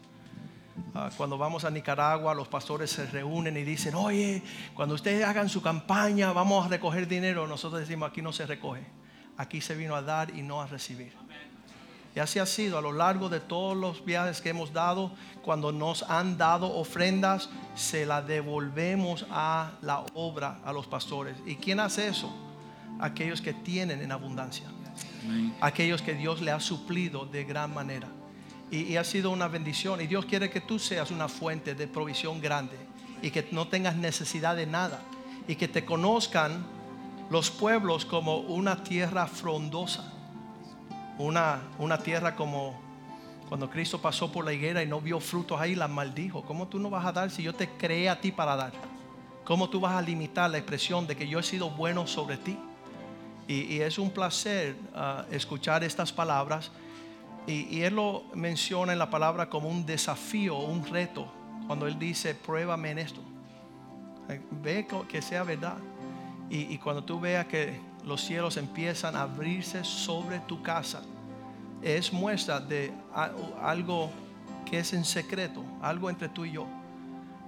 Ah, 0.96 1.10
cuando 1.16 1.38
vamos 1.38 1.66
a 1.66 1.72
Nicaragua, 1.72 2.34
los 2.34 2.48
pastores 2.48 2.90
se 2.90 3.06
reúnen 3.06 3.58
y 3.58 3.64
dicen, 3.64 3.96
oye, 3.96 4.42
cuando 4.74 4.96
ustedes 4.96 5.26
hagan 5.26 5.50
su 5.50 5.62
campaña, 5.62 6.32
vamos 6.34 6.66
a 6.66 6.70
recoger 6.70 7.08
dinero. 7.08 7.48
Nosotros 7.48 7.82
decimos, 7.82 8.10
aquí 8.10 8.22
no 8.22 8.34
se 8.34 8.46
recoge. 8.46 8.84
Aquí 9.38 9.62
se 9.62 9.76
vino 9.76 9.96
a 9.96 10.02
dar 10.02 10.36
y 10.36 10.42
no 10.42 10.62
a 10.62 10.68
recibir. 10.68 11.14
Y 12.16 12.20
así 12.20 12.38
ha 12.38 12.46
sido 12.46 12.78
a 12.78 12.82
lo 12.82 12.92
largo 12.92 13.28
de 13.28 13.40
todos 13.40 13.76
los 13.76 14.06
viajes 14.06 14.40
que 14.40 14.50
hemos 14.50 14.72
dado. 14.72 15.12
Cuando 15.42 15.72
nos 15.72 16.04
han 16.04 16.38
dado 16.38 16.72
ofrendas, 16.76 17.50
se 17.76 18.06
las 18.06 18.26
devolvemos 18.28 19.26
a 19.32 19.72
la 19.82 20.06
obra, 20.14 20.60
a 20.64 20.74
los 20.74 20.86
pastores. 20.86 21.36
¿Y 21.48 21.56
quién 21.56 21.80
hace 21.80 22.08
eso? 22.08 22.32
Aquellos 23.00 23.42
que 23.42 23.54
tienen 23.54 24.02
en 24.02 24.12
abundancia. 24.12 24.68
Aquellos 25.60 26.04
que 26.04 26.14
Dios 26.14 26.42
le 26.42 26.52
ha 26.52 26.60
suplido 26.60 27.26
de 27.26 27.46
gran 27.46 27.74
manera 27.74 28.08
y, 28.72 28.96
ha 28.96 29.04
sido 29.04 29.32
una 29.32 29.48
bendición. 29.48 30.02
Y 30.02 30.08
Dios 30.08 30.26
quiere 30.26 30.50
que 30.50 30.62
tú 30.62 30.80
seas 30.80 31.12
una 31.12 31.28
fuente 31.28 31.76
de 31.76 31.88
provisión 31.88 32.42
grande 32.42 32.78
y 33.22 33.32
que 33.32 33.48
no 33.52 33.68
tengas 33.68 33.96
necesidad 33.96 34.56
de 34.56 34.66
nada 34.66 35.02
y 35.48 35.56
que 35.56 35.68
te 35.68 35.86
conozcan 35.86 36.66
los 37.30 37.52
pueblos 37.52 38.06
como 38.06 38.38
una 38.38 38.84
tierra 38.84 39.28
frondosa, 39.28 40.12
una, 41.18 41.62
una 41.78 41.98
tierra 42.00 42.36
como 42.36 42.82
cuando 43.48 43.70
Cristo 43.70 44.02
pasó 44.02 44.32
por 44.32 44.46
la 44.46 44.54
higuera 44.54 44.82
y 44.82 44.88
no 44.88 45.00
vio 45.00 45.20
frutos 45.20 45.60
ahí, 45.60 45.76
la 45.76 45.88
maldijo. 45.88 46.44
¿Cómo 46.44 46.68
tú 46.68 46.80
no 46.80 46.90
vas 46.90 47.06
a 47.06 47.12
dar 47.12 47.30
si 47.30 47.44
yo 47.44 47.54
te 47.54 47.70
creé 47.70 48.10
a 48.10 48.20
ti 48.20 48.32
para 48.32 48.56
dar? 48.56 48.72
¿Cómo 49.44 49.70
tú 49.70 49.80
vas 49.80 49.94
a 49.94 50.02
limitar 50.02 50.50
la 50.50 50.58
expresión 50.58 51.06
de 51.06 51.16
que 51.16 51.28
yo 51.28 51.40
he 51.40 51.44
sido 51.44 51.70
bueno 51.70 52.08
sobre 52.08 52.38
ti? 52.38 52.58
Y, 53.48 53.80
es 53.82 54.00
un 54.00 54.10
placer 54.10 54.78
ah, 54.96 55.26
escuchar 55.30 55.84
estas 55.84 56.14
palabras 56.14 56.72
y, 57.46 57.82
él 57.82 57.96
lo 57.96 58.24
menciona 58.34 58.94
en 58.94 59.00
la 59.00 59.10
palabra 59.10 59.50
como 59.50 59.68
un 59.68 59.86
desafío, 59.86 60.58
un 60.58 60.86
reto, 60.86 61.28
cuando 61.68 61.88
él 61.88 62.00
dice, 62.00 62.36
pruébame 62.36 62.92
en 62.92 63.00
esto. 63.00 63.22
Ve 64.64 64.88
que 65.10 65.22
sea 65.22 65.44
verdad. 65.44 65.78
Y, 66.50 66.78
cuando 66.78 67.04
tú 67.04 67.20
veas 67.20 67.48
que 67.48 67.80
los 68.06 68.22
cielos 68.22 68.58
empiezan 68.58 69.16
a 69.16 69.24
abrirse 69.24 69.84
sobre 69.84 70.40
tu 70.42 70.62
casa, 70.62 71.02
es 71.82 72.14
muestra 72.14 72.60
de 72.60 72.94
algo 73.62 74.10
que 74.66 74.80
es 74.80 74.94
en 74.94 75.04
secreto, 75.04 75.64
algo 75.82 76.10
entre 76.10 76.30
tú 76.30 76.46
y 76.46 76.52
yo. 76.54 76.68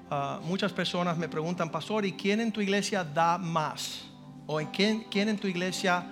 Ah, 0.10 0.40
muchas 0.44 0.74
personas 0.74 1.18
me 1.18 1.30
preguntan, 1.30 1.70
pastor, 1.70 2.06
¿y 2.06 2.14
quién 2.14 2.42
en 2.42 2.52
tu 2.52 2.62
iglesia 2.62 3.04
da 3.04 3.38
más? 3.38 4.04
¿O 4.46 4.60
en 4.60 4.68
quién 4.68 5.30
en 5.30 5.38
tu 5.38 5.48
iglesia 5.48 6.06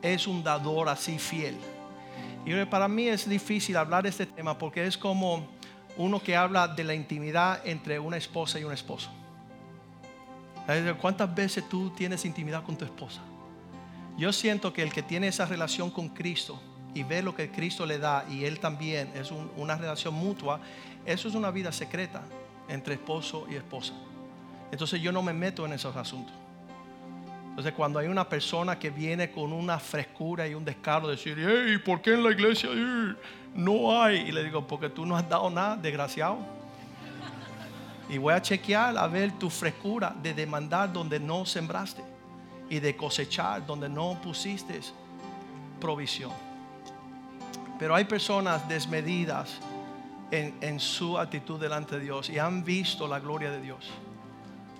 es 0.00 0.26
un 0.26 0.42
dador 0.42 0.88
así 0.88 1.18
fiel? 1.18 1.56
Y 2.46 2.64
para 2.66 2.88
mí 2.88 3.08
es 3.08 3.28
difícil 3.28 3.76
hablar 3.76 4.02
de 4.02 4.10
este 4.10 4.26
tema 4.26 4.58
porque 4.58 4.86
es 4.86 4.98
como 4.98 5.46
uno 5.96 6.20
que 6.22 6.36
habla 6.36 6.68
de 6.68 6.84
la 6.84 6.94
intimidad 6.94 7.66
entre 7.66 7.98
una 7.98 8.16
esposa 8.16 8.60
y 8.60 8.64
un 8.64 8.72
esposo. 8.72 9.10
¿Cuántas 11.00 11.34
veces 11.34 11.68
tú 11.68 11.90
tienes 11.90 12.24
intimidad 12.24 12.62
con 12.62 12.76
tu 12.76 12.84
esposa? 12.84 13.20
Yo 14.16 14.32
siento 14.32 14.72
que 14.72 14.82
el 14.82 14.92
que 14.92 15.02
tiene 15.02 15.28
esa 15.28 15.46
relación 15.46 15.90
con 15.90 16.08
Cristo 16.08 16.60
y 16.94 17.02
ve 17.02 17.22
lo 17.22 17.34
que 17.34 17.50
Cristo 17.50 17.86
le 17.86 17.98
da 17.98 18.24
y 18.30 18.44
él 18.44 18.60
también 18.60 19.10
es 19.14 19.30
una 19.56 19.76
relación 19.76 20.14
mutua, 20.14 20.60
eso 21.04 21.28
es 21.28 21.34
una 21.34 21.50
vida 21.50 21.72
secreta 21.72 22.22
entre 22.68 22.94
esposo 22.94 23.46
y 23.50 23.56
esposa. 23.56 23.92
Entonces 24.70 25.00
yo 25.00 25.12
no 25.12 25.22
me 25.22 25.32
meto 25.32 25.66
en 25.66 25.72
esos 25.72 25.96
asuntos. 25.96 26.34
Entonces 27.54 27.74
cuando 27.74 28.00
hay 28.00 28.08
una 28.08 28.28
persona 28.28 28.76
que 28.76 28.90
viene 28.90 29.30
con 29.30 29.52
una 29.52 29.78
frescura 29.78 30.48
y 30.48 30.54
un 30.54 30.64
descaro 30.64 31.06
de 31.06 31.14
decir, 31.14 31.36
hey, 31.38 31.78
¿por 31.84 32.02
qué 32.02 32.14
en 32.14 32.24
la 32.24 32.32
iglesia 32.32 32.68
no 33.54 34.02
hay? 34.02 34.22
Y 34.22 34.32
le 34.32 34.42
digo, 34.42 34.66
porque 34.66 34.88
tú 34.88 35.06
no 35.06 35.16
has 35.16 35.28
dado 35.28 35.48
nada, 35.50 35.76
desgraciado. 35.76 36.38
Y 38.08 38.18
voy 38.18 38.34
a 38.34 38.42
chequear 38.42 38.98
a 38.98 39.06
ver 39.06 39.30
tu 39.38 39.48
frescura 39.50 40.12
de 40.20 40.34
demandar 40.34 40.92
donde 40.92 41.20
no 41.20 41.46
sembraste 41.46 42.02
y 42.68 42.80
de 42.80 42.96
cosechar 42.96 43.64
donde 43.64 43.88
no 43.88 44.20
pusiste 44.20 44.80
provisión. 45.80 46.32
Pero 47.78 47.94
hay 47.94 48.04
personas 48.04 48.68
desmedidas 48.68 49.60
en, 50.32 50.56
en 50.60 50.80
su 50.80 51.16
actitud 51.16 51.60
delante 51.60 52.00
de 52.00 52.02
Dios 52.02 52.28
y 52.30 52.40
han 52.40 52.64
visto 52.64 53.06
la 53.06 53.20
gloria 53.20 53.52
de 53.52 53.60
Dios 53.60 53.92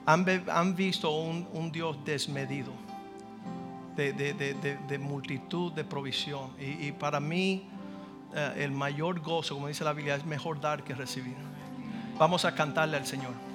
han, 0.06 0.76
visto 0.76 1.10
un, 1.10 1.72
Dios 1.72 1.96
desmedido, 2.04 2.72
de, 3.96 4.98
multitud 5.00 5.72
de 5.72 5.84
provisión. 5.84 6.50
Y, 6.58 6.92
para 6.92 7.20
mí 7.20 7.68
eh, 8.34 8.54
el 8.58 8.72
mayor 8.72 9.20
gozo, 9.20 9.54
como 9.54 9.68
dice 9.68 9.84
la 9.84 9.92
Biblia, 9.92 10.16
es 10.16 10.24
mejor 10.24 10.60
dar 10.60 10.84
que 10.84 10.94
recibir. 10.94 11.36
Vamos 12.18 12.44
a 12.44 12.54
cantarle 12.54 12.96
al 12.96 13.06
Señor. 13.06 13.53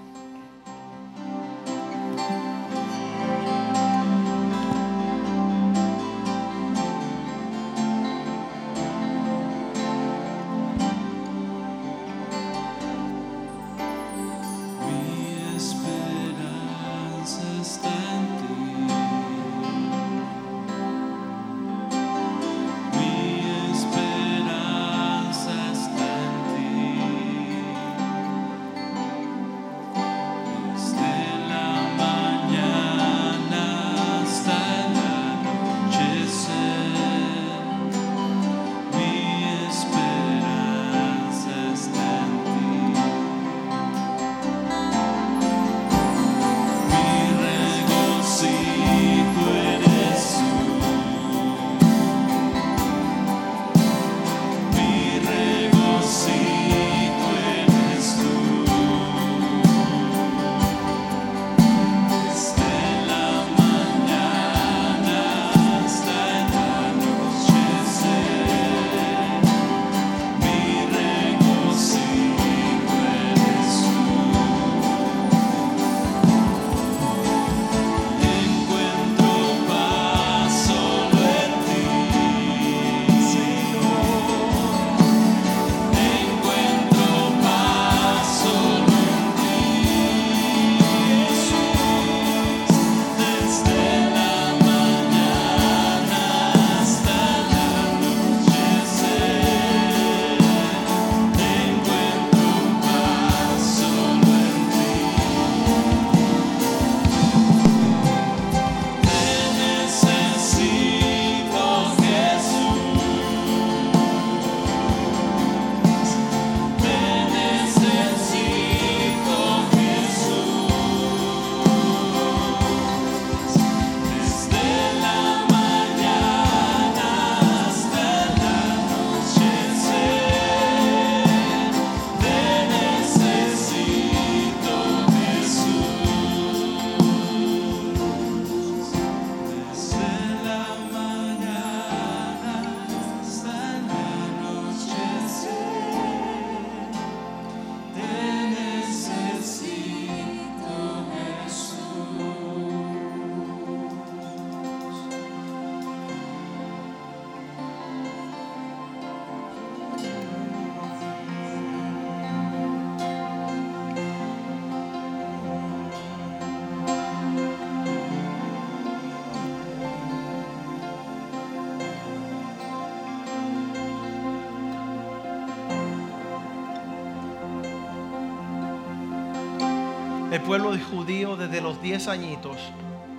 Pueblo 180.50 180.76
judío 180.92 181.38
desde 181.38 181.62
los 181.62 181.80
10 181.80 182.08
añitos 182.08 182.58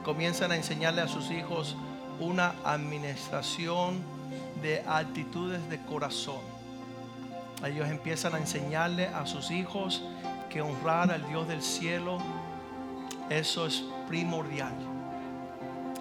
comienzan 0.04 0.50
a 0.50 0.56
enseñarle 0.56 1.00
a 1.00 1.06
sus 1.06 1.30
hijos 1.30 1.76
una 2.18 2.56
administración 2.64 4.00
de 4.60 4.82
actitudes 4.84 5.60
de 5.70 5.78
corazón. 5.78 6.40
Ellos 7.64 7.88
empiezan 7.88 8.34
a 8.34 8.38
enseñarle 8.38 9.06
a 9.06 9.26
sus 9.26 9.52
hijos 9.52 10.02
que 10.48 10.60
honrar 10.60 11.12
al 11.12 11.24
Dios 11.28 11.46
del 11.46 11.62
cielo, 11.62 12.18
eso 13.28 13.64
es 13.64 13.84
primordial. 14.08 14.74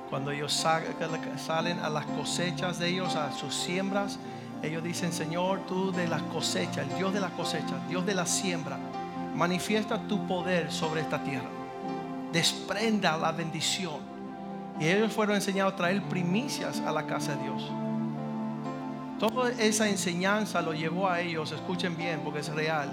Cuando 0.10 0.32
ellos 0.32 0.52
salen 0.52 1.78
a 1.78 1.90
las 1.92 2.08
cosechas 2.08 2.80
de 2.80 2.88
ellos, 2.88 3.16
a 3.16 3.32
sus 3.34 3.54
siembras, 3.54 4.18
ellos 4.64 4.84
dicen, 4.84 5.14
Señor, 5.14 5.60
tú 5.68 5.92
de 5.92 6.08
las 6.08 6.24
cosechas, 6.24 6.88
el 6.90 6.98
Dios 6.98 7.14
de 7.14 7.20
las 7.20 7.34
cosechas, 7.34 7.88
Dios 7.88 8.04
de 8.04 8.16
la 8.16 8.26
siembra, 8.26 8.80
manifiesta 9.40 9.98
tu 9.98 10.28
poder 10.28 10.70
sobre 10.70 11.00
esta 11.00 11.24
tierra. 11.24 11.48
Desprenda 12.34 13.16
la 13.16 13.32
bendición. 13.32 14.02
Y 14.80 14.88
ellos 14.88 15.14
fueron 15.14 15.36
enseñados 15.36 15.74
a 15.74 15.76
traer 15.78 16.04
primicias 16.04 16.82
a 16.82 16.92
la 16.92 17.08
casa 17.08 17.36
de 17.36 17.44
Dios. 17.44 17.72
Toda 19.18 19.52
esa 19.52 19.88
enseñanza 19.88 20.62
lo 20.62 20.74
llevó 20.74 21.10
a 21.10 21.22
ellos, 21.22 21.54
escuchen 21.54 21.96
bien 21.96 22.20
porque 22.24 22.40
es 22.40 22.50
real. 22.50 22.90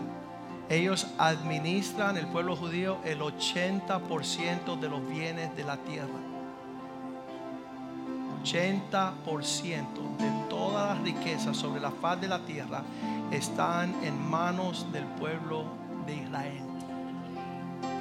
Ellos 0.68 1.08
administran 1.18 2.16
el 2.16 2.26
pueblo 2.26 2.54
judío 2.54 2.98
el 3.04 3.20
80% 3.20 4.78
de 4.78 4.88
los 4.88 5.08
bienes 5.08 5.54
de 5.56 5.64
la 5.64 5.76
tierra. 5.78 6.20
80% 8.44 9.16
de 10.18 10.48
todas 10.48 10.96
las 10.96 11.04
riquezas 11.04 11.56
sobre 11.56 11.80
la 11.80 11.90
faz 11.90 12.20
de 12.20 12.28
la 12.28 12.38
tierra 12.38 12.82
están 13.32 13.92
en 14.04 14.30
manos 14.30 14.86
del 14.92 15.04
pueblo 15.04 15.85
de 16.06 16.14
Israel. 16.14 16.62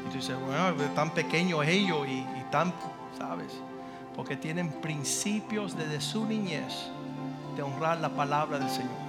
Y 0.05 0.09
tú 0.09 0.17
dices, 0.17 0.37
bueno, 0.45 0.73
tan 0.93 1.09
pequeños 1.11 1.65
ellos 1.65 2.07
y, 2.07 2.19
y 2.19 2.45
tan, 2.51 2.73
¿sabes? 3.17 3.51
Porque 4.15 4.37
tienen 4.37 4.69
principios 4.69 5.75
desde 5.75 5.99
su 5.99 6.25
niñez 6.25 6.89
de 7.55 7.63
honrar 7.63 7.99
la 7.99 8.09
palabra 8.09 8.59
del 8.59 8.69
Señor. 8.69 9.05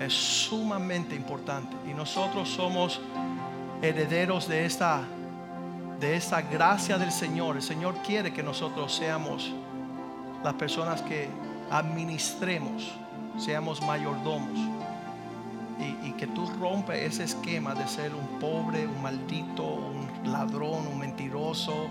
Es 0.00 0.12
sumamente 0.12 1.14
importante. 1.14 1.76
Y 1.88 1.94
nosotros 1.94 2.48
somos 2.48 3.00
herederos 3.82 4.48
de 4.48 4.64
esta, 4.64 5.02
de 5.98 6.16
esta 6.16 6.42
gracia 6.42 6.98
del 6.98 7.12
Señor. 7.12 7.56
El 7.56 7.62
Señor 7.62 7.94
quiere 8.06 8.32
que 8.32 8.42
nosotros 8.42 8.94
seamos 8.94 9.52
las 10.42 10.54
personas 10.54 11.02
que 11.02 11.28
administremos, 11.70 12.92
seamos 13.38 13.80
mayordomos. 13.82 14.58
Y, 16.02 16.12
que 16.12 16.26
tú 16.26 16.46
rompes 16.58 17.14
ese 17.14 17.24
esquema 17.24 17.74
de 17.74 17.86
ser 17.86 18.14
un 18.14 18.38
pobre, 18.38 18.86
un 18.86 19.02
maldito, 19.02 19.62
un 19.62 20.32
ladrón, 20.32 20.86
un 20.86 20.98
mentiroso, 20.98 21.88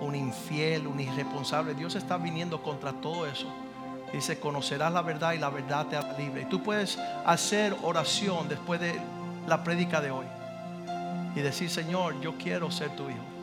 un 0.00 0.14
infiel, 0.14 0.86
un 0.86 1.00
irresponsable. 1.00 1.74
Dios 1.74 1.94
está 1.94 2.16
viniendo 2.16 2.62
contra 2.62 2.92
todo 2.92 3.26
eso. 3.26 3.46
Dice, 4.12 4.38
conocerás 4.40 4.92
la 4.92 5.02
verdad 5.02 5.32
y 5.32 5.38
la 5.38 5.50
verdad 5.50 5.86
te 5.86 5.96
hará 5.96 6.16
libre. 6.18 6.42
Y 6.42 6.44
tú 6.46 6.62
puedes 6.62 6.98
hacer 7.26 7.76
oración 7.82 8.48
después 8.48 8.80
de 8.80 8.98
la 9.46 9.62
prédica 9.62 10.00
de 10.00 10.10
hoy. 10.10 10.26
Y 11.34 11.40
decir, 11.40 11.68
Señor, 11.68 12.20
yo 12.20 12.36
quiero 12.36 12.70
ser 12.70 12.90
tu 12.96 13.08
hijo. 13.08 13.38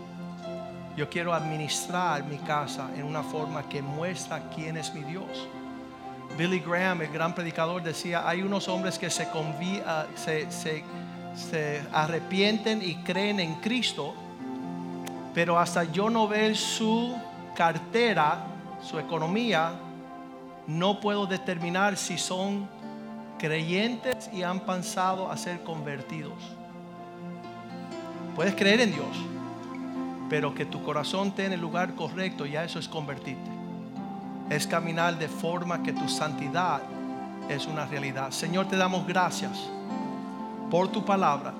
Yo 0.97 1.09
quiero 1.09 1.33
administrar 1.33 2.23
mi 2.23 2.37
casa 2.37 2.89
en 2.95 3.03
una 3.03 3.21
forma 3.21 3.67
que 3.67 3.81
muestra 3.81 4.49
quién 4.49 4.77
es 4.77 4.93
mi 4.93 5.03
Dios. 5.03 5.47
Billy 6.37 6.59
Graham, 6.59 7.01
el 7.01 7.11
gran 7.11 7.33
predicador, 7.33 7.81
decía, 7.81 8.27
hay 8.27 8.41
unos 8.41 8.67
hombres 8.67 8.99
que 8.99 9.09
se, 9.09 9.27
se, 10.51 11.83
arrepienten 11.93 12.81
y 12.81 12.95
creen 13.03 13.39
en 13.39 13.55
Cristo, 13.55 14.13
pero 15.33 15.57
hasta 15.57 15.85
yo 15.85 16.09
no 16.09 16.27
ver 16.27 16.57
su 16.57 17.15
cartera, 17.55 18.47
su 18.81 18.99
economía, 18.99 19.73
no 20.67 20.99
puedo 20.99 21.25
determinar 21.25 21.95
si 21.95 22.17
son 22.17 22.67
creyentes 23.39 24.29
y 24.33 24.43
han 24.43 24.59
pensado 24.59 25.31
a 25.31 25.37
ser 25.37 25.63
convertidos. 25.63 26.33
Puedes 28.35 28.55
creer 28.55 28.81
en 28.81 28.91
Dios, 28.91 29.15
pero 30.29 30.53
que 30.53 30.65
tu 30.65 30.83
corazón 30.83 31.29
esté 31.29 31.45
en 31.45 31.53
el 31.53 31.61
lugar 31.61 31.95
correcto, 31.95 32.45
ya 32.45 32.65
eso 32.65 32.79
es 32.79 32.89
convertirte. 32.89 33.54
Es 34.49 34.67
caminar 34.67 35.17
de 35.17 35.27
forma 35.27 35.81
que 35.81 35.91
tu 35.91 36.07
santidad 36.07 36.81
es 37.49 37.65
una 37.65 37.85
realidad. 37.85 38.31
Señor, 38.31 38.67
te 38.67 38.77
damos 38.77 39.05
gracias 39.07 39.69
por 40.69 40.87
tu 40.87 41.03
palabra. 41.03 41.53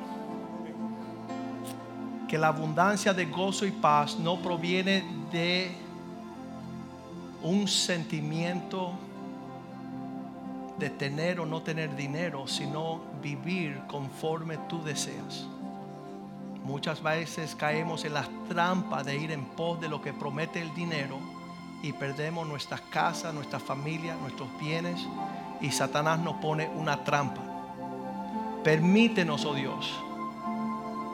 Que 2.28 2.38
la 2.38 2.48
abundancia 2.48 3.14
de 3.14 3.26
gozo 3.26 3.66
y 3.66 3.72
paz 3.72 4.18
no 4.20 4.38
proviene 4.38 5.04
de 5.32 5.72
un 7.44 7.68
sentimiento 7.68 8.94
de 10.78 10.90
tener 10.90 11.40
o 11.40 11.46
no 11.46 11.62
tener 11.62 11.96
dinero, 11.96 12.48
sino 12.48 13.02
vivir 13.22 13.82
conforme 13.88 14.58
tú 14.70 14.84
deseas. 14.84 15.46
Muchas 16.64 17.02
veces 17.02 17.56
caemos 17.56 18.04
en 18.06 18.16
la 18.16 18.28
trampa 18.50 19.04
de 19.04 19.16
ir 19.16 19.32
en 19.32 19.46
pos 19.46 19.80
de 19.80 19.88
lo 19.88 20.02
que 20.02 20.14
promete 20.14 20.62
el 20.62 20.74
dinero 20.74 21.35
y 21.86 21.94
perdemos 21.94 22.48
nuestras 22.48 22.82
casas, 22.82 23.32
nuestra 23.32 23.60
familia, 23.60 24.16
nuestros 24.16 24.50
bienes 24.60 25.00
y 25.62 25.70
Satanás 25.70 26.20
nos 26.20 26.38
pone 26.38 26.68
una 26.68 27.04
trampa. 27.04 27.42
Permítenos, 28.64 29.46
oh 29.46 29.54
Dios, 29.54 29.94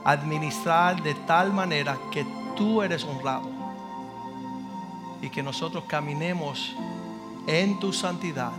administrar 0.06 1.04
de 1.04 1.14
tal 1.14 1.52
manera 1.52 1.98
que 2.10 2.26
tú 2.56 2.82
eres 2.82 3.04
honrado 3.04 3.50
y 5.22 5.30
que 5.30 5.44
nosotros 5.44 5.84
caminemos 5.90 6.74
en 7.48 7.78
tu 7.82 7.92
santidad 7.92 8.54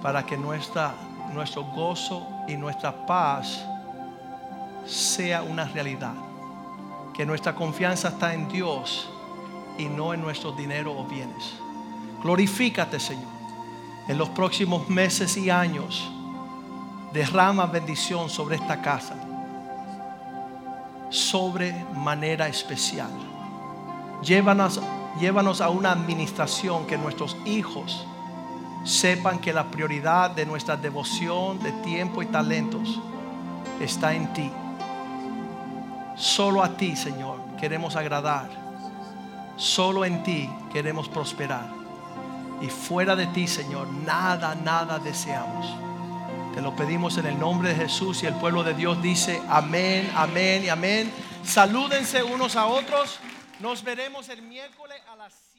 para 0.00 0.24
que 0.24 0.38
nuestra, 0.38 0.94
nuestro 1.34 1.62
gozo 1.64 2.26
y 2.48 2.56
nuestra 2.56 3.04
paz 3.04 3.62
sea 4.86 5.42
una 5.42 5.66
realidad. 5.66 6.14
Que 7.12 7.26
nuestra 7.26 7.54
confianza 7.54 8.08
está 8.08 8.32
en 8.32 8.48
Dios 8.48 9.10
y 9.80 9.88
no 9.88 10.14
en 10.14 10.20
nuestro 10.20 10.52
dinero 10.52 10.96
o 10.96 11.04
bienes. 11.04 11.54
Glorifícate, 12.22 13.00
Señor. 13.00 13.28
En 14.08 14.18
los 14.18 14.28
próximos 14.30 14.88
meses 14.88 15.36
y 15.36 15.50
años, 15.50 16.10
derrama 17.12 17.66
bendición 17.66 18.28
sobre 18.28 18.56
esta 18.56 18.80
casa. 18.80 19.14
Sobre 21.08 21.72
manera 21.94 22.46
especial. 22.48 23.10
Llévanos, 24.22 24.80
llévanos 25.18 25.60
a 25.60 25.70
una 25.70 25.92
administración 25.92 26.86
que 26.86 26.98
nuestros 26.98 27.36
hijos 27.44 28.06
sepan 28.84 29.38
que 29.38 29.52
la 29.52 29.64
prioridad 29.64 30.30
de 30.30 30.46
nuestra 30.46 30.76
devoción, 30.76 31.58
de 31.62 31.72
tiempo 31.72 32.22
y 32.22 32.26
talentos 32.26 33.00
está 33.80 34.14
en 34.14 34.32
ti. 34.32 34.50
Solo 36.16 36.62
a 36.62 36.76
ti, 36.76 36.96
Señor, 36.96 37.40
queremos 37.58 37.96
agradar. 37.96 38.69
Solo 39.60 40.06
en 40.06 40.22
ti 40.22 40.48
queremos 40.72 41.10
prosperar. 41.10 41.68
Y 42.62 42.68
fuera 42.68 43.14
de 43.14 43.26
ti, 43.26 43.46
Señor, 43.46 43.88
nada, 43.88 44.54
nada 44.54 44.98
deseamos. 44.98 45.66
Te 46.54 46.62
lo 46.62 46.74
pedimos 46.74 47.18
en 47.18 47.26
el 47.26 47.38
nombre 47.38 47.68
de 47.68 47.74
Jesús 47.74 48.22
y 48.22 48.26
el 48.26 48.34
pueblo 48.36 48.64
de 48.64 48.72
Dios 48.72 49.02
dice 49.02 49.42
amén, 49.50 50.10
amén 50.16 50.64
y 50.64 50.70
amén. 50.70 51.12
Salúdense 51.44 52.22
unos 52.22 52.56
a 52.56 52.68
otros. 52.68 53.18
Nos 53.60 53.84
veremos 53.84 54.30
el 54.30 54.40
miércoles 54.40 54.98
a 55.12 55.16
las 55.16 55.49